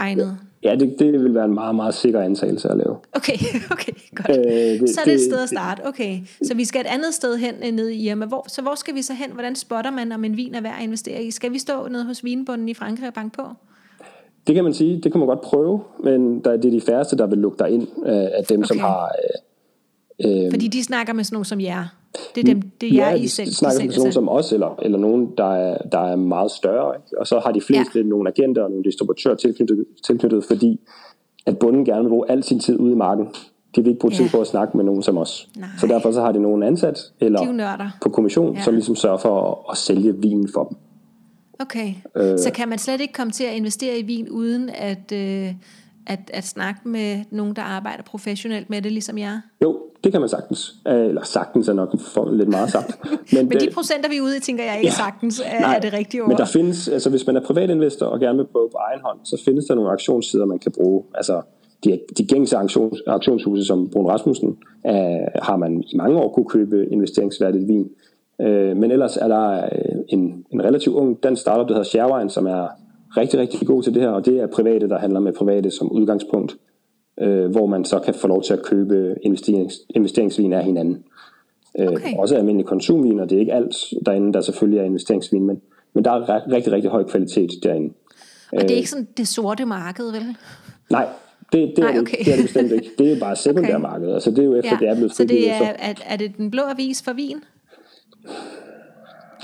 egnet? 0.00 0.38
Ja, 0.62 0.74
det, 0.74 0.96
det 0.98 1.12
vil 1.12 1.34
være 1.34 1.44
en 1.44 1.54
meget, 1.54 1.74
meget 1.74 1.94
sikker 1.94 2.20
antagelse 2.20 2.68
at 2.68 2.76
lave. 2.76 2.96
Okay, 3.12 3.32
okay, 3.74 3.92
godt. 4.14 4.30
Øh, 4.30 4.80
det, 4.80 4.90
så 4.90 5.00
er 5.00 5.04
det 5.04 5.14
et 5.14 5.20
sted 5.20 5.42
at 5.42 5.48
starte. 5.48 5.86
Okay, 5.86 6.18
så 6.42 6.54
vi 6.54 6.64
skal 6.64 6.80
et 6.80 6.86
andet 6.86 7.14
sted 7.14 7.36
hen 7.36 7.54
øh, 7.66 7.72
nede 7.72 7.94
i 7.94 8.08
Irma. 8.08 8.26
Hvor, 8.26 8.44
så 8.48 8.62
hvor 8.62 8.74
skal 8.74 8.94
vi 8.94 9.02
så 9.02 9.12
hen? 9.14 9.30
Hvordan 9.32 9.56
spotter 9.56 9.90
man, 9.90 10.12
om 10.12 10.24
en 10.24 10.36
vin 10.36 10.54
er 10.54 10.60
værd 10.60 10.74
at 10.78 10.82
investere 10.82 11.22
i? 11.22 11.30
Skal 11.30 11.52
vi 11.52 11.58
stå 11.58 11.88
nede 11.88 12.04
hos 12.04 12.24
vinbunden 12.24 12.68
i 12.68 12.74
Frankrig 12.74 13.08
og 13.08 13.14
banke 13.14 13.36
på? 13.36 13.42
Det 14.46 14.54
kan 14.54 14.64
man 14.64 14.74
sige, 14.74 15.00
det 15.02 15.12
kan 15.12 15.18
man 15.18 15.28
godt 15.28 15.40
prøve, 15.40 15.80
men 16.04 16.40
der, 16.44 16.56
det 16.56 16.64
er 16.64 16.70
de 16.70 16.80
færreste, 16.80 17.16
der 17.16 17.26
vil 17.26 17.38
lukke 17.38 17.58
dig 17.58 17.70
ind 17.70 17.88
øh, 18.06 18.12
af 18.12 18.44
dem, 18.48 18.60
okay. 18.60 18.66
som 18.66 18.78
har... 18.78 19.12
Øh, 20.24 20.44
øh, 20.44 20.50
Fordi 20.50 20.68
de 20.68 20.84
snakker 20.84 21.12
med 21.12 21.24
sådan 21.24 21.34
nogen 21.34 21.44
som 21.44 21.60
jer? 21.60 21.99
Det 22.34 22.40
er 22.40 22.54
dem, 22.54 22.62
det 22.80 22.88
er 22.88 22.94
jer, 22.94 23.10
ja, 23.10 23.14
I 23.14 23.26
selv. 23.26 23.50
snakker 23.50 23.84
med 23.84 23.96
nogen 23.96 24.12
som 24.12 24.28
os, 24.28 24.52
eller, 24.52 24.78
eller 24.82 24.98
nogen, 24.98 25.30
der 25.38 25.54
er, 25.54 25.78
der 25.92 25.98
er 25.98 26.16
meget 26.16 26.50
større. 26.50 26.94
Ikke? 26.96 27.20
Og 27.20 27.26
så 27.26 27.38
har 27.38 27.52
de 27.52 27.60
fleste 27.60 27.98
ja. 27.98 28.04
nogle 28.04 28.28
agenter 28.28 28.62
og 28.62 28.70
nogle 28.70 28.84
distributører 28.84 29.34
tilknyttet, 29.34 29.84
tilknyttet, 30.06 30.44
fordi 30.44 30.80
at 31.46 31.58
bunden 31.58 31.84
gerne 31.84 32.02
vil 32.02 32.08
bruge 32.08 32.30
al 32.30 32.42
sin 32.42 32.60
tid 32.60 32.78
ude 32.78 32.92
i 32.92 32.96
marken. 32.96 33.26
De 33.76 33.82
vil 33.82 33.88
ikke 33.88 34.00
bruge 34.00 34.12
ja. 34.12 34.16
tid 34.16 34.28
på 34.30 34.40
at 34.40 34.46
snakke 34.46 34.76
med 34.76 34.84
nogen 34.84 35.02
som 35.02 35.18
os. 35.18 35.48
Nej. 35.56 35.68
Så 35.78 35.86
derfor 35.86 36.12
så 36.12 36.20
har 36.20 36.32
de 36.32 36.40
nogen 36.40 36.62
ansat, 36.62 36.98
eller 37.20 37.90
på 38.02 38.08
kommission, 38.08 38.54
ja. 38.56 38.62
som 38.62 38.74
ligesom 38.74 38.96
sørger 38.96 39.18
for 39.18 39.50
at, 39.50 39.72
at 39.72 39.76
sælge 39.76 40.16
vinen 40.16 40.48
for 40.54 40.64
dem. 40.64 40.76
Okay, 41.60 41.94
øh, 42.16 42.38
så 42.38 42.50
kan 42.54 42.68
man 42.68 42.78
slet 42.78 43.00
ikke 43.00 43.12
komme 43.12 43.30
til 43.30 43.44
at 43.44 43.54
investere 43.54 43.98
i 43.98 44.02
vin, 44.02 44.28
uden 44.28 44.70
at, 44.74 45.12
øh, 45.12 45.54
at, 46.06 46.30
at 46.34 46.44
snakke 46.44 46.80
med 46.84 47.24
nogen, 47.30 47.56
der 47.56 47.62
arbejder 47.62 48.02
professionelt 48.02 48.70
med 48.70 48.82
det, 48.82 48.92
ligesom 48.92 49.18
jeg? 49.18 49.40
Jo, 49.62 49.78
det 50.04 50.12
kan 50.12 50.20
man 50.20 50.28
sagtens. 50.28 50.74
Øh, 50.88 51.04
eller 51.04 51.22
sagtens 51.22 51.68
er 51.68 51.72
nok 51.72 52.00
for 52.00 52.30
lidt 52.32 52.48
meget 52.48 52.70
sagt. 52.70 52.98
Men, 53.32 53.48
men 53.48 53.60
de 53.60 53.68
procenter, 53.74 54.08
vi 54.08 54.16
er 54.16 54.22
ude 54.22 54.36
i, 54.36 54.40
tænker 54.40 54.64
jeg 54.64 54.76
ikke 54.76 54.86
ja, 54.86 54.92
sagtens 54.92 55.42
er, 55.44 55.60
nej, 55.60 55.76
er 55.76 55.80
det 55.80 55.92
rigtige 55.92 56.22
ord. 56.22 56.28
Men 56.28 56.38
der 56.38 56.44
findes, 56.44 56.88
altså 56.88 57.10
hvis 57.10 57.26
man 57.26 57.36
er 57.36 57.40
privatinvestor 57.40 58.06
og 58.06 58.20
gerne 58.20 58.38
vil 58.38 58.46
prøve 58.46 58.68
på 58.70 58.76
egen 58.76 59.00
hånd, 59.04 59.18
så 59.24 59.42
findes 59.44 59.64
der 59.64 59.74
nogle 59.74 59.90
auktionssider, 59.90 60.44
man 60.44 60.58
kan 60.58 60.72
bruge. 60.72 61.04
Altså 61.14 61.42
de, 61.84 62.00
de 62.18 62.26
gængse 62.26 62.56
auktions, 62.56 62.98
auktionshuse, 63.06 63.64
som 63.64 63.90
Brun 63.90 64.06
Rasmussen, 64.06 64.56
er, 64.84 65.26
har 65.42 65.56
man 65.56 65.82
i 65.92 65.96
mange 65.96 66.18
år 66.18 66.32
kunne 66.32 66.48
købe 66.48 66.86
investeringsværdigt 66.90 67.68
vin. 67.68 67.88
Øh, 68.40 68.76
men 68.76 68.90
ellers 68.90 69.16
er 69.16 69.28
der 69.28 69.64
øh, 69.64 69.96
en, 70.08 70.44
en 70.50 70.64
relativt 70.64 70.94
ung 70.94 71.22
dansk 71.22 71.42
startup, 71.42 71.68
der 71.68 71.74
hedder 71.74 71.88
Sharewine, 71.88 72.30
som 72.30 72.46
er 72.46 72.68
rigtig, 73.16 73.40
rigtig 73.40 73.66
god 73.66 73.82
til 73.82 73.94
det 73.94 74.02
her, 74.02 74.08
og 74.08 74.26
det 74.26 74.40
er 74.40 74.46
private, 74.46 74.88
der 74.88 74.98
handler 74.98 75.20
med 75.20 75.32
private 75.32 75.70
som 75.70 75.92
udgangspunkt 75.92 76.56
øh, 77.20 77.50
hvor 77.50 77.66
man 77.66 77.84
så 77.84 77.98
kan 77.98 78.14
få 78.14 78.28
lov 78.28 78.42
til 78.42 78.52
at 78.52 78.62
købe 78.62 79.16
investerings, 79.22 79.74
investeringsvin 79.90 80.52
af 80.52 80.64
hinanden. 80.64 81.04
Øh, 81.78 81.88
okay. 81.88 82.16
Også 82.16 82.36
almindelig 82.36 82.66
konsumvin, 82.66 83.20
og 83.20 83.30
det 83.30 83.36
er 83.36 83.40
ikke 83.40 83.52
alt 83.52 83.76
derinde, 84.06 84.32
der 84.32 84.40
selvfølgelig 84.40 84.80
er 84.80 84.84
investeringsvin, 84.84 85.46
men, 85.46 85.60
men 85.94 86.04
der 86.04 86.10
er 86.10 86.52
rigtig, 86.52 86.72
rigtig 86.72 86.90
høj 86.90 87.04
kvalitet 87.04 87.50
derinde. 87.62 87.94
Og 88.52 88.62
det 88.62 88.70
er 88.70 88.76
ikke 88.76 88.90
sådan 88.90 89.08
det 89.16 89.28
sorte 89.28 89.64
marked, 89.64 90.12
vel? 90.12 90.36
Nej, 90.90 91.08
det, 91.52 91.72
det, 91.76 91.78
Nej, 91.78 91.98
okay. 91.98 92.14
er, 92.14 92.18
det, 92.18 92.26
det 92.26 92.32
er 92.32 92.36
det 92.36 92.44
bestemt 92.44 92.72
ikke. 92.72 92.90
Det 92.98 93.12
er 93.12 93.20
bare 93.20 93.36
sekundær 93.46 93.74
okay. 93.74 93.82
marked. 93.82 94.12
Altså, 94.12 94.30
det 94.30 94.38
er 94.38 94.44
jo 94.44 94.54
efter, 94.54 94.70
ja. 94.70 94.76
det 94.80 94.88
er 94.88 94.94
blevet 94.94 95.14
Så 95.14 95.24
det 95.24 95.50
er, 95.50 95.58
så... 95.58 95.64
er, 95.78 95.94
er 96.06 96.16
det 96.16 96.36
den 96.36 96.50
blå 96.50 96.62
avis 96.62 97.02
for 97.02 97.12
vin? 97.12 97.36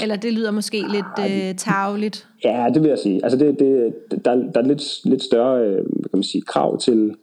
Eller 0.01 0.17
det 0.17 0.33
lyder 0.33 0.51
måske 0.51 0.85
lidt 0.91 1.31
øh, 1.31 1.55
tavligt? 1.55 2.29
Ja, 2.47 2.67
det 2.75 2.83
vil 2.83 2.89
jeg 2.89 2.99
sige. 2.99 3.21
Altså 3.25 3.39
det, 3.39 3.59
det, 3.59 3.95
der, 4.25 4.35
der 4.35 4.61
er 4.61 4.67
lidt, 4.67 5.05
lidt 5.05 5.23
større 5.23 5.61
øh, 5.61 5.77
kan 5.77 6.11
man 6.13 6.23
sige, 6.23 6.43
krav 6.43 6.79
til, 6.79 7.15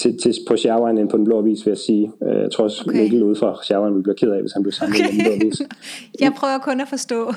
til, 0.00 0.18
til, 0.18 0.34
på 0.48 0.56
Sherwine 0.56 1.00
end 1.00 1.08
på 1.08 1.16
den 1.16 1.24
blå 1.24 1.38
avis, 1.38 1.66
vil 1.66 1.70
jeg 1.70 1.78
sige. 1.78 2.12
Øh, 2.22 2.42
jeg 2.42 2.50
tror 2.50 2.64
også, 2.64 2.84
okay. 2.88 3.00
Mikkel 3.00 3.22
ude 3.22 3.36
fra 3.36 3.58
Sherwine 3.64 3.94
vil 3.94 4.02
blive 4.02 4.14
ked 4.14 4.30
af, 4.30 4.40
hvis 4.40 4.52
han 4.52 4.62
bliver 4.62 4.72
samlet 4.72 5.00
okay. 5.00 5.16
med 5.16 5.24
den 5.24 5.24
blå 5.24 5.46
avis. 5.46 5.62
jeg 6.20 6.32
prøver 6.38 6.58
kun 6.58 6.80
at 6.80 6.88
forstå. 6.88 7.32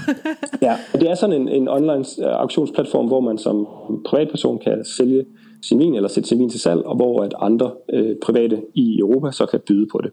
ja, 0.62 0.78
det 0.94 1.10
er 1.10 1.16
sådan 1.16 1.42
en, 1.42 1.50
en 1.50 1.68
online 1.68 2.06
øh, 2.20 2.42
auktionsplatform, 2.42 3.08
hvor 3.08 3.20
man 3.20 3.38
som 3.38 3.68
privatperson 4.06 4.60
kan 4.60 4.86
sælge 4.86 5.26
sin 5.62 5.80
vin 5.80 5.96
eller 5.96 6.10
sætte 6.10 6.30
sin 6.30 6.40
vin 6.40 6.50
til 6.50 6.60
salg, 6.60 6.86
og 6.86 6.96
hvor 6.96 7.24
at 7.24 7.34
andre 7.40 7.72
øh, 7.94 8.16
private 8.24 8.62
i 8.74 9.00
Europa 9.00 9.32
så 9.32 9.46
kan 9.46 9.60
byde 9.68 9.88
på 9.92 10.02
det. 10.04 10.12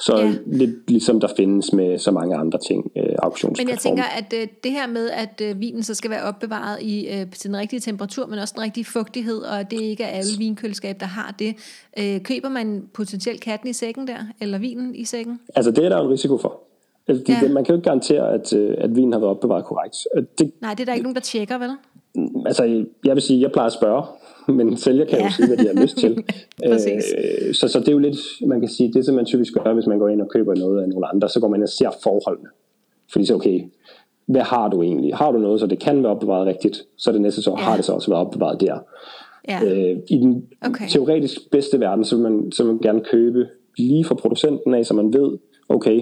Så 0.00 0.16
ja. 0.16 0.34
lidt 0.46 0.90
ligesom 0.90 1.20
der 1.20 1.28
findes 1.36 1.72
med 1.72 1.98
så 1.98 2.10
mange 2.10 2.36
andre 2.36 2.58
ting, 2.68 2.90
øh, 2.96 3.04
auktionsplatformer. 3.18 3.64
Men 3.64 3.70
jeg 3.70 3.78
tænker, 3.78 4.04
at 4.04 4.42
øh, 4.42 4.48
det 4.64 4.72
her 4.72 4.86
med, 4.86 5.10
at 5.10 5.42
øh, 5.44 5.60
vinen 5.60 5.82
så 5.82 5.94
skal 5.94 6.10
være 6.10 6.22
opbevaret 6.22 6.82
i 6.82 7.06
øh, 7.06 7.30
til 7.30 7.50
den 7.50 7.56
rigtige 7.56 7.80
temperatur, 7.80 8.26
men 8.26 8.38
også 8.38 8.54
den 8.56 8.62
rigtige 8.62 8.84
fugtighed, 8.84 9.38
og 9.38 9.70
det 9.70 9.80
ikke 9.80 10.04
er 10.04 10.08
alle 10.08 10.30
vinkøleskab, 10.38 11.00
der 11.00 11.06
har 11.06 11.34
det. 11.38 11.54
Øh, 11.98 12.22
køber 12.22 12.48
man 12.48 12.88
potentielt 12.94 13.40
katten 13.40 13.68
i 13.68 13.72
sækken 13.72 14.06
der, 14.06 14.18
eller 14.40 14.58
vinen 14.58 14.94
i 14.94 15.04
sækken? 15.04 15.40
Altså 15.54 15.70
det 15.70 15.84
er 15.84 15.88
der 15.88 16.00
en 16.00 16.10
risiko 16.10 16.38
for. 16.38 16.60
Altså, 17.08 17.24
ja. 17.28 17.48
Man 17.48 17.64
kan 17.64 17.74
jo 17.74 17.78
ikke 17.78 17.88
garantere, 17.88 18.32
at, 18.32 18.52
øh, 18.52 18.74
at 18.78 18.96
vinen 18.96 19.12
har 19.12 19.20
været 19.20 19.30
opbevaret 19.30 19.64
korrekt. 19.64 19.96
Det, 20.38 20.52
Nej, 20.60 20.74
det 20.74 20.80
er 20.80 20.84
der 20.84 20.92
ikke 20.92 21.02
nogen, 21.02 21.14
der 21.14 21.20
tjekker, 21.20 21.58
vel? 21.58 21.70
Altså, 22.46 22.84
jeg 23.04 23.14
vil 23.14 23.22
sige, 23.22 23.40
jeg 23.40 23.52
plejer 23.52 23.66
at 23.66 23.72
spørge, 23.72 24.02
men 24.48 24.76
sælger 24.76 25.04
kan 25.04 25.18
ja. 25.18 25.24
jo 25.24 25.30
sige, 25.30 25.46
hvad 25.46 25.56
de 25.56 25.66
har 25.66 25.82
lyst 25.82 25.96
til. 25.96 26.12
øh, 26.64 27.54
så, 27.54 27.68
så 27.68 27.80
det 27.80 27.88
er 27.88 27.92
jo 27.92 27.98
lidt, 27.98 28.16
man 28.46 28.60
kan 28.60 28.68
sige, 28.68 28.92
det 28.92 29.04
som 29.04 29.14
man 29.14 29.24
typisk 29.24 29.52
gør, 29.54 29.74
hvis 29.74 29.86
man 29.86 29.98
går 29.98 30.08
ind 30.08 30.20
og 30.20 30.28
køber 30.28 30.54
noget 30.54 30.82
af 30.82 30.88
nogle 30.88 31.06
andre, 31.06 31.28
så 31.28 31.40
går 31.40 31.48
man 31.48 31.58
ind 31.58 31.62
og 31.62 31.68
ser 31.68 31.90
forholdene. 32.02 32.48
Fordi 33.12 33.24
så, 33.24 33.34
okay, 33.34 33.60
hvad 34.26 34.42
har 34.42 34.68
du 34.68 34.82
egentlig? 34.82 35.14
Har 35.14 35.32
du 35.32 35.38
noget, 35.38 35.60
så 35.60 35.66
det 35.66 35.78
kan 35.78 36.02
være 36.02 36.12
opbevaret 36.12 36.46
rigtigt, 36.46 36.84
så 36.96 37.12
det 37.12 37.20
næste 37.20 37.42
så 37.42 37.50
ja. 37.50 37.56
har 37.56 37.76
det 37.76 37.84
så 37.84 37.92
også 37.92 38.10
været 38.10 38.26
opbevaret 38.26 38.60
der. 38.60 38.78
Ja. 39.48 39.60
Øh, 39.64 39.98
I 40.10 40.16
den 40.16 40.44
okay. 40.60 40.84
teoretisk 40.88 41.50
bedste 41.50 41.80
verden, 41.80 42.04
så 42.04 42.16
vil, 42.16 42.22
man, 42.22 42.52
så 42.52 42.62
vil 42.62 42.72
man 42.72 42.82
gerne 42.82 43.00
købe 43.00 43.46
lige 43.78 44.04
fra 44.04 44.14
producenten 44.14 44.74
af, 44.74 44.86
så 44.86 44.94
man 44.94 45.12
ved, 45.12 45.38
okay, 45.68 46.00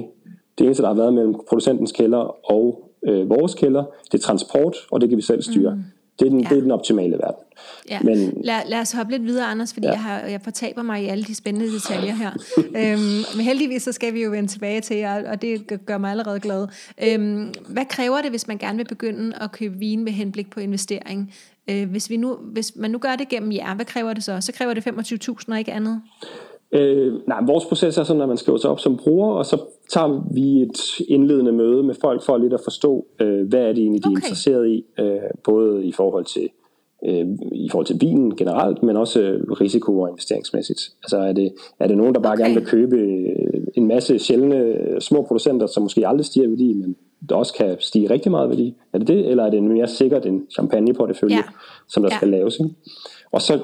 det 0.58 0.64
eneste, 0.64 0.82
der 0.82 0.88
har 0.88 0.96
været 0.96 1.14
mellem 1.14 1.34
producentens 1.48 1.92
kælder 1.92 2.52
og 2.52 2.90
øh, 3.06 3.30
vores 3.30 3.54
kælder, 3.54 3.84
det 4.12 4.18
er 4.18 4.22
transport, 4.22 4.76
og 4.90 5.00
det 5.00 5.08
kan 5.08 5.16
vi 5.16 5.22
selv 5.22 5.42
styre. 5.42 5.74
Mm. 5.74 5.80
Det 6.18 6.26
er 6.26 6.30
den, 6.30 6.40
ja. 6.40 6.48
det 6.48 6.56
er 6.56 6.60
den 6.60 6.70
optimale 6.70 7.12
verden. 7.12 7.44
Ja. 7.90 8.00
Men, 8.00 8.40
lad, 8.44 8.60
lad 8.66 8.80
os 8.80 8.92
hoppe 8.92 9.12
lidt 9.12 9.24
videre, 9.24 9.46
Anders, 9.46 9.72
fordi 9.72 9.86
ja. 9.86 9.92
jeg, 9.92 10.02
har, 10.02 10.20
jeg 10.20 10.40
fortaber 10.40 10.82
mig 10.82 11.02
i 11.02 11.06
alle 11.06 11.24
de 11.24 11.34
spændende 11.34 11.72
detaljer 11.72 12.14
her. 12.14 12.30
øhm, 12.80 13.36
men 13.36 13.44
heldigvis 13.44 13.82
så 13.82 13.92
skal 13.92 14.14
vi 14.14 14.22
jo 14.22 14.30
vende 14.30 14.48
tilbage 14.48 14.80
til 14.80 14.96
jer, 14.96 15.30
og 15.30 15.42
det 15.42 15.80
gør 15.86 15.98
mig 15.98 16.10
allerede 16.10 16.40
glad. 16.40 16.68
Øhm, 17.02 17.54
hvad 17.68 17.84
kræver 17.84 18.22
det, 18.22 18.30
hvis 18.30 18.46
man 18.48 18.58
gerne 18.58 18.76
vil 18.76 18.84
begynde 18.84 19.36
at 19.40 19.52
købe 19.52 19.78
vin 19.78 20.04
med 20.04 20.12
henblik 20.12 20.50
på 20.50 20.60
investering? 20.60 21.34
Øh, 21.70 21.90
hvis, 21.90 22.10
vi 22.10 22.16
nu, 22.16 22.34
hvis 22.34 22.72
man 22.76 22.90
nu 22.90 22.98
gør 22.98 23.16
det 23.16 23.28
gennem 23.28 23.52
jer, 23.52 23.74
hvad 23.74 23.84
kræver 23.84 24.12
det 24.12 24.24
så? 24.24 24.40
Så 24.40 24.52
kræver 24.52 24.74
det 24.74 24.86
25.000 24.86 25.52
og 25.52 25.58
ikke 25.58 25.72
andet? 25.72 26.02
Øh, 26.76 27.14
nej, 27.26 27.38
vores 27.46 27.64
proces 27.64 27.98
er 27.98 28.04
sådan, 28.04 28.22
at 28.22 28.28
man 28.28 28.36
skriver 28.36 28.58
sig 28.58 28.70
op 28.70 28.80
som 28.80 28.96
bruger, 28.96 29.32
og 29.32 29.46
så 29.46 29.60
tager 29.90 30.34
vi 30.34 30.62
et 30.62 31.00
indledende 31.08 31.52
møde 31.52 31.82
med 31.82 31.94
folk 31.94 32.22
for 32.22 32.36
lidt 32.36 32.52
at 32.52 32.60
forstå, 32.64 33.06
øh, 33.20 33.48
hvad 33.48 33.60
er 33.60 33.72
det 33.72 33.78
egentlig, 33.78 34.04
de 34.04 34.08
er 34.08 34.10
okay. 34.10 34.22
interesseret 34.22 34.68
i, 34.68 34.84
øh, 34.98 35.20
både 35.44 35.84
i 35.84 35.92
forhold 35.92 36.24
til 36.24 36.48
øh, 37.04 37.26
i 37.52 37.68
forhold 37.70 37.86
til 37.86 37.98
bilen 37.98 38.36
generelt, 38.36 38.82
men 38.82 38.96
også 38.96 39.38
risiko- 39.60 40.00
og 40.00 40.08
investeringsmæssigt. 40.08 40.80
Altså 41.02 41.18
er 41.18 41.32
det, 41.32 41.52
er 41.80 41.86
det 41.86 41.96
nogen, 41.96 42.14
der 42.14 42.20
bare 42.20 42.32
okay. 42.32 42.42
gerne 42.42 42.54
vil 42.54 42.66
købe 42.66 42.96
øh, 42.96 43.66
en 43.74 43.86
masse 43.86 44.18
sjældne 44.18 44.76
små 45.00 45.22
producenter, 45.22 45.66
som 45.66 45.82
måske 45.82 46.08
aldrig 46.08 46.26
stiger 46.26 46.46
i 46.46 46.50
værdi, 46.50 46.72
men 46.72 46.96
der 47.28 47.34
også 47.34 47.54
kan 47.54 47.76
stige 47.80 48.10
rigtig 48.10 48.30
meget 48.30 48.48
værdi? 48.48 48.74
Er 48.92 48.98
det 48.98 49.08
det, 49.08 49.30
eller 49.30 49.44
er 49.44 49.50
det 49.50 49.62
mere 49.62 49.88
sikkert 49.88 50.26
en 50.26 50.46
champagne-portefølje, 50.52 51.36
ja. 51.36 51.42
som 51.88 52.02
der 52.02 52.10
ja. 52.12 52.16
skal 52.16 52.28
laves? 52.28 52.58
Ikke? 52.60 52.74
Og 53.32 53.42
så 53.42 53.58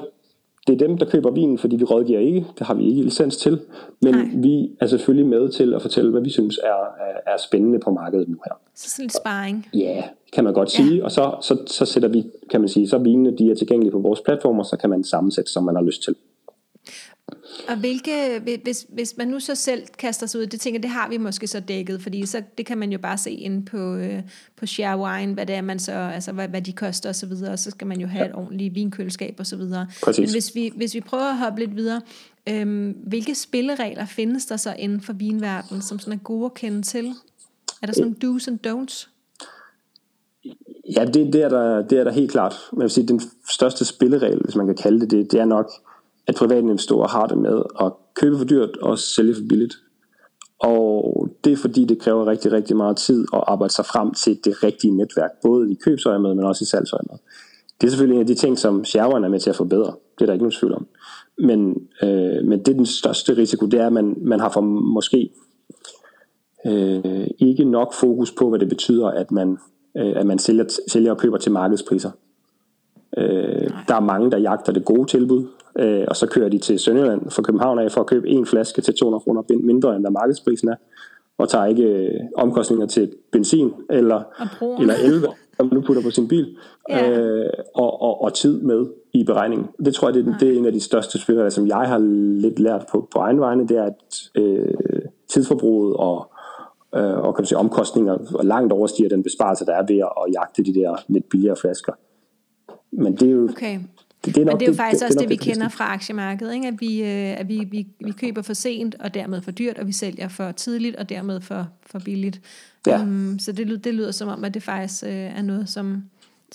det 0.67 0.73
er 0.81 0.87
dem, 0.87 0.97
der 0.97 1.05
køber 1.05 1.31
vinen, 1.31 1.57
fordi 1.57 1.75
vi 1.75 1.83
rådgiver 1.83 2.19
ikke. 2.19 2.45
Det 2.59 2.67
har 2.67 2.73
vi 2.73 2.89
ikke 2.89 3.01
licens 3.01 3.37
til. 3.37 3.59
Men 4.01 4.15
Nej. 4.15 4.25
vi 4.35 4.71
er 4.79 4.87
selvfølgelig 4.87 5.25
med 5.25 5.49
til 5.49 5.73
at 5.73 5.81
fortælle, 5.81 6.11
hvad 6.11 6.21
vi 6.21 6.29
synes 6.29 6.59
er, 6.63 6.67
er, 6.67 7.33
er 7.33 7.37
spændende 7.37 7.79
på 7.79 7.91
markedet 7.91 8.29
nu 8.29 8.37
her. 8.45 8.53
Så 8.75 8.89
sådan 8.89 9.03
lidt 9.03 9.15
sparring. 9.15 9.67
Ja, 9.73 10.03
kan 10.33 10.43
man 10.43 10.53
godt 10.53 10.71
sige. 10.71 10.95
Ja. 10.95 11.03
Og 11.03 11.11
så, 11.11 11.35
så, 11.41 11.57
så 11.67 11.85
sætter 11.85 12.09
vi, 12.09 12.25
kan 12.49 12.61
man 12.61 12.69
sige, 12.69 12.87
så 12.87 12.97
vinene 12.97 13.37
de 13.37 13.51
er 13.51 13.55
tilgængelige 13.55 13.91
på 13.91 13.99
vores 13.99 14.21
platformer, 14.21 14.63
så 14.63 14.77
kan 14.77 14.89
man 14.89 15.03
sammensætte, 15.03 15.51
som 15.51 15.63
man 15.63 15.75
har 15.75 15.83
lyst 15.83 16.03
til. 16.03 16.15
Og 17.67 17.75
hvilke, 17.75 18.41
hvis, 18.63 18.85
hvis 18.89 19.17
man 19.17 19.27
nu 19.27 19.39
så 19.39 19.55
selv 19.55 19.83
kaster 19.97 20.27
sig 20.27 20.41
ud, 20.41 20.45
det 20.45 20.61
tænker 20.61 20.81
det 20.81 20.89
har 20.89 21.09
vi 21.09 21.17
måske 21.17 21.47
så 21.47 21.59
dækket, 21.59 22.01
fordi 22.01 22.25
så, 22.25 22.41
det 22.57 22.65
kan 22.65 22.77
man 22.77 22.91
jo 22.91 22.97
bare 22.97 23.17
se 23.17 23.31
ind 23.31 23.65
på, 23.65 23.95
øh, 23.95 24.21
på 24.55 24.65
Share 24.65 24.99
Wine, 24.99 25.33
hvad 25.33 25.45
det 25.45 25.55
er, 25.55 25.61
man 25.61 25.79
så, 25.79 25.91
altså 25.91 26.31
hvad, 26.31 26.47
hvad 26.47 26.61
de 26.61 26.73
koster 26.73 27.09
og 27.09 27.15
så 27.15 27.25
videre, 27.25 27.51
og 27.51 27.59
så 27.59 27.71
skal 27.71 27.87
man 27.87 27.99
jo 27.99 28.07
have 28.07 28.23
ja. 28.23 28.29
et 28.29 28.35
ordentligt 28.35 28.75
vinkøleskab 28.75 29.35
og 29.39 29.45
så 29.45 29.55
videre. 29.55 29.87
Præcis. 30.03 30.19
Men 30.19 30.31
hvis 30.31 30.55
vi, 30.55 30.71
hvis 30.75 30.95
vi 30.95 31.01
prøver 31.01 31.29
at 31.29 31.37
hoppe 31.37 31.59
lidt 31.59 31.75
videre, 31.75 32.01
øhm, 32.49 32.95
hvilke 33.07 33.35
spilleregler 33.35 34.05
findes 34.05 34.45
der 34.45 34.57
så 34.57 34.75
inden 34.79 35.01
for 35.01 35.13
vinverdenen, 35.13 35.81
som 35.81 35.99
sådan 35.99 36.13
er 36.13 36.23
gode 36.23 36.45
at 36.45 36.53
kende 36.53 36.81
til? 36.81 37.13
Er 37.81 37.85
der 37.85 37.93
sådan 37.93 38.15
nogle 38.21 38.37
do's 38.37 38.47
and 38.47 38.59
don'ts? 38.67 39.09
Ja, 40.95 41.05
det, 41.05 41.33
det, 41.33 41.43
er 41.43 41.49
der, 41.49 41.87
det 41.87 41.99
er 41.99 42.03
der 42.03 42.11
helt 42.11 42.31
klart. 42.31 42.55
Man 42.73 42.81
vil 42.81 42.89
sige, 42.89 43.07
den 43.07 43.21
største 43.49 43.85
spilleregel, 43.85 44.41
hvis 44.43 44.55
man 44.55 44.65
kan 44.65 44.75
kalde 44.75 44.99
det 44.99 45.11
det, 45.11 45.31
det 45.31 45.39
er 45.39 45.45
nok, 45.45 45.71
at 46.27 46.35
private 46.35 46.59
investorer 46.59 47.07
har 47.07 47.27
det 47.27 47.37
med 47.37 47.63
at 47.81 47.91
købe 48.15 48.37
for 48.37 48.45
dyrt 48.45 48.77
og 48.77 48.99
sælge 48.99 49.35
for 49.35 49.41
billigt. 49.49 49.75
Og 50.59 51.27
det 51.43 51.53
er 51.53 51.57
fordi, 51.57 51.85
det 51.85 51.99
kræver 51.99 52.27
rigtig, 52.27 52.51
rigtig 52.51 52.77
meget 52.77 52.97
tid 52.97 53.25
at 53.33 53.43
arbejde 53.47 53.73
sig 53.73 53.85
frem 53.85 54.13
til 54.13 54.39
det 54.45 54.63
rigtige 54.63 54.97
netværk, 54.97 55.31
både 55.41 55.71
i 55.71 55.75
købsøjemed, 55.75 56.33
men 56.33 56.45
også 56.45 56.63
i 56.63 56.65
salgsøjemed. 56.65 57.17
Det 57.81 57.87
er 57.87 57.91
selvfølgelig 57.91 58.15
en 58.15 58.21
af 58.21 58.27
de 58.27 58.35
ting, 58.35 58.59
som 58.59 58.85
Sherwin 58.85 59.23
er 59.23 59.29
med 59.29 59.39
til 59.39 59.49
at 59.49 59.55
forbedre. 59.55 59.93
Det 60.15 60.21
er 60.21 60.25
der 60.25 60.33
ikke 60.33 60.43
nogen 60.43 60.59
tvivl 60.59 60.73
om. 60.73 60.87
Men, 61.37 61.87
øh, 62.03 62.45
men 62.45 62.59
det 62.59 62.67
er 62.67 62.73
den 62.73 62.85
største 62.85 63.37
risiko, 63.37 63.65
det 63.65 63.79
er, 63.79 63.87
at 63.87 63.93
man, 63.93 64.15
man 64.21 64.39
har 64.39 64.49
for 64.49 64.61
måske 64.61 65.29
øh, 66.65 67.27
ikke 67.39 67.63
nok 67.63 67.93
fokus 67.93 68.31
på, 68.31 68.49
hvad 68.49 68.59
det 68.59 68.69
betyder, 68.69 69.07
at 69.07 69.31
man, 69.31 69.57
øh, 69.97 70.13
at 70.15 70.25
man 70.25 70.39
sælger, 70.39 70.65
sælger 70.87 71.11
og 71.11 71.17
køber 71.17 71.37
til 71.37 71.51
markedspriser. 71.51 72.11
Øh, 73.17 73.69
der 73.87 73.95
er 73.95 73.99
mange, 73.99 74.31
der 74.31 74.37
jagter 74.37 74.71
det 74.71 74.85
gode 74.85 75.05
tilbud, 75.05 75.47
øh, 75.79 76.05
og 76.07 76.15
så 76.15 76.27
kører 76.27 76.49
de 76.49 76.57
til 76.57 76.79
Sønderjylland 76.79 77.31
fra 77.31 77.41
København 77.41 77.79
af 77.79 77.91
for 77.91 78.01
at 78.01 78.07
købe 78.07 78.29
en 78.29 78.45
flaske 78.45 78.81
til 78.81 78.93
200 78.93 79.21
kroner 79.21 79.43
mindre, 79.63 79.95
end 79.95 80.03
hvad 80.03 80.11
markedsprisen 80.11 80.69
er, 80.69 80.75
og 81.37 81.49
tager 81.49 81.65
ikke 81.65 81.83
øh, 81.83 82.19
omkostninger 82.35 82.85
til 82.85 83.11
benzin 83.31 83.71
eller, 83.89 84.21
eller 84.81 84.93
11, 85.03 85.27
som 85.57 85.65
man 85.65 85.75
nu 85.75 85.81
putter 85.81 86.03
på 86.03 86.11
sin 86.11 86.27
bil, 86.27 86.57
ja. 86.89 87.19
øh, 87.19 87.49
og, 87.75 88.01
og, 88.01 88.21
og 88.21 88.33
tid 88.33 88.61
med 88.61 88.85
i 89.13 89.23
beregningen. 89.23 89.67
Det 89.85 89.93
tror 89.93 90.07
jeg, 90.07 90.13
det, 90.13 90.35
det 90.39 90.53
er 90.53 90.57
en 90.57 90.65
af 90.65 90.73
de 90.73 90.79
største 90.79 91.19
spillere, 91.19 91.51
som 91.51 91.67
jeg 91.67 91.77
har 91.77 91.97
lidt 92.41 92.59
lært 92.59 92.85
på, 92.91 93.07
på 93.13 93.19
egen 93.19 93.39
vegne, 93.39 93.67
det 93.67 93.77
er, 93.77 93.83
at 93.83 94.29
øh, 94.35 94.73
tidsforbruget 95.29 95.95
og 95.95 96.29
øh, 96.95 97.17
og 97.17 97.35
kan 97.35 97.43
du 97.43 97.47
sige, 97.47 97.57
omkostninger 97.57 98.43
langt 98.43 98.73
overstiger 98.73 99.09
den 99.09 99.23
besparelse, 99.23 99.65
der 99.65 99.73
er 99.73 99.85
ved 99.87 99.97
at 99.97 100.33
jagte 100.33 100.63
de 100.63 100.73
der 100.73 101.03
lidt 101.07 101.29
billigere 101.29 101.55
flasker. 101.61 101.93
Men 102.91 103.15
det 103.15 103.27
er 103.27 103.31
jo, 103.31 103.43
okay. 103.43 103.79
Det, 104.25 104.35
det 104.35 104.41
er 104.41 104.45
nok, 104.45 104.53
Men 104.53 104.59
det 104.59 104.65
er 104.65 104.71
jo 104.71 104.75
faktisk 104.75 104.99
det, 104.99 105.07
også 105.07 105.19
det, 105.19 105.29
det, 105.29 105.39
vi 105.39 105.51
kender 105.51 105.69
fra 105.69 105.93
aktiemarkedet, 105.93 106.53
ikke? 106.53 106.67
at, 106.67 106.81
vi, 106.81 107.01
øh, 107.01 107.39
at 107.39 107.47
vi, 107.47 107.67
vi, 107.71 107.87
vi 108.05 108.11
køber 108.11 108.41
for 108.41 108.53
sent 108.53 108.95
og 108.99 109.13
dermed 109.13 109.41
for 109.41 109.51
dyrt, 109.51 109.77
og 109.77 109.87
vi 109.87 109.91
sælger 109.91 110.27
for 110.27 110.51
tidligt 110.51 110.95
og 110.95 111.09
dermed 111.09 111.41
for, 111.41 111.67
for 111.85 111.99
billigt. 111.99 112.41
Ja. 112.87 113.01
Um, 113.01 113.39
så 113.39 113.51
det, 113.51 113.83
det 113.83 113.93
lyder 113.93 114.11
som 114.11 114.29
om, 114.29 114.43
at 114.43 114.53
det 114.53 114.63
faktisk 114.63 115.03
øh, 115.03 115.09
er 115.11 115.41
noget, 115.41 115.69
som, 115.69 116.03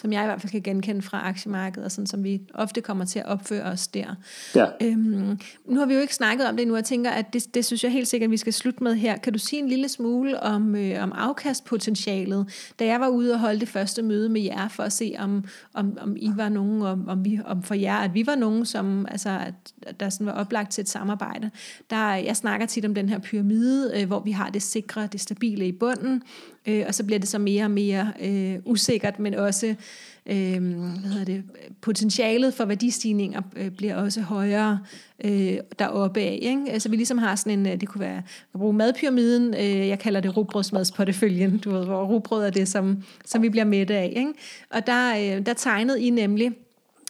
som 0.00 0.12
jeg 0.12 0.22
i 0.22 0.26
hvert 0.26 0.40
fald 0.40 0.50
kan 0.50 0.62
genkende 0.62 1.02
fra 1.02 1.28
aktiemarkedet, 1.28 1.84
og 1.84 1.92
sådan 1.92 2.06
som 2.06 2.24
vi 2.24 2.40
ofte 2.54 2.80
kommer 2.80 3.04
til 3.04 3.18
at 3.18 3.26
opføre 3.26 3.62
os 3.62 3.88
der. 3.88 4.14
Ja. 4.54 4.66
Øhm, 4.82 5.38
nu 5.66 5.78
har 5.78 5.86
vi 5.86 5.94
jo 5.94 6.00
ikke 6.00 6.14
snakket 6.14 6.48
om 6.48 6.56
det 6.56 6.66
nu, 6.66 6.72
og 6.72 6.76
jeg 6.76 6.84
tænker, 6.84 7.10
at 7.10 7.32
det, 7.32 7.54
det 7.54 7.64
synes 7.64 7.84
jeg 7.84 7.92
helt 7.92 8.08
sikkert, 8.08 8.28
at 8.28 8.30
vi 8.30 8.36
skal 8.36 8.52
slutte 8.52 8.84
med 8.84 8.94
her. 8.94 9.16
Kan 9.16 9.32
du 9.32 9.38
sige 9.38 9.62
en 9.62 9.68
lille 9.68 9.88
smule 9.88 10.40
om, 10.40 10.74
øh, 10.74 11.02
om 11.02 11.12
afkastpotentialet? 11.14 12.72
Da 12.78 12.86
jeg 12.86 13.00
var 13.00 13.08
ude 13.08 13.32
og 13.32 13.40
holde 13.40 13.60
det 13.60 13.68
første 13.68 14.02
møde 14.02 14.28
med 14.28 14.40
jer, 14.40 14.68
for 14.68 14.82
at 14.82 14.92
se, 14.92 15.14
om, 15.18 15.44
om, 15.74 15.98
om 16.00 16.16
I 16.16 16.30
var 16.36 16.48
nogen, 16.48 16.82
om, 16.82 17.08
om, 17.08 17.24
vi, 17.24 17.40
om 17.44 17.62
for 17.62 17.74
jer, 17.74 17.96
at 17.96 18.14
vi 18.14 18.26
var 18.26 18.34
nogen, 18.34 18.66
som 18.66 19.06
altså, 19.10 19.40
at 19.86 20.00
der 20.00 20.08
sådan 20.08 20.26
var 20.26 20.32
oplagt 20.32 20.70
til 20.70 20.82
et 20.82 20.88
samarbejde. 20.88 21.50
Der, 21.90 22.14
jeg 22.14 22.36
snakker 22.36 22.66
tit 22.66 22.84
om 22.84 22.94
den 22.94 23.08
her 23.08 23.18
pyramide, 23.18 23.92
øh, 24.00 24.06
hvor 24.06 24.20
vi 24.20 24.30
har 24.30 24.50
det 24.50 24.62
sikre, 24.62 25.08
det 25.12 25.20
stabile 25.20 25.66
i 25.66 25.72
bunden, 25.72 26.22
øh, 26.68 26.84
og 26.86 26.94
så 26.94 27.04
bliver 27.04 27.18
det 27.18 27.28
så 27.28 27.38
mere 27.38 27.64
og 27.64 27.70
mere 27.70 28.12
øh, 28.20 28.58
usikkert, 28.64 29.18
men 29.18 29.34
også 29.34 29.66
øh, 30.26 30.62
hvad 30.62 31.10
hedder 31.10 31.24
det, 31.24 31.42
potentialet 31.80 32.54
for 32.54 32.64
værdistigninger 32.64 33.42
øh, 33.56 33.70
bliver 33.70 33.94
også 33.94 34.20
højere 34.20 34.78
øh, 35.24 35.58
deroppe 35.78 36.20
af. 36.20 36.38
Ikke? 36.42 36.62
Altså 36.70 36.88
vi 36.88 36.96
ligesom 36.96 37.18
har 37.18 37.36
sådan 37.36 37.58
en, 37.58 37.66
øh, 37.66 37.80
det 37.80 37.88
kunne 37.88 38.00
være, 38.00 38.22
at 38.54 38.58
bruge 38.60 38.72
madpyramiden, 38.72 39.54
øh, 39.54 39.88
jeg 39.88 39.98
kalder 39.98 40.20
det 40.20 40.36
rugbrødsmadsporteføljen, 40.36 41.58
du 41.58 41.70
ved, 41.70 41.84
hvor 41.84 42.04
rugbrød 42.04 42.46
er 42.46 42.50
det, 42.50 42.68
som, 42.68 43.02
som 43.24 43.42
vi 43.42 43.48
bliver 43.48 43.64
mætte 43.64 43.94
af. 43.94 44.12
Ikke? 44.16 44.32
Og 44.70 44.86
der, 44.86 45.16
øh, 45.16 45.46
der 45.46 45.54
tegnede 45.54 46.02
I 46.02 46.10
nemlig 46.10 46.52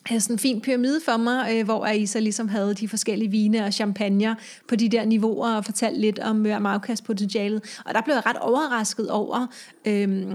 sådan 0.09 0.35
en 0.35 0.39
fin 0.39 0.61
pyramide 0.61 1.01
for 1.05 1.17
mig, 1.17 1.57
øh, 1.57 1.65
hvor 1.65 1.87
I 1.87 2.07
så 2.07 2.21
ligesom 2.21 2.49
havde 2.49 2.75
de 2.75 2.89
forskellige 2.89 3.31
vine 3.31 3.65
og 3.65 3.73
champagne 3.73 4.37
på 4.69 4.77
de 4.77 4.89
der 4.89 5.05
niveauer 5.05 5.57
og 5.57 5.65
fortalte 5.65 6.01
lidt 6.01 6.19
om, 6.19 6.47
øh, 6.47 6.57
om 6.57 6.67
afkastpotentialet. 6.67 7.79
Og 7.85 7.95
der 7.95 8.01
blev 8.01 8.15
jeg 8.15 8.27
ret 8.27 8.37
overrasket 8.37 9.11
over, 9.11 9.47
øh, 9.87 10.27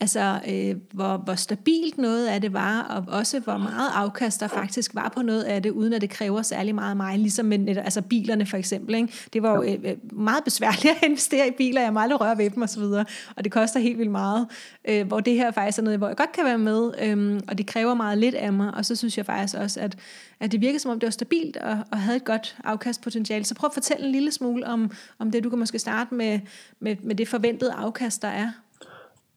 Altså, 0.00 0.40
øh, 0.48 0.76
hvor, 0.92 1.16
hvor 1.16 1.34
stabilt 1.34 1.98
noget 1.98 2.26
af 2.26 2.40
det 2.40 2.52
var, 2.52 2.82
og 2.82 3.04
også 3.08 3.40
hvor 3.40 3.56
meget 3.56 3.90
afkast 3.94 4.40
der 4.40 4.48
faktisk 4.48 4.94
var 4.94 5.12
på 5.16 5.22
noget 5.22 5.42
af 5.42 5.62
det, 5.62 5.70
uden 5.70 5.92
at 5.92 6.00
det 6.00 6.10
kræver 6.10 6.42
særlig 6.42 6.74
meget 6.74 6.90
af 6.90 6.96
mig, 6.96 7.18
ligesom 7.18 7.46
med 7.46 7.76
altså 7.76 8.02
bilerne 8.02 8.46
for 8.46 8.56
eksempel. 8.56 8.94
Ikke? 8.94 9.12
Det 9.32 9.42
var 9.42 9.54
jo 9.54 9.62
øh, 9.62 9.78
øh 9.84 9.96
meget 10.12 10.44
besværligt 10.44 10.96
at 10.96 11.02
investere 11.08 11.48
i 11.48 11.50
biler, 11.50 11.82
jeg 11.82 11.92
må 11.92 12.00
aldrig 12.00 12.20
røre 12.20 12.38
ved 12.38 12.50
dem 12.50 12.62
osv., 12.62 12.82
og, 12.82 13.04
og 13.36 13.44
det 13.44 13.52
koster 13.52 13.80
helt 13.80 13.98
vildt 13.98 14.10
meget. 14.10 14.46
Øh, 14.88 15.06
hvor 15.06 15.20
det 15.20 15.34
her 15.34 15.50
faktisk 15.50 15.78
er 15.78 15.82
noget, 15.82 15.98
hvor 15.98 16.08
jeg 16.08 16.16
godt 16.16 16.32
kan 16.32 16.44
være 16.44 16.58
med, 16.58 16.92
øh, 17.02 17.40
og 17.48 17.58
det 17.58 17.66
kræver 17.66 17.94
meget 17.94 18.18
lidt 18.18 18.34
af 18.34 18.52
mig, 18.52 18.74
og 18.74 18.84
så 18.84 18.96
synes 18.96 19.18
jeg 19.18 19.26
faktisk 19.26 19.54
også, 19.54 19.80
at, 19.80 19.98
at 20.40 20.52
det 20.52 20.60
virker 20.60 20.78
som 20.78 20.90
om, 20.90 21.00
det 21.00 21.06
var 21.06 21.10
stabilt 21.10 21.56
og, 21.56 21.78
og 21.90 21.98
havde 21.98 22.16
et 22.16 22.24
godt 22.24 22.56
afkastpotentiale. 22.64 23.44
Så 23.44 23.54
prøv 23.54 23.68
at 23.68 23.74
fortælle 23.74 24.06
en 24.06 24.12
lille 24.12 24.32
smule 24.32 24.66
om, 24.66 24.90
om 25.18 25.30
det, 25.30 25.44
du 25.44 25.50
kan 25.50 25.58
måske 25.58 25.78
starte 25.78 26.14
med, 26.14 26.40
med, 26.80 26.96
med 27.02 27.14
det 27.14 27.28
forventede 27.28 27.72
afkast, 27.72 28.22
der 28.22 28.28
er. 28.28 28.50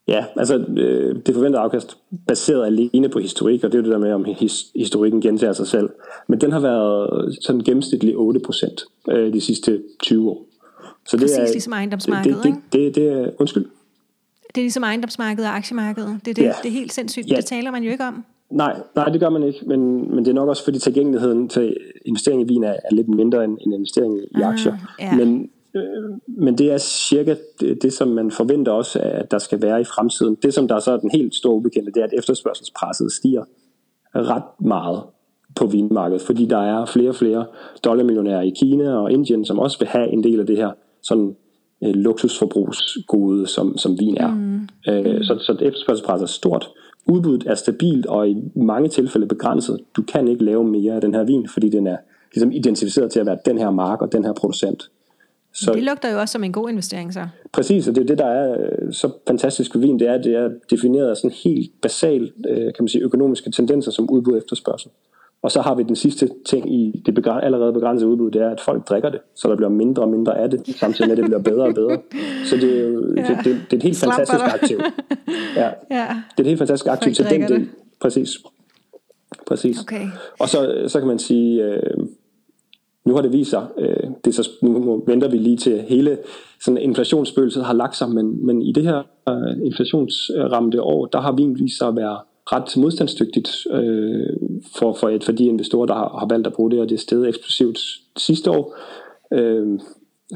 Ja, 0.08 0.26
altså 0.36 0.58
øh, 0.58 1.16
det 1.26 1.36
forventede 1.36 1.62
afkast 1.62 1.98
baseret 2.28 2.66
alene 2.66 3.10
på 3.10 3.20
historik, 3.20 3.64
og 3.64 3.72
det 3.72 3.78
er 3.78 3.82
jo 3.82 3.84
det 3.84 3.92
der 3.92 4.00
med, 4.00 4.14
om 4.14 4.26
his, 4.26 4.66
historikken 4.76 5.22
gentager 5.22 5.54
sig 5.54 5.68
selv. 5.68 5.90
Men 6.28 6.42
den 6.42 6.52
har 6.52 6.60
været 6.60 7.38
sådan 7.42 7.62
gennemsnitlig 7.62 8.16
8% 8.16 9.12
øh, 9.12 9.34
de 9.34 9.42
sidste 9.42 9.82
20 10.00 10.30
år. 10.30 10.46
Så 11.06 11.18
det 11.18 11.22
Præcis 11.22 11.38
er, 11.38 11.52
ligesom 11.52 11.74
ejendomsmarkedet, 11.74 12.44
det, 12.44 12.54
det, 12.54 12.74
det, 12.74 12.96
det, 12.96 12.96
det 12.96 13.08
er, 13.08 13.30
undskyld? 13.40 13.66
Det 14.56 14.62
er 14.62 14.64
ligesom 14.64 14.84
ejendomsmarkedet 14.84 15.50
og 15.50 15.56
aktiemarkedet. 15.56 16.20
Det, 16.26 16.36
det, 16.36 16.44
ja. 16.44 16.54
det 16.64 16.70
er 16.70 16.74
helt 16.74 16.94
sindssygt. 16.94 17.32
Ja. 17.32 17.36
Det 17.36 17.46
taler 17.46 17.72
man 17.72 17.84
jo 17.84 17.92
ikke 17.92 18.04
om. 18.04 18.26
Nej, 18.50 18.82
nej, 18.96 19.10
det 19.10 19.20
gør 19.20 19.30
man 19.30 19.44
ikke, 19.44 19.60
men, 19.68 20.16
men 20.16 20.26
det 20.26 20.28
er 20.28 20.34
nok 20.34 20.50
også 20.50 20.64
fordi 20.64 20.80
tilgængeligheden 20.80 21.50
til 21.50 21.78
investering 22.06 22.42
i 22.42 22.46
vin 22.46 22.64
er, 22.64 22.72
er 22.72 22.96
lidt 22.96 23.08
mindre 23.08 23.44
end, 23.44 23.58
end 23.62 23.74
investering 23.74 24.18
i 24.18 24.42
ah, 24.42 24.50
aktier. 24.50 24.78
Ja. 25.00 25.16
Men, 25.16 25.50
men 26.28 26.58
det 26.58 26.72
er 26.72 26.78
cirka 26.78 27.36
det, 27.60 27.82
det, 27.82 27.94
som 27.94 28.08
man 28.08 28.32
forventer 28.32 28.72
også, 28.72 29.00
at 29.00 29.32
der 29.32 29.38
skal 29.38 29.62
være 29.62 29.82
i 29.82 29.84
fremtiden. 29.84 30.38
Det, 30.44 30.54
som 30.54 30.68
der 30.68 30.80
så 30.80 30.92
er 30.92 30.98
den 30.98 31.12
helt 31.12 31.36
store 31.36 31.54
ubekendte, 31.54 31.92
det 31.92 32.00
er, 32.02 32.06
at 32.06 32.14
efterspørgselspresset 32.18 33.12
stiger 33.12 33.44
ret 34.16 34.44
meget 34.60 35.04
på 35.56 35.66
vinmarkedet, 35.66 36.22
fordi 36.22 36.46
der 36.46 36.58
er 36.58 36.86
flere 36.86 37.10
og 37.10 37.16
flere 37.16 37.46
dollarmillionærer 37.84 38.42
i 38.42 38.50
Kina 38.50 38.96
og 38.96 39.12
Indien, 39.12 39.46
som 39.46 39.60
også 39.60 39.80
vil 39.80 39.88
have 39.88 40.08
en 40.10 40.24
del 40.24 40.40
af 40.40 40.46
det 40.46 40.58
her 40.58 40.72
sådan 41.02 41.36
øh, 41.84 41.96
luksusforbrugsgode, 41.96 43.48
som, 43.48 43.78
som 43.78 44.00
vin 44.00 44.18
er. 44.18 44.32
Mm. 44.32 44.68
Øh, 44.88 45.24
så, 45.24 45.38
så 45.40 45.58
efterspørgselspresset 45.62 46.24
er 46.24 46.32
stort, 46.32 46.70
udbuddet 47.06 47.48
er 47.48 47.56
stabilt 47.56 48.06
og 48.06 48.30
i 48.30 48.36
mange 48.56 48.90
tilfælde 48.90 49.28
begrænset. 49.28 49.80
Du 49.96 50.02
kan 50.02 50.28
ikke 50.28 50.44
lave 50.44 50.64
mere 50.64 50.94
af 50.94 51.02
den 51.02 51.14
her 51.14 51.24
vin, 51.24 51.48
fordi 51.48 51.70
den 51.70 51.88
er 51.88 51.98
ligesom 52.34 52.52
identificeret 52.52 53.12
til 53.12 53.20
at 53.20 53.26
være 53.26 53.38
den 53.46 53.58
her 53.58 53.70
mark 53.70 54.02
og 54.02 54.12
den 54.12 54.26
her 54.26 54.34
producent. 54.34 54.90
Så, 55.54 55.74
det 55.74 55.84
lugter 55.84 56.12
jo 56.12 56.20
også 56.20 56.32
som 56.32 56.44
en 56.44 56.52
god 56.52 56.70
investering 56.70 57.14
så. 57.14 57.28
Præcis, 57.52 57.88
og 57.88 57.96
det 57.96 58.02
er 58.02 58.06
det, 58.06 58.18
der 58.18 58.26
er 58.26 58.58
øh, 58.60 58.94
så 58.94 59.10
fantastisk 59.28 59.76
ved 59.76 59.82
vin, 59.82 60.00
det 60.00 60.08
er, 60.08 60.18
det 60.18 60.36
er 60.36 60.50
defineret 60.70 61.10
af 61.10 61.18
sådan 61.18 61.32
helt 61.44 61.72
basalt, 61.82 62.34
øh, 62.50 62.58
kan 62.58 62.76
man 62.80 62.88
sige, 62.88 63.04
økonomiske 63.04 63.52
tendenser 63.52 63.92
som 63.92 64.10
udbud 64.10 64.34
og 64.34 64.38
efterspørgsel. 64.38 64.92
Og 65.44 65.52
så 65.52 65.62
har 65.62 65.76
vi 65.76 65.84
den 65.84 65.96
sidste 65.96 66.30
ting 66.46 66.74
i 66.74 67.04
det 67.06 67.20
begræn- 67.20 67.44
allerede 67.44 67.74
begrænsede 67.74 68.10
udbud, 68.10 68.32
det 68.32 68.42
er, 68.42 68.50
at 68.50 68.62
folk 68.62 68.90
drikker 68.90 69.10
det, 69.10 69.20
så 69.36 69.50
der 69.50 69.56
bliver 69.56 69.70
mindre 69.70 70.04
og 70.04 70.10
mindre 70.10 70.38
af 70.38 70.50
det, 70.50 70.68
samtidig 70.68 71.08
med, 71.10 71.12
at 71.12 71.18
det 71.18 71.26
bliver 71.26 71.42
bedre 71.56 71.66
og 71.68 71.74
bedre. 71.74 71.98
Så 72.46 72.56
det 72.56 72.80
er 72.80 72.88
jo 72.88 73.14
ja. 73.18 73.22
det, 73.22 73.38
det, 73.38 73.46
det 73.46 73.74
er 73.74 73.78
et 73.78 73.84
helt 73.84 73.96
Slapper 73.98 74.26
fantastisk 74.26 74.46
dig. 74.46 74.54
aktiv. 74.54 74.80
Ja. 75.56 75.70
ja. 75.92 76.08
Det 76.38 76.38
er 76.38 76.42
et 76.44 76.48
helt 76.48 76.58
fantastisk 76.60 76.88
aktiv 76.88 77.14
til 77.14 77.26
den 77.30 77.42
del. 77.42 77.70
Præcis. 78.02 78.30
Præcis. 79.48 79.80
Okay. 79.82 80.08
Og 80.40 80.50
så, 80.50 80.86
så 80.88 81.00
kan 81.00 81.08
man 81.08 81.20
sige, 81.20 81.64
øh, 81.64 81.94
nu 83.06 83.14
har 83.14 83.22
det 83.22 83.34
vist 83.34 83.50
sig, 83.50 83.68
øh, 83.78 84.10
det 84.26 84.28
er 84.28 84.44
så, 84.44 84.50
nu 84.62 85.04
venter 85.08 85.30
vi 85.30 85.38
lige 85.38 85.58
til 85.58 85.82
hele 85.82 86.18
sådan 86.62 86.78
inflationsspøgelset 86.78 87.66
har 87.66 87.74
lagt 87.74 87.96
sig, 87.96 88.10
men, 88.10 88.46
men 88.46 88.62
i 88.62 88.72
det 88.72 88.84
her 88.84 89.04
øh, 89.30 89.66
inflationsramte 89.66 90.82
år, 90.82 91.06
der 91.06 91.22
har 91.22 91.32
vin 91.32 91.60
vist 91.60 91.78
sig 91.78 91.88
at 91.88 91.96
være 91.96 92.18
ret 92.46 92.78
modstandsdygtigt 92.78 93.50
øh, 93.72 94.38
for, 94.80 94.94
for, 94.94 95.10
et, 95.10 95.24
for 95.24 95.32
de 95.32 95.46
investorer, 95.46 95.86
der 95.86 95.94
har, 95.94 96.18
har 96.20 96.28
valgt 96.30 96.48
at 96.48 96.54
bruge 96.54 96.72
det, 96.72 96.80
og 96.80 96.90
det 96.90 96.96
er 96.96 97.00
stedet 97.00 97.28
eksplosivt 97.28 97.80
sidste 98.18 98.52
år. 98.52 98.76
Øh, 99.34 99.80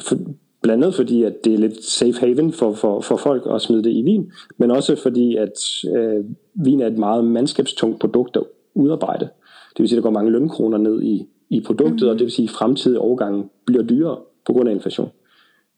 for, 0.02 0.16
blandt 0.62 0.84
andet 0.84 0.96
fordi, 0.96 1.24
at 1.24 1.46
det 1.46 1.54
er 1.54 1.58
lidt 1.58 1.84
safe 1.84 2.20
haven 2.20 2.54
for, 2.54 2.74
for, 2.74 3.02
for 3.02 3.18
folk 3.18 3.48
at 3.52 3.62
smide 3.62 3.84
det 3.84 3.92
i 3.92 4.02
vin, 4.02 4.32
men 4.58 4.72
også 4.72 4.96
fordi, 4.96 5.36
at 5.36 5.54
øh, 5.96 6.26
vin 6.54 6.82
er 6.82 6.88
et 6.88 6.98
meget 6.98 7.26
mandskabstungt 7.26 8.00
produkt 8.00 8.38
at 8.38 8.44
udarbejde. 8.74 9.30
Det 9.70 9.80
vil 9.80 9.90
sige, 9.90 9.98
at 9.98 10.04
der 10.04 10.10
går 10.10 10.20
mange 10.20 10.32
lønkroner 10.32 10.78
ned 10.78 11.02
i, 11.04 11.26
i 11.50 11.62
produktet, 11.62 12.02
mm. 12.02 12.08
og 12.08 12.14
det 12.14 12.22
vil 12.22 12.32
sige, 12.32 12.44
at 12.44 12.50
fremtidige 12.50 13.00
overgange 13.00 13.50
bliver 13.66 13.84
dyrere 13.84 14.18
på 14.46 14.54
grund 14.54 14.70
af 14.70 14.74
inflation. 14.74 15.12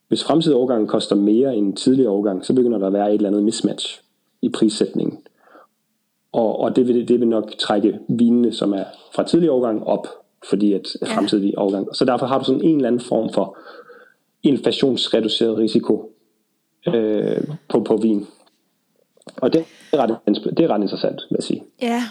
Hvis 0.07 0.23
fremtidige 0.23 0.57
overgange 0.57 0.87
koster 0.87 1.15
mere 1.15 1.55
end 1.55 1.75
tidligere 1.75 2.09
overgang, 2.09 2.45
så 2.45 2.53
begynder 2.53 2.77
der 2.77 2.87
at 2.87 2.93
være 2.93 3.09
et 3.09 3.15
eller 3.15 3.29
andet 3.29 3.43
mismatch 3.43 4.01
i 4.41 4.49
prissætningen. 4.49 5.19
Og, 6.31 6.59
og 6.59 6.75
det, 6.75 6.87
vil, 6.87 7.07
det 7.07 7.19
vil 7.19 7.27
nok 7.27 7.51
trække 7.59 7.99
vinene, 8.09 8.51
som 8.51 8.73
er 8.73 8.83
fra 9.15 9.23
tidligere 9.23 9.53
overgang, 9.53 9.87
op, 9.87 10.07
fordi 10.49 10.73
at 10.73 10.87
fremtidige 11.05 11.57
overgang. 11.57 11.95
Så 11.95 12.05
derfor 12.05 12.25
har 12.25 12.39
du 12.39 12.45
sådan 12.45 12.61
en 12.61 12.75
eller 12.75 12.87
anden 12.87 13.01
form 13.01 13.33
for 13.33 13.57
inflationsreduceret 14.43 15.57
risiko 15.57 16.11
øh, 16.87 17.43
på, 17.69 17.79
på 17.79 17.97
vin. 17.97 18.27
Og 19.37 19.53
det 19.53 19.65
er, 19.93 19.97
ret, 19.97 20.17
det 20.57 20.59
er 20.59 20.67
ret 20.67 20.81
interessant, 20.81 21.21
vil 21.29 21.35
jeg 21.35 21.43
sige. 21.43 21.63
Ja, 21.81 22.03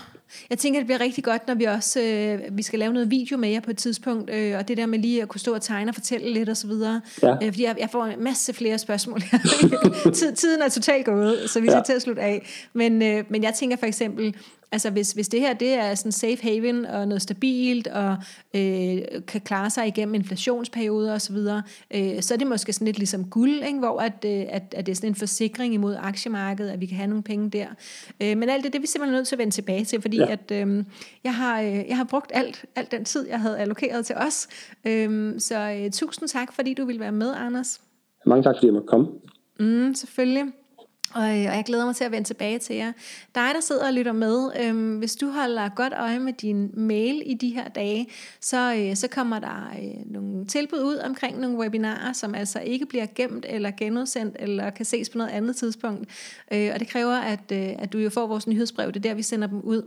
jeg 0.51 0.59
tænker, 0.59 0.81
det 0.81 0.87
bliver 0.87 1.01
rigtig 1.01 1.25
godt, 1.25 1.47
når 1.47 1.55
vi 1.55 1.65
også 1.65 2.01
øh, 2.01 2.57
vi 2.57 2.62
skal 2.62 2.79
lave 2.79 2.93
noget 2.93 3.11
video 3.11 3.37
med 3.37 3.49
jer 3.49 3.61
på 3.61 3.71
et 3.71 3.79
tidspunkt, 3.79 4.31
øh, 4.31 4.59
og 4.59 4.69
det 4.69 4.77
der 4.77 4.87
med 4.87 4.99
lige 4.99 5.23
at 5.23 5.29
kunne 5.29 5.41
stå 5.41 5.55
og 5.55 5.62
tegne 5.62 5.91
og 5.91 5.95
fortælle 5.95 6.33
lidt 6.33 6.49
og 6.49 6.57
så 6.57 6.67
videre. 6.67 7.01
Ja. 7.23 7.33
Øh, 7.43 7.53
fordi 7.53 7.65
jeg, 7.65 7.77
jeg 7.81 7.89
får 7.93 8.05
en 8.05 8.25
masse 8.25 8.53
flere 8.53 8.79
spørgsmål 8.79 9.21
her. 9.21 9.39
Tiden 10.37 10.62
er 10.62 10.69
totalt 10.69 11.07
gået, 11.07 11.51
så 11.51 11.61
vi 11.61 11.67
skal 11.67 11.77
ja. 11.77 11.83
til 11.83 11.93
at 11.93 12.03
slutte 12.03 12.23
af. 12.23 12.47
Men, 12.73 13.03
øh, 13.03 13.25
men 13.29 13.43
jeg 13.43 13.55
tænker 13.55 13.77
for 13.77 13.87
eksempel, 13.87 14.35
Altså 14.72 14.90
hvis, 14.90 15.12
hvis 15.12 15.29
det 15.29 15.40
her 15.40 15.55
det 15.55 15.74
er 15.74 15.94
sådan 15.94 16.12
safe 16.12 16.42
haven 16.42 16.87
og 16.87 17.09
noget 17.09 17.22
stabilt 17.22 17.87
og 17.87 18.16
øh, 18.55 18.98
kan 19.26 19.40
klare 19.40 19.70
sig 19.70 19.87
igennem 19.87 20.14
inflationsperioder 20.14 21.14
osv., 21.14 21.20
så, 21.20 21.33
videre, 21.33 21.62
øh, 21.94 22.22
så 22.22 22.35
er 22.35 22.38
det 22.38 22.46
måske 22.46 22.72
sådan 22.72 22.85
lidt 22.85 22.98
ligesom 22.98 23.31
guld, 23.31 23.62
ikke? 23.66 23.79
hvor 23.79 24.00
at, 24.00 24.24
øh, 24.24 24.44
at, 24.48 24.74
at 24.76 24.87
det 24.87 24.92
er 24.92 24.96
sådan 24.96 25.11
en 25.11 25.14
forsikring 25.14 25.74
imod 25.74 25.96
aktiemarkedet, 26.00 26.70
at 26.70 26.81
vi 26.81 26.87
kan 26.87 26.96
have 26.96 27.07
nogle 27.07 27.22
penge 27.22 27.50
der. 27.50 27.66
Øh, 28.22 28.37
men 28.38 28.48
alt 28.48 28.64
det, 28.64 28.72
det 28.72 28.79
er 28.79 28.81
vi 28.81 28.87
simpelthen 28.87 29.16
nødt 29.16 29.29
til 29.29 29.35
at 29.35 29.38
vende 29.38 29.52
tilbage 29.52 29.85
til, 29.85 30.02
fordi 30.02 30.16
ja. 30.16 30.31
at, 30.31 30.50
øh, 30.52 30.85
jeg, 31.24 31.35
har, 31.35 31.61
øh, 31.61 31.85
jeg 31.88 31.96
har 31.96 32.05
brugt 32.05 32.31
alt, 32.35 32.64
alt 32.76 32.90
den 32.90 33.05
tid, 33.05 33.29
jeg 33.29 33.40
havde 33.40 33.59
allokeret 33.59 34.07
til 34.07 34.16
os. 34.16 34.48
Øh, 34.85 35.40
så 35.40 35.79
øh, 35.85 35.90
tusind 35.90 36.29
tak, 36.29 36.52
fordi 36.52 36.74
du 36.74 36.85
ville 36.85 37.00
være 37.00 37.12
med, 37.12 37.35
Anders. 37.37 37.81
Mange 38.26 38.42
tak, 38.42 38.55
fordi 38.57 38.66
jeg 38.66 38.74
måtte 38.74 38.88
komme. 38.88 39.09
Mm, 39.61 39.94
selvfølgelig. 39.94 40.44
Og, 41.16 41.22
øh, 41.22 41.46
og 41.50 41.57
jeg 41.57 41.64
glæder 41.66 41.85
mig 41.85 41.96
til 41.96 42.05
at 42.05 42.11
vende 42.11 42.29
tilbage 42.29 42.59
til 42.59 42.76
jer. 42.76 42.92
Dig, 43.35 43.50
der 43.55 43.61
sidder 43.61 43.87
og 43.87 43.92
lytter 43.92 44.12
med, 44.12 44.50
øhm, 44.61 44.98
hvis 44.98 45.16
du 45.16 45.31
holder 45.31 45.68
godt 45.68 45.92
øje 45.96 46.18
med 46.18 46.33
din 46.33 46.70
mail 46.74 47.22
i 47.26 47.35
de 47.35 47.48
her 47.55 47.68
dage, 47.68 48.09
så, 48.40 48.74
øh, 48.74 48.96
så 48.96 49.09
kommer 49.09 49.38
der 49.38 49.72
øh, 49.79 50.12
nogle 50.12 50.46
tilbud 50.46 50.79
ud 50.79 50.96
omkring 50.96 51.40
nogle 51.40 51.59
webinarer, 51.59 52.12
som 52.12 52.35
altså 52.35 52.61
ikke 52.61 52.87
bliver 52.87 53.07
gemt 53.14 53.46
eller 53.48 53.70
genudsendt, 53.70 54.37
eller 54.38 54.70
kan 54.70 54.85
ses 54.85 55.09
på 55.09 55.18
noget 55.18 55.31
andet 55.31 55.57
tidspunkt. 55.57 56.11
Øh, 56.52 56.70
og 56.74 56.81
det 56.81 56.88
kræver, 56.88 57.16
at, 57.16 57.52
øh, 57.52 57.68
at 57.79 57.92
du 57.92 57.98
jo 57.98 58.11
får 58.11 58.26
vores 58.26 58.46
nyhedsbrev. 58.46 58.92
Det 58.92 58.96
er 58.96 59.09
der, 59.09 59.14
vi 59.14 59.22
sender 59.22 59.48
dem 59.48 59.61
ud. 59.61 59.83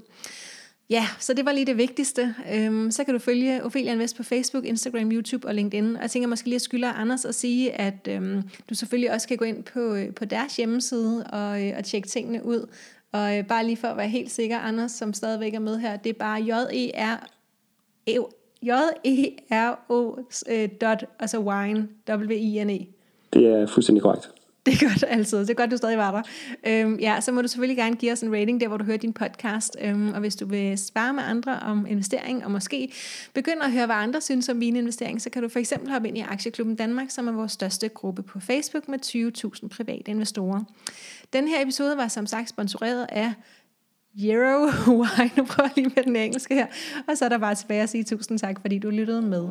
Ja, 0.90 1.06
så 1.20 1.34
det 1.34 1.46
var 1.46 1.52
lige 1.52 1.66
det 1.66 1.78
vigtigste. 1.78 2.36
Øhm, 2.54 2.92
så 2.92 3.04
kan 3.04 3.14
du 3.14 3.20
følge 3.20 3.64
Ophelia 3.64 3.94
Invest 3.94 4.18
på 4.18 4.24
Facebook, 4.24 4.66
Instagram, 4.66 5.12
YouTube 5.12 5.48
og 5.48 5.56
LinkedIn. 5.56 5.96
Og 5.96 6.02
jeg 6.02 6.12
tænker 6.12 6.28
måske 6.28 6.48
lige 6.48 6.56
at 6.56 6.62
skylde 6.62 6.88
Anders 6.88 7.26
at 7.26 7.36
sige, 7.36 7.72
at 7.72 8.08
øhm, 8.10 8.42
du 8.70 8.76
selvfølgelig 8.76 9.12
også 9.14 9.28
kan 9.28 9.38
gå 9.38 9.46
ind 9.46 9.64
på, 9.64 9.96
øh, 9.96 10.14
på 10.14 10.26
deres 10.26 10.56
hjemmeside 10.56 11.24
og, 11.24 11.68
øh, 11.68 11.74
og 11.78 11.86
tjekke 11.86 12.08
tingene 12.08 12.46
ud. 12.46 12.68
Og 13.12 13.38
øh, 13.38 13.48
bare 13.48 13.66
lige 13.66 13.78
for 13.78 13.88
at 13.88 13.98
være 13.98 14.08
helt 14.08 14.32
sikker, 14.32 14.60
Anders, 14.60 14.92
som 14.92 15.14
stadigvæk 15.14 15.54
er 15.54 15.60
med 15.60 15.80
her, 15.80 15.98
det 15.98 16.10
er 16.10 16.14
bare 16.14 16.42
J-E-R 16.42 17.28
J-E-R-O 18.62 20.16
øh, 20.50 20.70
dot, 20.82 21.06
altså 21.20 21.40
wine, 21.40 21.88
W-I-N-E. 22.10 22.86
Det 23.34 23.46
er 23.46 23.68
fuldstændig 23.68 24.02
korrekt. 24.02 24.32
Det 24.70 24.84
er 24.84 24.90
godt 24.90 25.04
altid. 25.08 25.40
Det 25.40 25.50
er 25.50 25.54
godt, 25.54 25.72
du 25.72 25.78
stadig 25.78 25.98
var 25.98 26.12
der. 26.12 26.22
Øhm, 26.68 27.00
ja, 27.00 27.22
så 27.22 27.32
må 27.32 27.42
du 27.42 27.48
selvfølgelig 27.48 27.78
gerne 27.78 27.96
give 27.96 28.12
os 28.12 28.22
en 28.22 28.34
rating 28.34 28.62
der, 28.62 28.68
hvor 28.68 28.78
du 28.78 28.84
hører 28.84 28.98
din 28.98 29.14
podcast. 29.14 29.78
Øhm, 29.82 30.14
og 30.14 30.20
hvis 30.20 30.36
du 30.36 30.46
vil 30.46 30.78
spare 30.78 31.14
med 31.14 31.24
andre 31.24 31.60
om 31.60 31.86
investering, 31.86 32.46
og 32.46 32.52
måske 32.52 32.94
begynde 33.34 33.64
at 33.64 33.72
høre, 33.72 33.86
hvad 33.86 33.96
andre 33.96 34.22
synes 34.22 34.50
om 34.50 34.56
mine 34.56 34.80
investering, 34.80 35.22
så 35.22 35.30
kan 35.30 35.42
du 35.42 35.50
for 35.50 35.60
eksempel 35.60 35.92
hoppe 35.92 36.08
ind 36.08 36.18
i 36.18 36.22
Aktieklubben 36.22 36.76
Danmark, 36.76 37.10
som 37.10 37.28
er 37.28 37.32
vores 37.32 37.52
største 37.52 37.90
gruppe 37.90 38.24
på 38.24 38.40
Facebook 38.40 38.88
med 38.88 39.00
20.000 39.62 39.68
private 39.68 40.12
investorer. 40.12 40.64
Den 41.34 41.48
her 41.48 41.62
episode 41.62 41.98
var 41.98 42.08
som 42.08 42.26
sagt 42.26 42.50
sponsoreret 42.50 43.06
af 43.10 43.34
Euro 44.24 44.70
Wine. 45.02 45.32
Nu 45.38 45.46
prøver 45.46 45.70
jeg 45.76 45.84
lige 45.84 45.92
med 45.96 46.04
den 46.04 46.16
engelske 46.16 46.54
her. 46.54 46.66
Og 47.08 47.18
så 47.18 47.26
er 47.26 47.30
der 47.30 47.38
bare 47.38 47.56
tilbage 47.56 47.82
at 47.82 47.90
sige 47.90 48.04
tusind 48.04 48.40
tak, 48.40 48.62
fordi 48.62 48.80
du 48.80 48.90
lyttede 48.90 49.22
med. 49.22 49.48